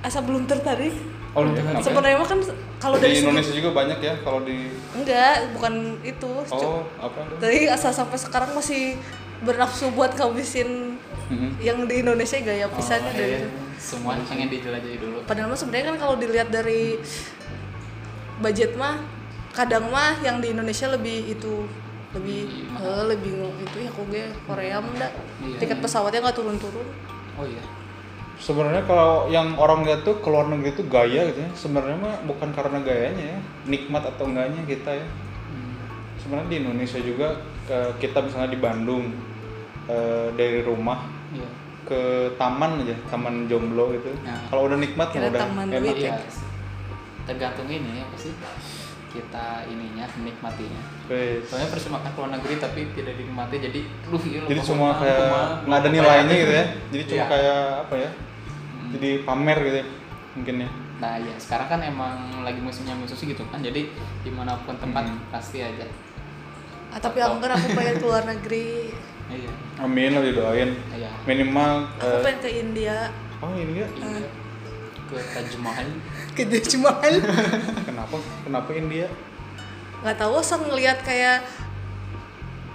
asa 0.00 0.22
belum 0.22 0.46
tertarik 0.46 0.94
Oh, 1.34 1.42
iya, 1.42 1.58
kenapa? 1.58 1.82
sebenarnya 1.82 2.16
mah 2.16 2.28
kan 2.28 2.40
kalau 2.78 2.96
dari 2.96 3.10
di 3.10 3.16
segi 3.16 3.26
Indonesia 3.26 3.52
juga 3.52 3.70
banyak 3.74 3.98
ya 3.98 4.14
kalau 4.22 4.40
di 4.40 4.56
enggak 4.92 5.34
bukan 5.50 5.74
itu 6.00 6.30
oh 6.46 6.86
apa? 6.96 7.20
Tapi 7.36 7.66
asal 7.66 7.90
sampai 7.90 8.14
sekarang 8.16 8.54
masih 8.54 8.94
bernafsu 9.40 9.90
buat 9.90 10.14
ngabisin 10.14 10.94
Mhm. 11.24 11.56
yang 11.58 11.78
di 11.84 12.00
Indonesia 12.00 12.36
gaya 12.38 12.68
pisannya 12.68 13.08
Oh, 13.08 13.16
dari 13.16 13.36
iya. 13.40 13.48
semua 13.76 14.12
pengen 14.20 14.46
dijelajahi 14.46 14.96
dulu 14.96 15.24
Padahal 15.24 15.48
mah 15.48 15.56
sebenarnya 15.56 15.86
kan 15.88 15.96
kalau 15.98 16.14
dilihat 16.14 16.48
dari 16.48 17.00
budget 18.36 18.74
mah 18.74 19.00
kadang 19.50 19.88
mah 19.88 20.20
yang 20.20 20.38
di 20.38 20.50
Indonesia 20.50 20.86
lebih 20.86 21.30
itu 21.30 21.64
lebih 22.12 22.40
Lebih 22.44 22.60
eh, 22.60 22.70
mahal. 22.70 23.00
lebih 23.08 23.32
itu 23.58 23.76
ya 23.80 23.90
kok 23.90 24.04
gue 24.04 24.24
Korea 24.44 24.76
mah 24.78 24.92
Iya. 25.40 25.56
tiket 25.58 25.78
pesawatnya 25.80 26.20
nggak 26.20 26.36
turun-turun 26.36 26.86
oh 27.34 27.44
iya 27.44 27.62
Sebenarnya 28.34 28.82
kalau 28.84 29.30
yang 29.30 29.54
orang 29.56 29.86
lihat 29.86 30.02
tuh 30.02 30.18
ke 30.18 30.28
luar 30.28 30.50
negeri 30.50 30.74
tuh 30.74 30.86
gaya 30.90 31.30
gitu 31.30 31.40
ya. 31.40 31.50
Sebenarnya 31.54 31.96
mah 31.96 32.14
bukan 32.26 32.50
karena 32.52 32.78
gayanya 32.82 33.24
ya, 33.34 33.38
nikmat 33.64 34.02
atau 34.04 34.26
enggaknya 34.26 34.62
kita 34.66 34.90
ya. 34.94 35.06
Hmm. 35.52 35.74
Sebenarnya 36.20 36.48
di 36.50 36.56
Indonesia 36.62 37.00
juga 37.00 37.28
kita 37.96 38.18
misalnya 38.20 38.50
di 38.52 38.60
Bandung 38.60 39.08
eh, 39.88 40.28
dari 40.36 40.60
rumah 40.60 41.00
iya 41.32 41.48
ke 41.84 42.32
taman 42.40 42.80
aja, 42.80 42.96
taman 43.12 43.44
jomblo 43.44 43.92
gitu. 43.92 44.08
Nah. 44.24 44.48
Kalau 44.48 44.72
udah 44.72 44.80
nikmat 44.80 45.12
Kira 45.12 45.28
mah 45.28 45.30
udah 45.32 45.40
taman 45.44 45.66
enak. 45.68 45.80
duit 45.84 45.96
iya 46.00 46.16
tergantung 47.24 47.68
ini 47.72 48.04
apa 48.04 48.16
sih 48.20 48.36
kita 49.14 49.46
ininya 49.64 50.04
menikmatinya 50.12 50.82
Wes. 51.06 51.46
soalnya 51.46 51.70
percuma 51.70 52.02
kan 52.02 52.10
keluar 52.12 52.30
negeri 52.34 52.54
tapi 52.58 52.90
tidak 52.90 53.14
dinikmati 53.14 53.56
jadi 53.62 53.80
lu 54.04 54.16
Jadi 54.18 54.60
cuma 54.60 54.98
kayak 54.98 55.18
nggak 55.62 55.78
ada 55.78 55.88
nilainya 55.88 56.34
gitu 56.34 56.52
ya. 56.52 56.64
Jadi 56.90 57.02
cuma 57.06 57.16
Iya. 57.16 57.26
kayak 57.30 57.58
apa 57.80 57.94
ya? 57.96 58.10
Hmm. 58.10 58.90
Jadi 58.92 59.08
pamer 59.22 59.58
gitu 59.62 59.76
ya. 59.78 59.86
Mungkin 60.34 60.56
ya. 60.58 60.70
nah 60.94 61.14
ya 61.16 61.34
sekarang 61.36 61.68
kan 61.68 61.80
emang 61.82 62.14
lagi 62.40 62.58
musimnya 62.58 62.94
musuh 62.94 63.18
gitu 63.18 63.42
kan 63.48 63.58
jadi 63.58 63.86
di 64.20 64.30
mana 64.30 64.54
pun 64.62 64.74
tempat 64.74 65.02
Hmm. 65.04 65.18
pasti 65.28 65.58
aja 65.58 65.84
ah, 66.88 66.98
tapi 66.98 67.18
anggar 67.18 67.50
aku 67.50 67.66
pengen 67.72 67.98
ke 67.98 68.04
luar 68.04 68.22
negeri 68.24 68.94
iya 69.26 69.50
Amin 69.76 70.14
lah 70.14 70.22
didoain. 70.22 70.70
iya 70.90 71.10
Minimal 71.24 71.90
aku 71.98 72.08
eh, 72.08 72.22
pengen 72.22 72.38
ke 72.40 72.50
India 72.56 72.96
oh 73.38 73.50
ini 73.52 73.74
ya. 73.76 73.88
Iya. 73.90 74.28
Ke 75.14 75.32
Taj 75.32 75.52
Mahal 75.56 75.88
ke 76.30 76.42
Taj 76.44 76.70
Mahal 76.76 77.14
Kenapa? 77.88 78.14
Kenapa 78.42 78.70
India? 78.72 79.06
nggak 79.96 80.16
tahu 80.16 80.34
asal 80.36 80.60
ngelihat 80.62 81.00
kayak 81.00 81.40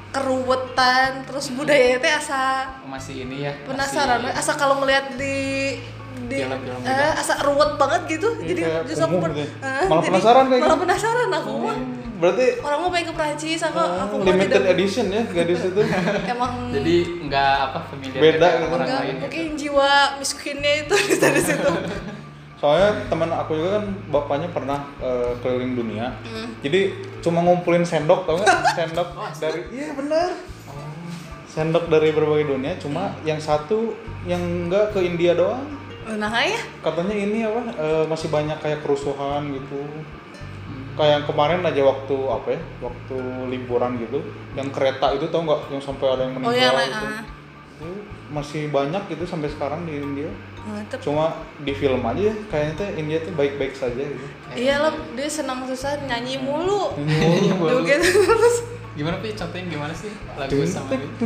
keruwetan 0.09 1.21
terus 1.21 1.53
budaya 1.53 1.95
teh 1.95 2.09
asa 2.09 2.65
masih 2.83 3.21
ini 3.23 3.45
ya 3.45 3.53
penasaran 3.61 4.25
masih- 4.25 4.39
asa 4.41 4.51
kalau 4.55 4.81
ngelihat 4.81 5.13
di 5.13 5.77
di 6.19 6.35
Film-film 6.35 6.81
eh, 6.81 6.89
juga. 6.89 7.07
asa 7.15 7.33
ruwet 7.43 7.71
banget 7.75 8.01
gitu 8.09 8.29
Iya, 8.35 8.47
jadi 8.49 8.61
justru 8.83 9.03
aku 9.03 9.13
kumuh 9.13 9.23
pen- 9.23 9.37
gitu 9.37 9.45
eh, 9.61 9.85
Malah 9.85 10.01
jadi 10.01 10.09
penasaran 10.09 10.43
kayak 10.43 10.59
malah 10.59 10.69
gitu. 10.71 10.83
penasaran 10.83 11.29
aku 11.31 11.51
mah 11.59 11.77
Berarti 12.19 12.45
orang 12.59 12.79
mau 12.83 12.89
pengen 12.91 13.05
ke 13.05 13.15
Prancis 13.15 13.61
aku 13.63 13.79
aku 13.79 14.13
mah 14.17 14.25
limited 14.27 14.51
tidak 14.57 14.73
edition 14.73 15.05
ya 15.07 15.23
gadis 15.29 15.61
itu. 15.63 15.81
emang 16.33 16.51
jadi 16.69 16.95
nggak 17.23 17.53
apa 17.63 17.79
familiar 17.87 18.19
Beda 18.19 18.47
gitu. 18.49 18.65
orang 18.67 18.79
enggak 18.83 18.99
lain 18.99 19.15
mungkin 19.21 19.43
gitu. 19.45 19.57
jiwa 19.61 19.89
miskinnya 20.17 20.73
itu 20.81 20.95
dari 21.23 21.39
situ 21.39 21.71
Soalnya 22.59 23.07
teman 23.07 23.31
aku 23.31 23.55
juga 23.55 23.79
kan 23.79 23.85
bapaknya 24.11 24.51
pernah 24.51 24.83
eh, 24.99 25.31
keliling 25.39 25.73
dunia. 25.73 26.11
Hmm. 26.21 26.51
Jadi 26.59 26.91
cuma 27.19 27.39
ngumpulin 27.39 27.87
sendok 27.87 28.27
tau 28.27 28.35
nggak? 28.35 28.51
Sendok 28.77 29.07
Oh, 29.15 29.31
dari 29.39 29.63
iya 29.71 29.95
benar. 29.95 30.35
Oh. 30.67 30.75
Sendok 31.47 31.87
dari 31.87 32.11
berbagai 32.11 32.51
dunia. 32.51 32.75
Cuma 32.75 33.15
yang 33.23 33.39
satu 33.39 33.95
yang 34.27 34.43
enggak 34.67 34.91
ke 34.91 34.99
India 34.99 35.31
doang. 35.33 35.63
nah 36.09 36.25
ya 36.41 36.57
Katanya 36.81 37.13
ini 37.13 37.45
apa? 37.45 37.61
eh, 37.71 38.03
masih 38.05 38.27
banyak 38.27 38.59
kayak 38.59 38.83
kerusuhan 38.83 39.55
gitu. 39.55 39.79
Hmm. 39.79 40.83
Kayak 40.99 41.11
yang 41.15 41.25
kemarin 41.31 41.61
aja 41.63 41.81
waktu 41.81 42.15
apa 42.27 42.47
ya? 42.51 42.61
Waktu 42.83 43.17
liburan 43.47 43.95
gitu. 43.97 44.19
Yang 44.51 44.67
kereta 44.75 45.15
itu 45.15 45.31
tau 45.31 45.47
nggak? 45.47 45.71
Yang 45.71 45.83
sampai 45.87 46.07
ada 46.11 46.27
yang 46.27 46.35
oh 46.35 46.39
meninggal. 46.43 46.59
ya 46.59 46.69
nah, 46.75 46.83
gitu. 46.83 47.07
ah. 47.07 47.23
Masih 48.29 48.69
banyak 48.69 49.01
gitu 49.07 49.25
sampai 49.25 49.47
sekarang 49.47 49.83
di 49.83 49.97
India. 49.97 50.29
Nah, 50.61 50.83
tapi- 50.85 51.01
Cuma 51.01 51.33
di 51.57 51.71
film 51.71 52.01
aja 52.03 52.21
ya, 52.21 52.35
kayaknya 52.45 52.73
tuh 52.75 52.87
India 52.93 53.17
tuh 53.19 53.33
baik-baik 53.33 53.73
saja 53.73 53.95
gitu. 53.97 54.25
iya 54.51 54.75
lah 54.77 54.91
dia 55.13 55.25
senang 55.25 55.63
susah 55.63 55.97
nyanyi 56.03 56.35
mulu 56.37 56.93
Nyanyi 56.95 57.53
mulu. 57.53 57.79
terus 57.87 58.57
gimana 58.91 59.17
sih 59.17 59.33
contohin 59.33 59.65
gimana 59.67 59.93
sih 59.93 60.09
lagu 60.35 60.51
Dung, 60.51 60.65
sama 60.65 60.93
gitu 60.93 61.23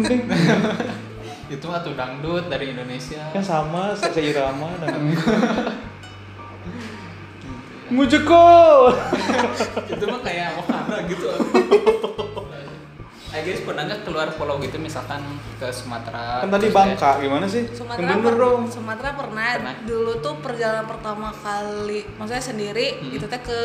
itu 1.53 1.65
mah 1.65 1.81
tuh 1.81 1.93
dangdut 1.93 2.45
dari 2.45 2.71
Indonesia 2.71 3.25
kan 3.29 3.41
sama 3.41 3.91
se- 3.91 4.11
seirama 4.11 4.69
dan. 4.79 5.01
Mujeko. 7.89 8.45
itu 9.85 10.03
mah 10.03 10.19
kayak 10.19 10.55
wahana 10.57 10.97
gitu 11.05 11.27
Guys, 13.33 13.65
pernah 13.65 13.81
nggak 13.83 14.05
keluar 14.05 14.29
pulau 14.37 14.61
gitu 14.61 14.77
misalkan 14.77 15.17
ke 15.57 15.65
Sumatera? 15.67 16.45
Kan 16.45 16.53
tadi 16.53 16.69
Bangka 16.69 17.17
gimana 17.17 17.49
sih? 17.49 17.65
Sumatera 17.67 18.13
bener 18.13 18.21
per- 18.29 18.37
dong. 18.37 18.61
Sumatera 18.69 19.09
pernah. 19.17 19.49
Pernah. 19.57 19.75
Dulu 19.83 20.11
tuh 20.21 20.37
perjalanan 20.37 20.85
pertama 20.85 21.33
kali, 21.33 22.05
maksudnya 22.13 22.43
sendiri 22.43 23.01
Hmm. 23.01 23.09
itu 23.11 23.25
teh 23.25 23.41
ke 23.41 23.61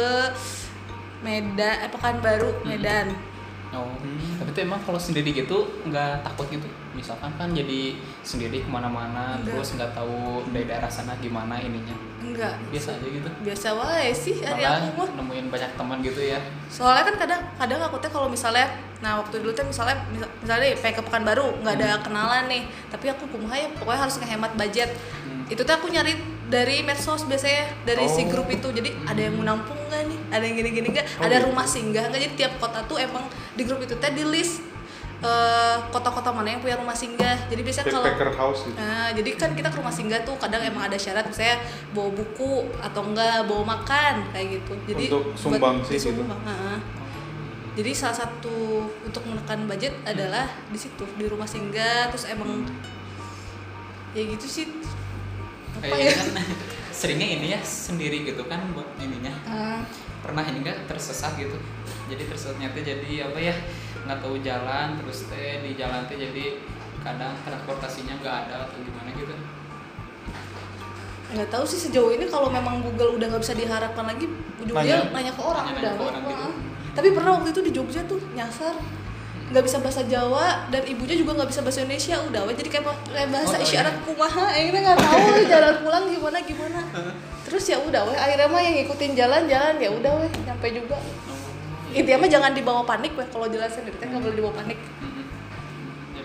Medan, 1.20 1.84
eh 1.84 1.90
Pekanbaru, 1.90 2.64
Medan. 2.64 3.12
kayak- 3.12 3.36
Oh, 3.68 3.92
tapi 4.40 4.48
tuh 4.56 4.62
emang 4.64 4.80
kalau 4.80 4.96
sendiri 4.96 5.28
gitu 5.28 5.68
nggak 5.84 6.24
takut 6.24 6.48
gitu? 6.48 6.64
Misalkan 6.96 7.28
kan 7.36 7.52
jadi 7.52 7.94
sendiri 8.24 8.64
ke 8.64 8.68
mana-mana, 8.68 9.36
terus 9.44 9.76
nggak 9.76 9.92
tahu 9.92 10.40
dari 10.50 10.64
daerah 10.64 10.88
sana 10.88 11.12
gimana 11.20 11.60
ininya. 11.60 11.92
Enggak. 12.18 12.56
Biasa 12.72 12.96
aja 12.96 13.06
gitu. 13.06 13.28
Biasa 13.44 13.68
wae 13.76 14.10
sih 14.10 14.40
hari 14.40 14.64
Malah 14.64 14.88
aku 14.88 15.04
mah. 15.04 15.08
nemuin 15.20 15.46
banyak 15.52 15.70
teman 15.76 15.98
gitu 16.00 16.18
ya. 16.18 16.40
Soalnya 16.66 17.12
kan 17.12 17.16
kadang 17.20 17.42
kadang 17.60 17.80
aku 17.84 17.96
teh 18.00 18.10
kalau 18.10 18.26
misalnya 18.26 18.66
nah 18.98 19.20
waktu 19.22 19.38
dulu 19.38 19.54
teh 19.54 19.62
misalnya 19.62 19.94
misal- 20.10 20.32
misalnya 20.42 20.74
pengen 20.82 20.96
ke 20.98 21.02
Pekanbaru 21.06 21.46
nggak 21.62 21.74
ada 21.78 21.88
kenalan 22.02 22.44
nih, 22.50 22.62
tapi 22.90 23.06
aku 23.12 23.28
kumaha 23.30 23.54
ya 23.54 23.68
pokoknya 23.76 24.00
harus 24.08 24.16
ngehemat 24.18 24.52
budget. 24.58 24.90
Hmm. 25.28 25.44
Itu 25.46 25.62
teh 25.62 25.76
aku 25.76 25.92
nyari 25.92 26.16
dari 26.48 26.80
medsos 26.80 27.28
biasanya 27.28 27.68
dari 27.84 28.08
si 28.08 28.24
Oh. 28.24 28.32
grup 28.32 28.48
itu. 28.48 28.68
Jadi 28.72 28.90
ada 29.04 29.20
yang 29.20 29.36
menampung 29.36 29.76
nggak 29.88 30.02
nih? 30.08 30.18
Ada 30.32 30.44
yang 30.48 30.56
gini-gini 30.56 30.88
nggak? 30.90 31.06
Oh, 31.20 31.24
ada 31.28 31.36
gitu. 31.36 31.46
rumah 31.52 31.66
singgah 31.68 32.04
nggak? 32.08 32.20
Jadi 32.24 32.34
tiap 32.40 32.52
kota 32.56 32.80
tuh 32.88 32.96
emang 32.96 33.24
di 33.52 33.62
grup 33.68 33.80
itu 33.80 33.94
teh 34.00 34.12
di 34.12 34.24
list 34.24 34.64
eh, 35.18 35.76
kota-kota 35.90 36.30
mana 36.30 36.54
yang 36.54 36.62
punya 36.62 36.78
rumah 36.78 36.94
singgah. 36.94 37.36
Jadi 37.50 37.60
biasanya 37.60 37.90
kalau 37.90 38.06
house 38.32 38.64
gitu. 38.64 38.78
Nah, 38.78 39.10
jadi 39.10 39.30
kan 39.34 39.50
kita 39.52 39.68
ke 39.68 39.76
rumah 39.82 39.90
singgah 39.90 40.22
tuh 40.22 40.38
kadang 40.38 40.62
emang 40.62 40.86
ada 40.86 40.94
syarat 40.94 41.26
misalnya 41.26 41.58
bawa 41.90 42.10
buku 42.14 42.70
atau 42.78 43.02
enggak 43.02 43.44
bawa 43.44 43.76
makan 43.76 44.14
kayak 44.30 44.62
gitu. 44.62 44.72
Jadi 44.88 45.04
Untuk 45.10 45.24
buat 45.26 45.42
sumbang 45.42 45.76
sih 45.82 45.98
gitu. 45.98 46.22
disumbang, 46.22 46.38
heeh. 46.46 46.78
Jadi 47.78 47.90
salah 47.94 48.16
satu 48.26 48.90
untuk 49.02 49.22
menekan 49.26 49.66
budget 49.66 49.94
adalah 50.02 50.46
di 50.70 50.78
situ 50.78 51.02
di 51.14 51.26
rumah 51.26 51.46
singgah 51.46 52.10
terus 52.10 52.26
emang 52.26 52.62
ya 54.14 54.22
gitu 54.22 54.46
sih. 54.46 54.66
Kayak 55.78 55.98
ya? 55.98 56.12
kan 56.14 56.28
seringnya 56.98 57.28
ini 57.30 57.46
ya 57.54 57.60
sendiri 57.62 58.26
gitu 58.26 58.42
kan 58.46 58.60
buat 58.74 58.90
ininya. 58.98 59.30
Ah, 59.46 59.80
pernah 60.18 60.42
ini 60.42 60.60
enggak 60.60 60.82
tersesat 60.84 61.38
gitu 61.38 61.54
jadi 62.10 62.26
tersesatnya 62.26 62.74
teh 62.74 62.82
jadi 62.82 63.30
apa 63.30 63.38
ya 63.38 63.54
nggak 64.02 64.18
tahu 64.18 64.40
jalan 64.42 64.98
terus 64.98 65.30
teh 65.30 65.62
di 65.62 65.78
jalan 65.78 66.08
teh 66.10 66.18
jadi 66.18 66.58
kadang 66.98 67.38
transportasinya 67.46 68.18
nggak 68.18 68.34
ada 68.44 68.66
atau 68.66 68.82
gimana 68.82 69.14
gitu 69.14 69.30
nggak 71.28 71.48
tahu 71.52 71.64
sih 71.68 71.78
sejauh 71.78 72.10
ini 72.10 72.24
kalau 72.26 72.48
memang 72.48 72.80
Google 72.80 73.20
udah 73.20 73.26
nggak 73.28 73.42
bisa 73.44 73.54
diharapkan 73.54 74.04
lagi 74.08 74.26
ujungnya 74.58 75.04
Nanya. 75.04 75.12
nanya, 75.12 75.32
ke 75.36 75.42
orang 75.44 75.64
Nanya- 75.64 75.76
udah. 75.76 75.92
nanya 75.92 75.94
ke 75.94 76.04
orang 76.08 76.22
gitu. 76.24 76.46
Tapi 76.88 77.08
pernah 77.14 77.30
waktu 77.38 77.48
itu 77.52 77.60
di 77.62 77.70
Jogja 77.70 78.00
tuh 78.02 78.18
nyasar 78.34 78.74
nggak 79.48 79.64
bisa 79.64 79.80
bahasa 79.80 80.04
Jawa 80.04 80.68
dan 80.68 80.84
ibunya 80.84 81.16
juga 81.16 81.32
nggak 81.40 81.48
bisa 81.48 81.60
bahasa 81.64 81.80
Indonesia 81.80 82.16
udah 82.20 82.40
jadi 82.52 82.68
kayak, 82.68 82.84
kayak 83.08 83.28
bahasa 83.32 83.56
Oh, 83.56 83.60
iya. 83.60 83.64
isyarat 83.64 83.96
kumaha 84.04 84.44
akhirnya 84.52 84.80
nggak 84.84 84.98
tahu 85.00 85.24
jalan 85.48 85.74
pulang 85.80 86.04
gimana 86.12 86.38
gimana 86.44 86.80
terus 87.48 87.64
ya 87.64 87.80
udah 87.80 88.02
weh 88.04 88.18
akhirnya 88.18 88.44
mah 88.52 88.60
yang 88.60 88.74
ngikutin 88.76 89.12
jalan-jalan 89.16 89.74
ya 89.80 89.88
udah 89.88 90.12
weh 90.20 90.30
nyampe 90.44 90.68
juga 90.68 90.96
intinya 91.96 92.18
mah 92.20 92.28
jangan 92.28 92.52
dibawa 92.52 92.82
panik 92.84 93.16
weh 93.16 93.24
kalau 93.32 93.48
jalan 93.48 93.70
sendiri 93.72 93.96
teh 93.96 94.04
nggak 94.04 94.20
boleh 94.20 94.36
dibawa 94.36 94.54
panik. 94.60 94.76
Ya. 96.12 96.24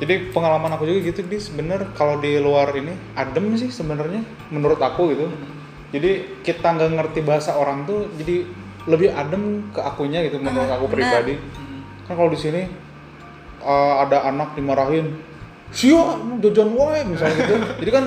Jadi 0.00 0.14
pengalaman 0.32 0.72
aku 0.74 0.88
juga 0.88 1.00
gitu 1.06 1.20
dis 1.28 1.52
bener 1.52 1.92
kalau 1.92 2.16
di 2.18 2.40
luar 2.40 2.72
ini 2.72 2.96
adem 3.14 3.52
sih 3.54 3.68
sebenarnya 3.68 4.24
menurut 4.48 4.80
aku 4.80 5.12
gitu. 5.12 5.28
Jadi 5.92 6.40
kita 6.40 6.66
nggak 6.72 6.90
ngerti 6.96 7.20
bahasa 7.20 7.54
orang 7.54 7.84
tuh 7.84 8.08
jadi 8.16 8.48
lebih 8.88 9.12
adem 9.12 9.68
ke 9.70 9.80
akunya 9.80 10.24
gitu 10.24 10.40
menurut 10.40 10.66
Ah, 10.66 10.76
aku 10.76 10.88
pribadi. 10.88 11.36
Mm. 11.36 11.63
Kan 12.04 12.14
kalau 12.16 12.30
di 12.30 12.38
sini 12.38 12.62
uh, 13.64 14.04
ada 14.04 14.28
anak 14.28 14.54
dimarahin, 14.54 15.16
Sia, 15.74 15.98
jajan 16.38 16.70
wae 16.76 17.02
misalnya 17.02 17.34
gitu. 17.42 17.54
Jadi 17.82 17.90
kan 17.90 18.04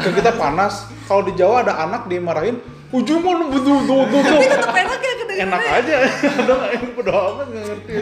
ke 0.00 0.08
kita 0.16 0.32
panas. 0.38 0.88
Kalau 1.04 1.26
di 1.26 1.36
Jawa 1.36 1.66
ada 1.66 1.74
anak 1.84 2.08
dimarahin, 2.08 2.62
ujung 2.94 3.20
mau 3.20 3.36
betul 3.50 3.84
betul 3.84 4.06
betul. 4.08 4.38
tapi 4.38 4.46
tetap 4.46 4.74
enak 4.74 5.00
ya 5.02 5.16
enak 5.36 5.62
aja 5.68 5.96
udah 6.42 6.54
nggak 6.56 6.70
yang 6.72 6.86
bodo 6.96 7.12
amat 7.12 7.46
nggak 7.52 7.64
ngerti 7.68 7.92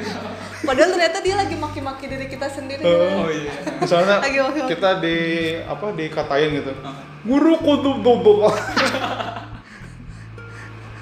Padahal 0.65 0.91
ternyata 0.97 1.19
dia 1.21 1.37
lagi 1.37 1.57
maki-maki 1.61 2.09
diri 2.09 2.25
kita 2.25 2.49
sendiri. 2.49 2.81
Oh 2.89 3.29
iya. 3.29 3.53
misalnya 3.85 4.17
Lagi 4.25 4.39
wakil. 4.41 4.65
kita 4.73 4.91
di 5.05 5.17
apa 5.61 5.93
dikatain 5.93 6.51
gitu 6.57 6.73
guru 7.25 7.53
kutub 7.61 7.97
tutup 8.01 8.49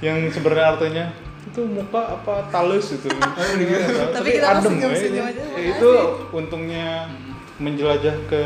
yang 0.07 0.19
sebenarnya 0.35 0.67
artinya 0.75 1.05
itu 1.43 1.61
muka 1.67 2.01
apa 2.15 2.47
talus 2.49 2.95
itu 2.95 3.11
Tapi 4.17 4.29
kita 4.31 4.47
adem 4.57 4.75
ya. 4.79 4.89
aja, 4.89 5.43
Ya, 5.53 5.63
itu 5.75 5.91
untungnya 6.31 7.11
menjelajah 7.59 8.17
ke 8.27 8.43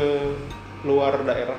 luar 0.81 1.21
daerah 1.21 1.57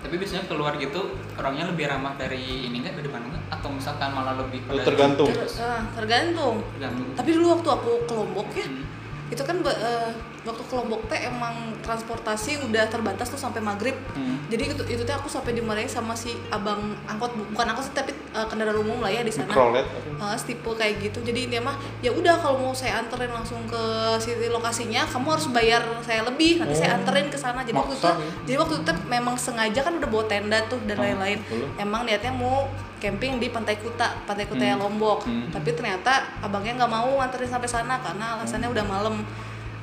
Tapi 0.00 0.14
biasanya 0.16 0.46
keluar 0.46 0.76
gitu 0.76 1.00
orangnya 1.34 1.66
lebih 1.66 1.84
ramah 1.86 2.14
dari 2.14 2.40
ini 2.64 2.78
enggak 2.78 2.94
dari 2.96 3.10
Bandung 3.10 3.32
nggak? 3.32 3.44
Atau 3.52 3.68
misalkan 3.70 4.10
malah 4.10 4.38
lebih 4.38 4.62
pada 4.64 4.86
Tergantung. 4.86 5.28
Terus, 5.28 5.58
Ah, 5.58 5.82
tergantung. 5.92 6.62
tergantung. 6.72 7.08
Tapi 7.12 7.30
dulu 7.32 7.46
waktu 7.52 7.68
aku 7.68 7.90
ke 8.04 8.12
Lombok 8.12 8.48
ya, 8.54 8.66
Hmm. 8.66 8.86
itu 9.28 9.42
kan 9.42 9.56
eh, 9.60 10.10
waktu 10.46 10.62
ke 10.62 10.72
Lombok 10.72 11.02
teh 11.06 11.20
emang 11.20 11.54
transportasi 11.80 12.62
udah 12.62 12.86
terbatas 12.86 13.26
tuh 13.26 13.36
sampai 13.36 13.58
maghrib. 13.58 13.98
Hmm. 14.12 14.38
Jadi 14.46 14.62
itu, 14.68 14.82
itu 14.88 15.02
teh 15.02 15.12
aku 15.12 15.26
sampai 15.26 15.52
dimarahin 15.52 15.86
sama 15.86 16.14
si 16.14 16.30
abang 16.48 16.78
angkot, 17.04 17.30
bu- 17.32 17.50
bukan 17.50 17.66
angkot 17.68 17.84
sih 17.84 17.92
tapi 17.92 18.10
eh, 18.12 18.46
kendaraan 18.46 18.78
umum 18.78 18.98
lah 18.98 19.10
ya 19.10 19.20
di 19.20 19.30
sana. 19.30 19.46
mikrolet 19.46 19.86
Uh, 20.16 20.32
tipe 20.38 20.64
kayak 20.70 20.96
gitu 20.98 21.20
jadi 21.20 21.44
intinya 21.44 21.64
mah 21.66 21.76
ya 22.00 22.08
udah 22.08 22.38
kalau 22.38 22.56
mau 22.58 22.72
saya 22.72 22.96
anterin 22.96 23.28
langsung 23.28 23.60
ke 23.66 23.82
situ 24.16 24.48
lokasinya 24.48 25.04
kamu 25.04 25.28
harus 25.28 25.46
bayar 25.50 25.84
saya 26.00 26.24
lebih 26.24 26.56
nanti 26.56 26.72
saya 26.74 26.88
Oh. 26.88 26.96
anterin 26.96 27.26
ke 27.26 27.36
sana 27.36 27.60
jadi 27.60 27.76
waktu 27.76 27.92
itu 27.92 28.00
Maksa, 28.02 28.16
ya? 28.16 28.30
jadi 28.42 28.56
waktu 28.56 28.74
itu 28.78 28.92
memang 29.06 29.34
sengaja 29.36 29.80
kan 29.82 29.92
udah 29.94 30.06
bawa 30.06 30.24
tenda 30.24 30.56
tuh 30.64 30.80
dan 30.82 30.96
Oh, 30.96 31.02
lain-lain 31.02 31.36
boleh. 31.42 31.68
emang 31.76 32.02
niatnya 32.02 32.32
mau 32.32 32.64
camping 32.96 33.36
di 33.36 33.50
Pantai 33.50 33.76
Kuta 33.76 34.08
Pantai 34.22 34.46
Kuta 34.46 34.64
yang 34.64 34.78
Hmm. 34.78 34.88
Lombok 34.88 35.18
Hmm. 35.22 35.50
tapi 35.50 35.68
ternyata 35.70 36.12
abangnya 36.40 36.72
nggak 36.78 36.90
mau 36.90 37.10
nganterin 37.14 37.50
sampai 37.50 37.68
sana 37.68 38.00
karena 38.00 38.26
alasannya 38.34 38.68
udah 38.68 38.84
malam 38.86 39.20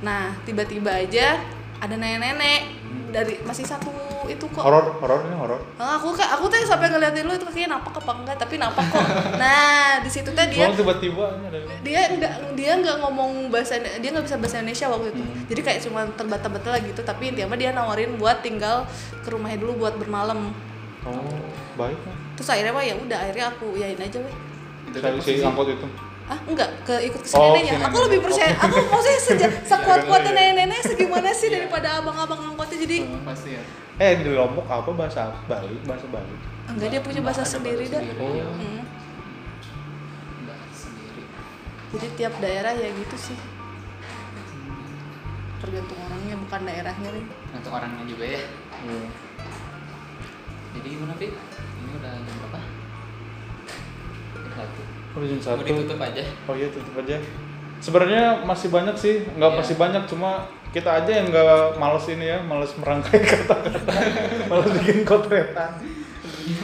nah 0.03 0.35
tiba-tiba 0.43 0.91
aja 0.91 1.39
ada 1.79 1.95
nenek-nenek 1.95 2.61
dari 3.13 3.39
masih 3.45 3.63
satu 3.63 3.91
itu 4.25 4.45
kok. 4.49 4.63
Horor 4.63 4.97
horor 5.03 5.19
ini 5.27 5.35
horor. 5.35 5.59
Ah, 5.75 5.99
aku 5.99 6.15
ka- 6.15 6.31
aku 6.31 6.47
tuh 6.47 6.63
sampai 6.63 6.87
ngeliatin 6.87 7.27
lu 7.27 7.35
itu 7.35 7.43
kakinya 7.43 7.77
napak 7.77 7.99
apa 7.99 8.11
enggak 8.15 8.35
tapi 8.39 8.55
napak 8.55 8.83
kok. 8.87 9.03
Nah 9.41 9.99
di 9.99 10.09
situ 10.09 10.31
teh 10.31 10.47
dia 10.47 10.71
tiba-tiba 10.71 11.27
dia 11.83 12.01
nggak 12.07 12.33
dia 12.55 12.71
nggak 12.79 12.97
ngomong 13.03 13.51
bahasa 13.51 13.77
dia 13.79 14.09
nggak 14.09 14.25
bisa 14.25 14.39
bahasa 14.39 14.63
Indonesia 14.63 14.87
waktu 14.87 15.07
itu. 15.11 15.21
Hmm. 15.21 15.35
jadi 15.51 15.61
kayak 15.61 15.79
cuma 15.83 16.01
terbata-bata 16.15 16.67
lah 16.71 16.79
gitu 16.81 17.01
tapi 17.03 17.35
intinya 17.35 17.51
mah 17.51 17.59
dia 17.59 17.71
nawarin 17.75 18.15
buat 18.15 18.39
tinggal 18.39 18.87
ke 19.21 19.27
rumahnya 19.27 19.59
dulu 19.59 19.83
buat 19.83 19.95
bermalam. 19.99 20.55
Oh 21.03 21.35
baik 21.75 21.99
terus 22.39 22.49
akhirnya 22.49 22.73
mah 22.73 22.83
ya 22.87 22.95
udah 22.95 23.17
akhirnya 23.27 23.45
aku 23.51 23.75
yain 23.75 23.99
aja 23.99 24.17
weh. 24.23 24.35
Itu 24.87 24.97
si, 25.19 25.39
tuh 25.39 25.51
angkot 25.51 25.67
itu 25.67 25.87
ah 26.23 26.39
enggak 26.41 26.69
ke 26.81 26.95
ikut 27.03 27.19
ke 27.19 27.27
si 27.27 27.35
Oh, 27.35 27.51
neneknya 27.51 27.73
si 27.73 27.77
aku 27.77 27.91
nenek. 27.93 28.05
lebih 28.07 28.19
percaya 28.21 28.51
aku 28.55 28.77
maksudnya 28.85 29.19
sejak 29.27 29.51
sekuat 29.63 30.01
kuatnya 30.03 30.23
Iya, 30.25 30.39
iya. 30.39 30.49
nenek-nenek 30.49 30.79
segimana 30.85 31.29
sih 31.31 31.49
daripada 31.49 31.99
abang-abang 31.99 32.41
angkotnya 32.45 32.77
jadi 32.79 32.97
pasti 33.21 33.49
ya. 33.51 33.63
eh 33.97 34.13
di 34.17 34.29
lombok 34.29 34.65
apa 34.65 34.89
bahasa 34.89 35.35
Bali 35.43 35.75
bahasa 35.83 36.07
Bali 36.07 36.35
enggak 36.65 36.87
dia 36.89 37.01
punya 37.01 37.21
bahasa 37.21 37.43
sendiri 37.43 37.85
dah 37.85 37.99
sendiri, 37.99 38.17
Oh. 38.17 38.31
iya. 38.31 38.45
Hmm. 38.47 38.81
Bahasa 40.43 40.75
sendiri. 40.87 41.21
jadi 41.91 42.07
tiap 42.15 42.33
daerah 42.39 42.73
ya 42.73 42.89
gitu 42.89 43.17
sih 43.21 43.37
tergantung 45.59 45.95
orangnya 45.97 46.35
bukan 46.37 46.61
daerahnya 46.61 47.09
nih 47.09 47.25
Untuk 47.53 47.71
orangnya 47.71 48.03
juga 48.03 48.25
ya. 48.27 48.41
Iya. 48.81 49.07
Jadi 50.73 50.87
gimana 50.89 51.13
Pi? 51.15 51.27
Ini 51.29 51.91
udah 51.95 52.11
jam 52.17 52.35
berapa? 52.41 52.59
Satu. 54.53 54.83
Oh, 55.13 55.21
jam 55.21 55.37
Mau 55.37 55.45
satu. 55.45 55.61
ditutup 55.61 55.99
aja. 55.99 56.23
Oh 56.45 56.53
iya 56.53 56.67
tutup 56.67 56.95
aja. 56.99 57.17
Sebenarnya 57.77 58.41
masih 58.41 58.69
banyak 58.69 58.95
sih, 58.95 59.15
nggak 59.29 59.51
Iya. 59.51 59.59
masih 59.59 59.75
banyak 59.75 60.03
cuma 60.07 60.31
kita 60.71 60.89
aja 60.89 61.11
yang 61.13 61.29
nggak 61.29 61.77
males 61.77 62.05
ini 62.07 62.25
ya, 62.27 62.39
males 62.41 62.73
merangkai 62.73 63.19
kata-kata, 63.29 63.93
males 64.47 64.69
bikin 64.79 65.03
kotretan. 65.03 65.71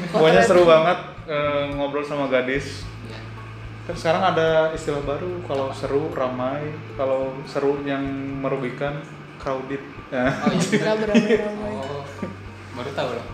Pokoknya 0.09 0.41
seru 0.41 0.65
banget 0.65 0.97
eh, 1.25 1.63
ngobrol 1.71 2.01
sama 2.01 2.25
gadis. 2.25 2.81
Iya. 3.05 3.19
Kan 3.85 3.95
sekarang 3.95 4.23
ada 4.27 4.47
istilah 4.71 5.03
baru 5.03 5.43
kalau 5.43 5.69
seru 5.69 6.09
ramai, 6.09 6.73
kalau 6.95 7.37
seru 7.45 7.77
yang 7.83 8.01
merugikan 8.41 8.97
crowded. 9.37 9.81
Oh 10.09 10.49
iya. 10.49 10.97
beramai-ramai 10.97 11.71
Oh. 11.77 12.01
Baru 12.73 12.89
tahu 12.91 13.09
loh. 13.13 13.25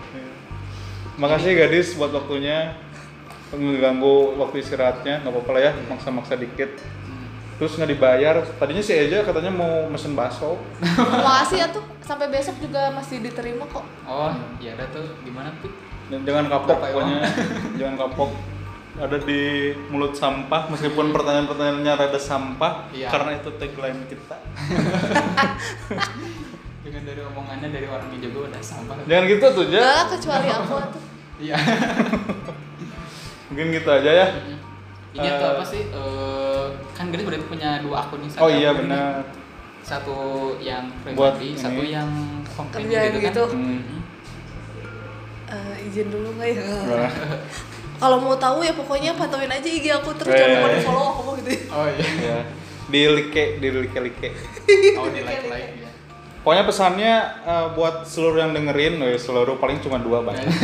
Makasih 1.16 1.56
gadis 1.56 1.96
buat 1.96 2.12
waktunya 2.12 2.76
mengganggu 3.48 4.14
waktu 4.36 4.56
istirahatnya 4.58 5.22
nggak 5.22 5.32
apa-apa 5.32 5.50
lah 5.52 5.62
ya 5.62 5.72
maksa-maksa 5.86 6.34
dikit 6.34 6.70
terus 7.56 7.72
nggak 7.74 7.88
dibayar 7.88 8.34
tadinya 8.56 8.80
si 8.80 8.92
Eja 8.92 9.22
katanya 9.22 9.48
mau 9.48 9.86
mesen 9.86 10.12
bakso 10.12 10.60
Makasih 11.24 11.56
ya 11.56 11.66
tuh 11.68 11.80
sampai 12.00 12.28
besok 12.28 12.54
juga 12.58 12.92
masih 12.92 13.18
diterima 13.18 13.66
kok. 13.66 13.82
Oh, 14.04 14.30
iya 14.58 14.74
ada 14.74 14.86
tuh 14.90 15.02
gimana? 15.22 15.50
Dan 16.06 16.22
jangan 16.22 16.46
kapok 16.46 16.68
Berapa 16.70 16.86
pokoknya 16.86 17.18
jangan 17.80 17.94
kapok 17.98 18.30
ada 18.96 19.16
di 19.18 19.40
mulut 19.88 20.12
sampah 20.12 20.68
meskipun 20.68 21.10
pertanyaan-pertanyaannya 21.10 21.92
rada 21.94 22.16
sampah 22.16 22.88
Iya. 22.90 23.08
karena 23.08 23.30
itu 23.36 23.50
tagline 23.54 24.00
kita 24.06 24.36
Dengan 26.80 27.02
dari 27.04 27.20
omongannya 27.22 27.68
dari 27.68 27.86
orangnya 27.86 28.18
juga 28.20 28.38
udah 28.48 28.60
sampah. 28.60 28.94
jangan 29.04 29.24
gitu 29.26 29.46
tuh 29.50 29.64
Enggak 29.66 29.80
ja 29.80 29.90
lah, 29.92 30.06
kecuali 30.08 30.48
aku 30.48 30.74
tuh. 30.92 31.02
Iya. 31.36 31.56
Mungkin 33.46 33.66
gitu 33.70 33.88
aja 33.88 34.10
ya 34.12 34.26
Ini 35.12 35.28
tuh 35.32 35.42
Eh, 35.42 35.52
apa 35.52 35.64
sih? 35.64 35.82
Eh, 35.82 36.64
kan 36.92 37.08
Grace 37.08 37.24
berarti 37.24 37.46
punya 37.46 37.80
dua 37.80 37.96
akun 38.00 38.20
nih. 38.20 38.30
oh 38.36 38.48
iya 38.48 38.70
benar 38.70 39.24
Satu 39.80 40.16
yang 40.58 40.90
Buat 41.08 41.38
pribadi, 41.38 41.46
ini. 41.48 41.58
satu 41.58 41.80
yang 41.80 42.08
Kerjaan 42.68 43.06
gitu, 43.08 43.18
gitu. 43.22 43.42
kan. 43.44 43.54
Hmm. 43.54 43.80
Hmm. 43.80 44.02
Eh, 45.46 45.86
izin 45.86 46.08
dulu 46.08 46.34
nggak 46.34 46.48
ya? 46.50 46.62
Kalau 47.96 48.18
mau 48.18 48.36
tahu 48.36 48.60
ya 48.60 48.74
pokoknya 48.74 49.14
pantauin 49.14 49.48
aja 49.48 49.64
IG 49.64 49.88
aku 49.90 50.10
terus 50.12 50.34
jangan 50.34 50.58
lupa 50.58 50.68
di 50.68 50.80
follow 50.82 51.06
aku 51.16 51.30
gitu. 51.38 51.50
Oh 51.70 51.86
iya. 51.86 52.06
ya 52.20 52.38
di 52.92 53.00
like 53.08 53.32
di 53.56 53.68
like 53.68 53.94
like 53.96 54.20
Oh 54.94 55.08
di 55.08 55.20
like 55.22 55.46
like 55.46 55.70
ya. 55.76 55.85
Pokoknya 56.46 56.62
pesannya 56.62 57.14
eh, 57.42 57.66
buat 57.74 58.06
seluruh 58.06 58.38
yang 58.38 58.54
dengerin 58.54 59.02
eh, 59.02 59.18
seluruh 59.18 59.58
paling 59.58 59.82
cuma 59.82 59.98
dua 59.98 60.22
banyak 60.22 60.46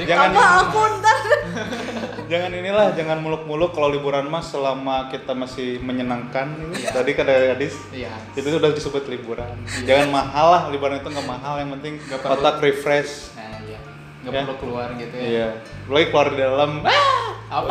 Jangan- 0.00 0.32
Apa 0.32 0.44
aku 0.66 0.80
ntar? 0.96 1.16
jangan 2.30 2.50
inilah 2.50 2.92
jangan 2.92 3.18
muluk-muluk 3.18 3.72
kalau 3.72 3.88
liburan 3.90 4.24
mas 4.26 4.48
selama 4.48 5.08
kita 5.08 5.32
masih 5.32 5.76
menyenangkan 5.78 6.72
Iya. 6.72 6.88
tadi 6.90 7.10
kata 7.12 7.32
gadis 7.50 7.76
Iya. 7.90 8.12
itu 8.32 8.48
sudah 8.50 8.68
disebut 8.70 9.04
liburan 9.06 9.52
jangan 9.84 10.08
mahal 10.10 10.46
lah 10.50 10.62
liburan 10.68 10.96
itu 10.98 11.08
nggak 11.10 11.24
mahal 11.26 11.56
yang 11.58 11.72
penting 11.74 12.00
perlu. 12.00 12.32
otak 12.34 12.60
refresh 12.60 13.32
Nah 13.34 13.60
iya. 13.62 13.80
Nggak 14.20 14.32
Ya. 14.34 14.40
perlu 14.42 14.56
keluar 14.58 14.88
gitu 14.94 15.14
ya. 15.14 15.24
iya 15.26 15.48
lagi 15.86 16.06
keluar 16.06 16.26
di 16.28 16.38
dalam 16.38 16.70
Apa? 17.50 17.70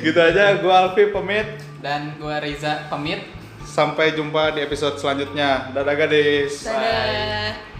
gitu 0.00 0.18
aja 0.18 0.42
gua 0.58 0.74
Alfi 0.86 1.08
pamit 1.08 1.48
Dan 1.80 2.16
gua 2.16 2.36
Riza 2.38 2.84
pamit. 2.86 3.39
Sampai 3.70 4.18
jumpa 4.18 4.58
di 4.58 4.66
episode 4.66 4.98
selanjutnya. 4.98 5.70
Dadah 5.70 5.94
gadis. 5.94 6.66
Dadah. 6.66 7.79